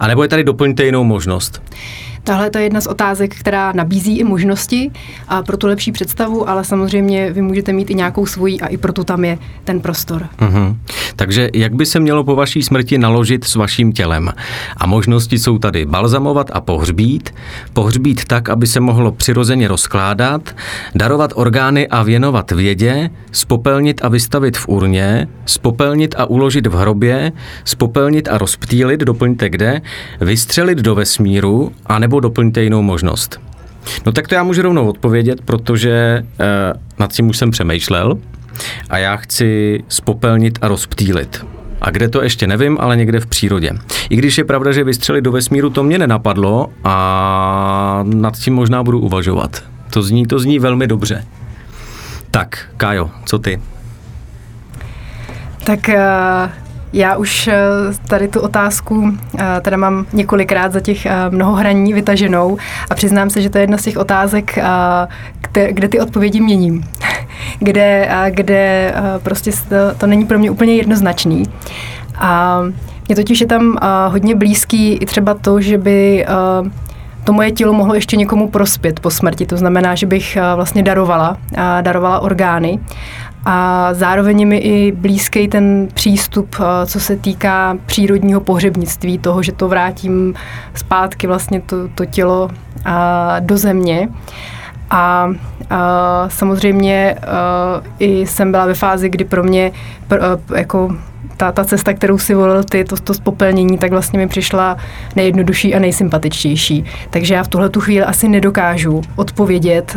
a 0.00 0.06
nebo 0.06 0.22
je 0.22 0.28
tady 0.28 0.44
doplňte 0.44 0.84
jinou 0.84 1.04
možnost. 1.04 1.62
Tahle 2.26 2.50
je 2.56 2.62
jedna 2.62 2.80
z 2.80 2.86
otázek, 2.86 3.34
která 3.34 3.72
nabízí 3.72 4.18
i 4.18 4.24
možnosti 4.24 4.90
a 5.28 5.42
pro 5.42 5.56
tu 5.56 5.66
lepší 5.66 5.92
představu, 5.92 6.48
ale 6.48 6.64
samozřejmě 6.64 7.32
vy 7.32 7.42
můžete 7.42 7.72
mít 7.72 7.90
i 7.90 7.94
nějakou 7.94 8.26
svoji 8.26 8.60
a 8.60 8.66
i 8.66 8.76
proto 8.76 9.04
tam 9.04 9.24
je 9.24 9.38
ten 9.64 9.80
prostor. 9.80 10.28
Mhm. 10.40 10.78
Takže 11.16 11.50
jak 11.54 11.74
by 11.74 11.86
se 11.86 12.00
mělo 12.00 12.24
po 12.24 12.36
vaší 12.36 12.62
smrti 12.62 12.98
naložit 12.98 13.44
s 13.44 13.54
vaším 13.54 13.92
tělem? 13.92 14.32
A 14.76 14.86
možnosti 14.86 15.38
jsou 15.38 15.58
tady 15.58 15.86
balzamovat 15.86 16.50
a 16.52 16.60
pohřbít, 16.60 17.34
pohřbít 17.72 18.24
tak, 18.24 18.48
aby 18.48 18.66
se 18.66 18.80
mohlo 18.80 19.12
přirozeně 19.12 19.68
rozkládat, 19.68 20.56
darovat 20.94 21.32
orgány 21.34 21.88
a 21.88 22.02
věnovat 22.02 22.50
vědě, 22.50 23.10
spopelnit 23.32 24.00
a 24.04 24.08
vystavit 24.08 24.56
v 24.56 24.68
urně, 24.68 25.28
spopelnit 25.46 26.14
a 26.18 26.24
uložit 26.24 26.66
v 26.66 26.74
hrobě, 26.74 27.32
spopelnit 27.64 28.28
a 28.28 28.38
rozptýlit, 28.38 29.00
doplňte 29.00 29.48
kde, 29.48 29.80
vystřelit 30.20 30.78
do 30.78 30.94
vesmíru, 30.94 31.72
anebo 31.86 32.15
doplňte 32.20 32.62
jinou 32.62 32.82
možnost. 32.82 33.40
No 34.06 34.12
tak 34.12 34.28
to 34.28 34.34
já 34.34 34.42
můžu 34.42 34.62
rovnou 34.62 34.88
odpovědět, 34.88 35.40
protože 35.40 36.22
eh, 36.40 36.72
nad 36.98 37.12
tím 37.12 37.28
už 37.28 37.36
jsem 37.36 37.50
přemýšlel 37.50 38.18
a 38.90 38.98
já 38.98 39.16
chci 39.16 39.80
spopelnit 39.88 40.58
a 40.62 40.68
rozptýlit. 40.68 41.46
A 41.80 41.90
kde 41.90 42.08
to 42.08 42.22
ještě 42.22 42.46
nevím, 42.46 42.78
ale 42.80 42.96
někde 42.96 43.20
v 43.20 43.26
přírodě. 43.26 43.70
I 44.10 44.16
když 44.16 44.38
je 44.38 44.44
pravda, 44.44 44.72
že 44.72 44.84
vystřelit 44.84 45.24
do 45.24 45.32
vesmíru, 45.32 45.70
to 45.70 45.82
mě 45.82 45.98
nenapadlo 45.98 46.70
a 46.84 48.04
nad 48.06 48.36
tím 48.36 48.54
možná 48.54 48.82
budu 48.82 49.00
uvažovat. 49.00 49.62
To 49.90 50.02
zní, 50.02 50.26
to 50.26 50.38
zní 50.38 50.58
velmi 50.58 50.86
dobře. 50.86 51.24
Tak, 52.30 52.68
Kájo, 52.76 53.10
co 53.24 53.38
ty? 53.38 53.60
Tak 55.64 55.88
eh, 55.88 56.50
já 56.92 57.16
už 57.16 57.48
eh, 57.48 57.54
tady 58.08 58.28
tu 58.28 58.40
otázku 58.40 59.12
eh, 59.38 59.60
teda 59.60 59.76
mám 59.76 60.06
několikrát 60.12 60.72
za 60.72 60.80
těch 60.80 61.06
eh, 61.06 61.12
mnoho 61.30 61.52
hraní 61.52 61.92
vytaženou 61.92 62.56
a 62.90 62.94
přiznám 62.94 63.30
se, 63.30 63.40
že 63.40 63.50
to 63.50 63.58
je 63.58 63.62
jedna 63.62 63.78
z 63.78 63.82
těch 63.82 63.96
otázek, 63.96 64.58
kde, 65.40 65.72
kde 65.72 65.88
ty 65.88 66.00
odpovědi 66.00 66.40
měním. 66.40 66.84
kde 67.58 68.08
kde 68.30 68.94
prostě 69.22 69.50
to, 69.98 70.06
není 70.06 70.26
pro 70.26 70.38
mě 70.38 70.50
úplně 70.50 70.74
jednoznačný. 70.74 71.42
A 72.18 72.60
mě 73.08 73.16
totiž 73.16 73.40
je 73.40 73.46
tam 73.46 73.78
hodně 74.08 74.34
blízký 74.34 74.92
i 74.92 75.06
třeba 75.06 75.34
to, 75.34 75.60
že 75.60 75.78
by 75.78 76.26
to 77.24 77.32
moje 77.32 77.52
tělo 77.52 77.72
mohlo 77.72 77.94
ještě 77.94 78.16
někomu 78.16 78.48
prospět 78.48 79.00
po 79.00 79.10
smrti. 79.10 79.46
To 79.46 79.56
znamená, 79.56 79.94
že 79.94 80.06
bych 80.06 80.38
vlastně 80.56 80.82
darovala, 80.82 81.36
darovala 81.82 82.20
orgány. 82.20 82.78
A 83.48 83.88
zároveň 83.94 84.48
mi 84.48 84.58
i 84.58 84.92
blízký 84.92 85.48
ten 85.48 85.88
přístup, 85.94 86.56
eh, 86.60 86.86
co 86.86 87.00
se 87.00 87.16
týká 87.16 87.78
přírodního 87.86 88.40
pohřebnictví, 88.40 89.18
toho, 89.18 89.42
že 89.42 89.52
to 89.52 89.68
vrátím 89.68 90.34
zpátky 90.74 91.26
vlastně 91.26 91.60
to, 91.60 91.88
to 91.88 92.04
tělo 92.04 92.50
a, 92.84 93.36
do 93.40 93.56
země. 93.56 94.08
A, 94.90 95.30
a 95.70 96.28
samozřejmě 96.28 97.14
a, 97.14 97.82
i 97.98 98.26
jsem 98.26 98.50
byla 98.50 98.66
ve 98.66 98.74
fázi, 98.74 99.08
kdy 99.08 99.24
pro 99.24 99.42
mě 99.42 99.72
pr, 100.08 100.18
jako 100.56 100.96
ta, 101.36 101.52
ta 101.52 101.64
cesta, 101.64 101.92
kterou 101.92 102.18
si 102.18 102.34
volil 102.34 102.64
ty, 102.64 102.84
to, 102.84 102.96
to 102.96 103.14
spopelnění, 103.14 103.78
tak 103.78 103.90
vlastně 103.90 104.18
mi 104.18 104.28
přišla 104.28 104.76
nejjednodušší 105.16 105.74
a 105.74 105.78
nejsympatičtější. 105.78 106.84
Takže 107.10 107.34
já 107.34 107.42
v 107.42 107.48
tuhle 107.48 107.68
tu 107.68 107.80
chvíli 107.80 108.04
asi 108.04 108.28
nedokážu 108.28 109.02
odpovědět, 109.16 109.96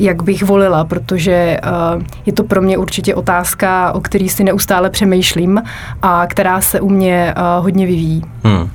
jak 0.00 0.22
bych 0.22 0.42
volila, 0.42 0.84
protože 0.84 1.58
uh, 1.96 2.02
je 2.26 2.32
to 2.32 2.44
pro 2.44 2.62
mě 2.62 2.78
určitě 2.78 3.14
otázka, 3.14 3.92
o 3.92 4.00
který 4.00 4.28
si 4.28 4.44
neustále 4.44 4.90
přemýšlím 4.90 5.62
a 6.02 6.26
která 6.26 6.60
se 6.60 6.80
u 6.80 6.88
mě 6.88 7.34
uh, 7.36 7.64
hodně 7.64 7.86
vyvíjí. 7.86 8.22
Hmm. 8.44 8.70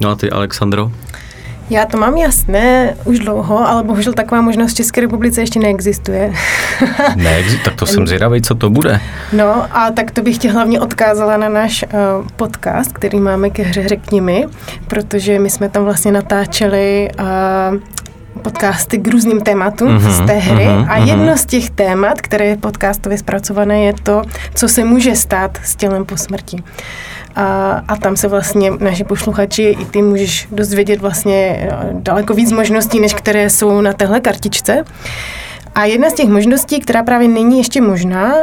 No 0.00 0.10
a 0.10 0.14
ty, 0.14 0.30
Alexandro? 0.30 0.90
Já 1.70 1.84
to 1.84 1.98
mám 1.98 2.16
jasné 2.16 2.94
už 3.04 3.18
dlouho, 3.18 3.68
ale 3.68 3.82
bohužel 3.82 4.12
taková 4.12 4.40
možnost 4.40 4.72
v 4.72 4.76
České 4.76 5.00
republice 5.00 5.40
ještě 5.40 5.58
neexistuje. 5.58 6.32
ne, 7.16 7.42
tak 7.64 7.74
to 7.74 7.86
jsem 7.86 8.06
zvědavý, 8.06 8.42
co 8.42 8.54
to 8.54 8.70
bude. 8.70 9.00
No 9.32 9.66
a 9.76 9.90
tak 9.90 10.10
to 10.10 10.22
bych 10.22 10.38
tě 10.38 10.50
hlavně 10.50 10.80
odkázala 10.80 11.36
na 11.36 11.48
náš 11.48 11.84
uh, 11.84 12.26
podcast, 12.36 12.92
který 12.92 13.20
máme 13.20 13.50
ke 13.50 13.62
hře 13.62 13.88
Řekni 13.88 14.20
mi, 14.20 14.46
protože 14.88 15.38
my 15.38 15.50
jsme 15.50 15.68
tam 15.68 15.84
vlastně 15.84 16.12
natáčeli 16.12 17.08
uh, 17.20 17.26
podcasty 18.42 18.98
k 18.98 19.08
různým 19.08 19.40
tématům 19.40 19.88
mm-hmm, 19.88 20.10
z 20.10 20.26
té 20.26 20.32
hry 20.32 20.64
mm-hmm, 20.64 20.86
a 20.88 20.96
jedno 20.96 21.32
mm-hmm. 21.32 21.36
z 21.36 21.46
těch 21.46 21.70
témat, 21.70 22.20
které 22.20 22.44
je 22.44 22.56
podcastově 22.56 23.18
zpracované, 23.18 23.82
je 23.82 23.92
to, 24.02 24.22
co 24.54 24.68
se 24.68 24.84
může 24.84 25.16
stát 25.16 25.58
s 25.64 25.76
tělem 25.76 26.04
po 26.04 26.16
smrti. 26.16 26.62
A, 27.36 27.82
a 27.88 27.96
tam 27.96 28.16
se 28.16 28.28
vlastně 28.28 28.70
naši 28.80 29.04
posluchači 29.04 29.62
i 29.62 29.84
ty 29.84 30.02
můžeš 30.02 30.48
dozvědět 30.52 31.00
vlastně 31.00 31.68
eh, 31.72 31.88
daleko 31.92 32.34
víc 32.34 32.52
možností, 32.52 33.00
než 33.00 33.14
které 33.14 33.50
jsou 33.50 33.80
na 33.80 33.92
téhle 33.92 34.20
kartičce. 34.20 34.84
A 35.74 35.84
jedna 35.84 36.10
z 36.10 36.12
těch 36.12 36.28
možností, 36.28 36.80
která 36.80 37.02
právě 37.02 37.28
není 37.28 37.58
ještě 37.58 37.80
možná, 37.80 38.34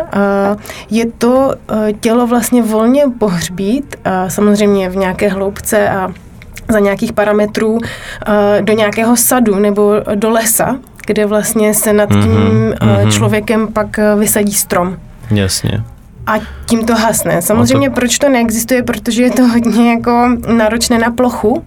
je 0.90 1.06
to 1.18 1.52
eh, 1.54 1.94
tělo 1.94 2.28
vlastně 2.28 2.64
volně 2.64 3.04
pohřbít, 3.20 3.96
samozřejmě 4.28 4.90
v 4.90 4.96
nějaké 4.96 5.30
hloubce 5.30 5.90
a 5.90 6.14
za 6.74 6.80
nějakých 6.80 7.14
parametrů 7.14 7.78
do 8.62 8.74
nějakého 8.74 9.18
sadu 9.18 9.60
nebo 9.60 9.94
do 10.16 10.30
lesa, 10.30 10.80
kde 11.06 11.26
vlastně 11.26 11.74
se 11.74 11.94
nad 11.94 12.10
tím 12.10 12.24
mm-hmm. 12.24 13.12
člověkem 13.12 13.68
pak 13.68 14.00
vysadí 14.18 14.54
strom. 14.54 14.98
Jasně 15.32 15.84
a 16.28 16.34
tím 16.66 16.86
to 16.86 16.96
hasne. 16.96 17.42
Samozřejmě 17.42 17.90
to... 17.90 17.96
proč 17.96 18.18
to 18.18 18.30
neexistuje, 18.30 18.84
protože 18.84 19.24
je 19.24 19.32
to 19.32 19.48
hodně 19.48 19.92
jako 19.92 20.38
náročné 20.58 21.00
na 21.00 21.12
plochu 21.12 21.66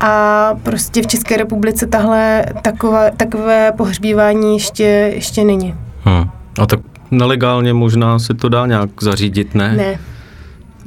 a 0.00 0.50
prostě 0.62 1.02
v 1.02 1.06
České 1.06 1.36
republice 1.36 1.86
tahle 1.86 2.46
takové, 2.62 3.12
takové 3.16 3.72
pohřbívání 3.72 4.54
ještě, 4.54 4.84
ještě 5.14 5.44
není. 5.44 5.74
Hmm. 6.04 6.24
A 6.58 6.66
tak 6.66 6.80
nelegálně 7.10 7.72
možná 7.72 8.18
se 8.18 8.34
to 8.34 8.48
dá 8.48 8.66
nějak 8.66 8.90
zařídit, 9.00 9.54
ne? 9.54 9.76
Ne. 9.76 9.98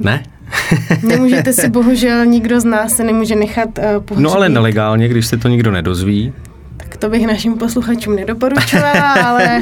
Ne? 0.00 0.22
Nemůžete 1.02 1.52
si, 1.52 1.68
bohužel, 1.68 2.26
nikdo 2.26 2.60
z 2.60 2.64
nás 2.64 2.96
se 2.96 3.04
nemůže 3.04 3.34
nechat 3.34 3.78
uh, 3.78 3.84
pohřbít. 4.04 4.24
No 4.24 4.34
ale 4.34 4.48
nelegálně, 4.48 5.08
když 5.08 5.26
se 5.26 5.36
to 5.36 5.48
nikdo 5.48 5.70
nedozví. 5.70 6.32
Tak 6.76 6.96
to 6.96 7.08
bych 7.08 7.26
našim 7.26 7.58
posluchačům 7.58 8.16
nedoporučovala, 8.16 9.12
ale 9.12 9.60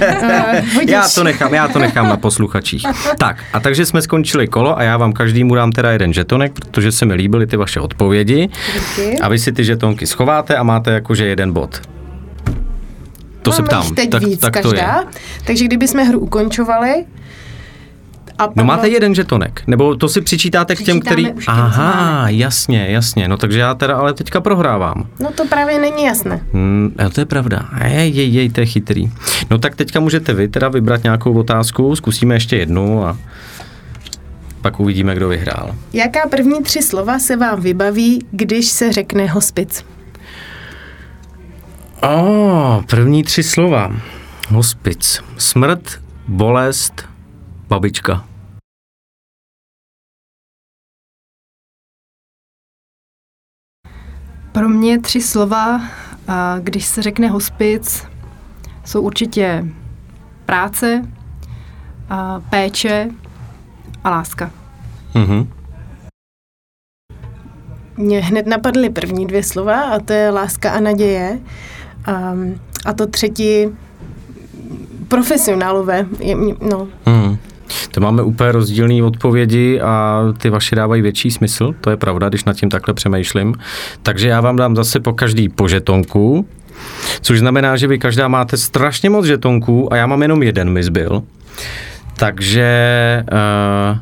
uh, 0.76 0.82
Já 0.88 1.08
to 1.14 1.24
nechám, 1.24 1.54
já 1.54 1.68
to 1.68 1.78
nechám 1.78 2.08
na 2.08 2.16
posluchačích. 2.16 2.86
Tak, 3.18 3.36
a 3.52 3.60
takže 3.60 3.86
jsme 3.86 4.02
skončili 4.02 4.48
kolo 4.48 4.78
a 4.78 4.82
já 4.82 4.96
vám 4.96 5.12
každému 5.12 5.54
dám 5.54 5.72
teda 5.72 5.92
jeden 5.92 6.12
žetonek, 6.12 6.52
protože 6.52 6.92
se 6.92 7.06
mi 7.06 7.14
líbily 7.14 7.46
ty 7.46 7.56
vaše 7.56 7.80
odpovědi. 7.80 8.48
Díky. 8.74 9.18
A 9.18 9.28
vy 9.28 9.38
si 9.38 9.52
ty 9.52 9.64
žetonky 9.64 10.06
schováte 10.06 10.56
a 10.56 10.62
máte 10.62 10.90
jakože 10.90 11.26
jeden 11.26 11.52
bod. 11.52 11.80
To 13.42 13.50
Máme 13.50 13.56
se 13.56 13.62
ptám. 13.62 13.94
Teď 13.94 14.10
tak, 14.10 14.22
víc 14.22 14.40
tak 14.40 14.52
každá, 14.52 14.70
to 14.70 14.76
je. 14.76 15.22
Takže 15.44 15.64
kdybychom 15.64 16.06
hru 16.06 16.18
ukončovali, 16.18 17.04
a 18.38 18.48
no 18.56 18.64
máte 18.64 18.88
jeden 18.88 19.14
žetonek, 19.14 19.62
nebo 19.66 19.96
to 19.96 20.08
si 20.08 20.20
přičítáte 20.20 20.76
k 20.76 20.82
těm, 20.82 21.00
který... 21.00 21.26
Aha, 21.46 22.28
jasně, 22.28 22.86
jasně, 22.90 23.28
no 23.28 23.36
takže 23.36 23.58
já 23.58 23.74
teda 23.74 23.96
ale 23.96 24.14
teďka 24.14 24.40
prohrávám. 24.40 25.06
No 25.20 25.30
to 25.32 25.46
právě 25.46 25.78
není 25.78 26.04
jasné. 26.04 26.40
Hmm, 26.52 26.94
to 27.12 27.20
je 27.20 27.24
pravda. 27.24 27.68
Jej, 27.84 28.10
jej, 28.10 28.34
jej, 28.34 28.50
to 28.50 28.60
je 28.60 28.66
chytrý. 28.66 29.10
No 29.50 29.58
tak 29.58 29.76
teďka 29.76 30.00
můžete 30.00 30.34
vy 30.34 30.48
teda 30.48 30.68
vybrat 30.68 31.02
nějakou 31.02 31.32
otázku, 31.32 31.96
zkusíme 31.96 32.34
ještě 32.34 32.56
jednu 32.56 33.06
a 33.06 33.18
pak 34.60 34.80
uvidíme, 34.80 35.14
kdo 35.14 35.28
vyhrál. 35.28 35.74
Jaká 35.92 36.28
první 36.30 36.62
tři 36.62 36.82
slova 36.82 37.18
se 37.18 37.36
vám 37.36 37.60
vybaví, 37.60 38.26
když 38.30 38.66
se 38.66 38.92
řekne 38.92 39.26
hospic? 39.26 39.84
O, 42.02 42.08
oh, 42.08 42.82
první 42.84 43.22
tři 43.22 43.42
slova. 43.42 43.92
Hospic. 44.48 45.20
Smrt, 45.38 46.00
bolest, 46.28 47.04
babička. 47.74 48.24
Pro 54.52 54.68
mě 54.68 55.00
tři 55.00 55.20
slova, 55.20 55.80
když 56.60 56.86
se 56.86 57.02
řekne 57.02 57.28
hospic, 57.28 58.06
jsou 58.84 59.02
určitě 59.02 59.64
práce, 60.46 61.02
péče 62.50 63.10
a 64.04 64.10
láska. 64.10 64.50
Mm-hmm. 65.14 65.48
Mně 67.96 68.20
hned 68.20 68.46
napadly 68.46 68.90
první 68.90 69.26
dvě 69.26 69.42
slova 69.42 69.80
a 69.80 70.00
to 70.00 70.12
je 70.12 70.30
láska 70.30 70.70
a 70.70 70.80
naděje. 70.80 71.40
A, 72.06 72.34
a 72.84 72.92
to 72.92 73.06
třetí 73.06 73.66
profesionálové. 75.08 76.06
No. 76.70 76.88
Mm. 77.06 77.38
To 77.90 78.00
máme 78.00 78.22
úplně 78.22 78.52
rozdílné 78.52 79.02
odpovědi 79.02 79.80
a 79.80 80.22
ty 80.38 80.50
vaše 80.50 80.76
dávají 80.76 81.02
větší 81.02 81.30
smysl, 81.30 81.74
to 81.80 81.90
je 81.90 81.96
pravda, 81.96 82.28
když 82.28 82.44
nad 82.44 82.56
tím 82.56 82.70
takhle 82.70 82.94
přemýšlím. 82.94 83.54
Takže 84.02 84.28
já 84.28 84.40
vám 84.40 84.56
dám 84.56 84.76
zase 84.76 85.00
po 85.00 85.12
každý 85.12 85.48
po 85.48 85.68
žetonku, 85.68 86.48
což 87.20 87.38
znamená, 87.38 87.76
že 87.76 87.86
vy 87.86 87.98
každá 87.98 88.28
máte 88.28 88.56
strašně 88.56 89.10
moc 89.10 89.26
žetonků 89.26 89.92
a 89.92 89.96
já 89.96 90.06
mám 90.06 90.22
jenom 90.22 90.42
jeden 90.42 90.70
mi 90.70 90.82
zbyl. 90.82 91.22
Takže 92.16 93.24
uh, 93.32 93.98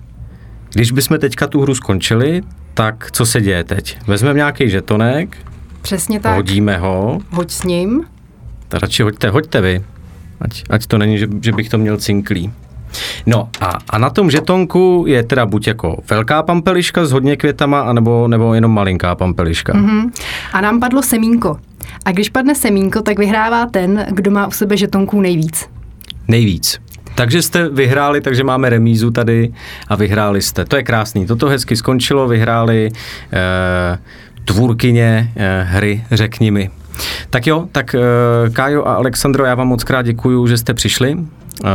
když 0.72 0.92
bychom 0.92 1.18
teďka 1.18 1.46
tu 1.46 1.60
hru 1.60 1.74
skončili, 1.74 2.42
tak 2.74 3.08
co 3.12 3.26
se 3.26 3.40
děje 3.40 3.64
teď? 3.64 3.98
Vezmeme 4.06 4.36
nějaký 4.36 4.70
žetonek, 4.70 5.36
Přesně 5.82 6.20
tak. 6.20 6.36
hodíme 6.36 6.78
ho. 6.78 7.20
Hoď 7.30 7.50
s 7.50 7.62
ním. 7.62 8.04
Radši 8.72 9.02
hoďte, 9.02 9.30
hoďte 9.30 9.60
vy. 9.60 9.82
Ať, 10.40 10.64
ať 10.70 10.86
to 10.86 10.98
není, 10.98 11.18
že, 11.18 11.28
že 11.42 11.52
bych 11.52 11.68
to 11.68 11.78
měl 11.78 11.96
cinklý. 11.96 12.52
No 13.26 13.48
a, 13.60 13.78
a 13.90 13.98
na 13.98 14.10
tom 14.10 14.30
žetonku 14.30 15.04
je 15.06 15.22
teda 15.22 15.46
buď 15.46 15.66
jako 15.66 16.02
velká 16.10 16.42
pampeliška 16.42 17.04
s 17.04 17.12
hodně 17.12 17.36
květama, 17.36 17.80
anebo, 17.80 18.28
nebo 18.28 18.54
jenom 18.54 18.70
malinká 18.70 19.14
pampeliška. 19.14 19.72
Mm-hmm. 19.72 20.10
A 20.52 20.60
nám 20.60 20.80
padlo 20.80 21.02
semínko. 21.02 21.58
A 22.04 22.12
když 22.12 22.28
padne 22.28 22.54
semínko, 22.54 23.02
tak 23.02 23.18
vyhrává 23.18 23.66
ten, 23.66 24.06
kdo 24.10 24.30
má 24.30 24.46
u 24.46 24.50
sebe 24.50 24.76
žetonků 24.76 25.20
nejvíc. 25.20 25.68
Nejvíc. 26.28 26.80
Takže 27.14 27.42
jste 27.42 27.68
vyhráli, 27.68 28.20
takže 28.20 28.44
máme 28.44 28.70
remízu 28.70 29.10
tady 29.10 29.52
a 29.88 29.96
vyhráli 29.96 30.42
jste. 30.42 30.64
To 30.64 30.76
je 30.76 30.82
krásný. 30.82 31.26
Toto 31.26 31.48
hezky 31.48 31.76
skončilo, 31.76 32.28
vyhráli 32.28 32.90
eh, 33.32 33.98
tvůrkyně 34.44 35.32
eh, 35.36 35.66
hry 35.68 36.04
Řekni 36.10 36.50
mi. 36.50 36.70
Tak 37.30 37.46
jo, 37.46 37.68
tak 37.72 37.94
eh, 37.94 38.50
Kájo 38.50 38.84
a 38.84 38.94
Alexandro, 38.94 39.44
já 39.44 39.54
vám 39.54 39.68
moc 39.68 39.84
krát 39.84 40.02
děkuju, 40.02 40.46
že 40.46 40.58
jste 40.58 40.74
přišli. 40.74 41.16
Uh, 41.64 41.68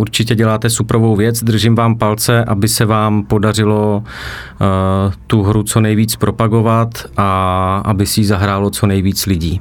určitě 0.00 0.34
děláte 0.34 0.70
suprovou 0.70 1.16
věc, 1.16 1.42
držím 1.42 1.74
vám 1.74 1.98
palce, 1.98 2.44
aby 2.44 2.68
se 2.68 2.84
vám 2.84 3.24
podařilo 3.24 3.96
uh, 3.96 5.12
tu 5.26 5.42
hru 5.42 5.62
co 5.62 5.80
nejvíc 5.80 6.16
propagovat 6.16 6.88
a 7.16 7.82
aby 7.84 8.06
si 8.06 8.20
ji 8.20 8.26
zahrálo 8.26 8.70
co 8.70 8.86
nejvíc 8.86 9.26
lidí. 9.26 9.60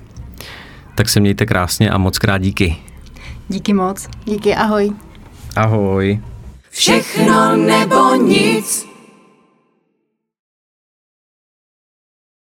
Tak 0.95 1.09
se 1.09 1.19
mějte 1.19 1.45
krásně 1.45 1.89
a 1.89 1.97
moc 1.97 2.19
krát 2.19 2.37
díky. 2.37 2.77
Díky 3.49 3.73
moc. 3.73 4.09
Díky, 4.25 4.55
ahoj. 4.55 4.91
Ahoj. 5.55 6.19
Všechno 6.69 7.55
nebo 7.55 8.15
nic. 8.15 8.92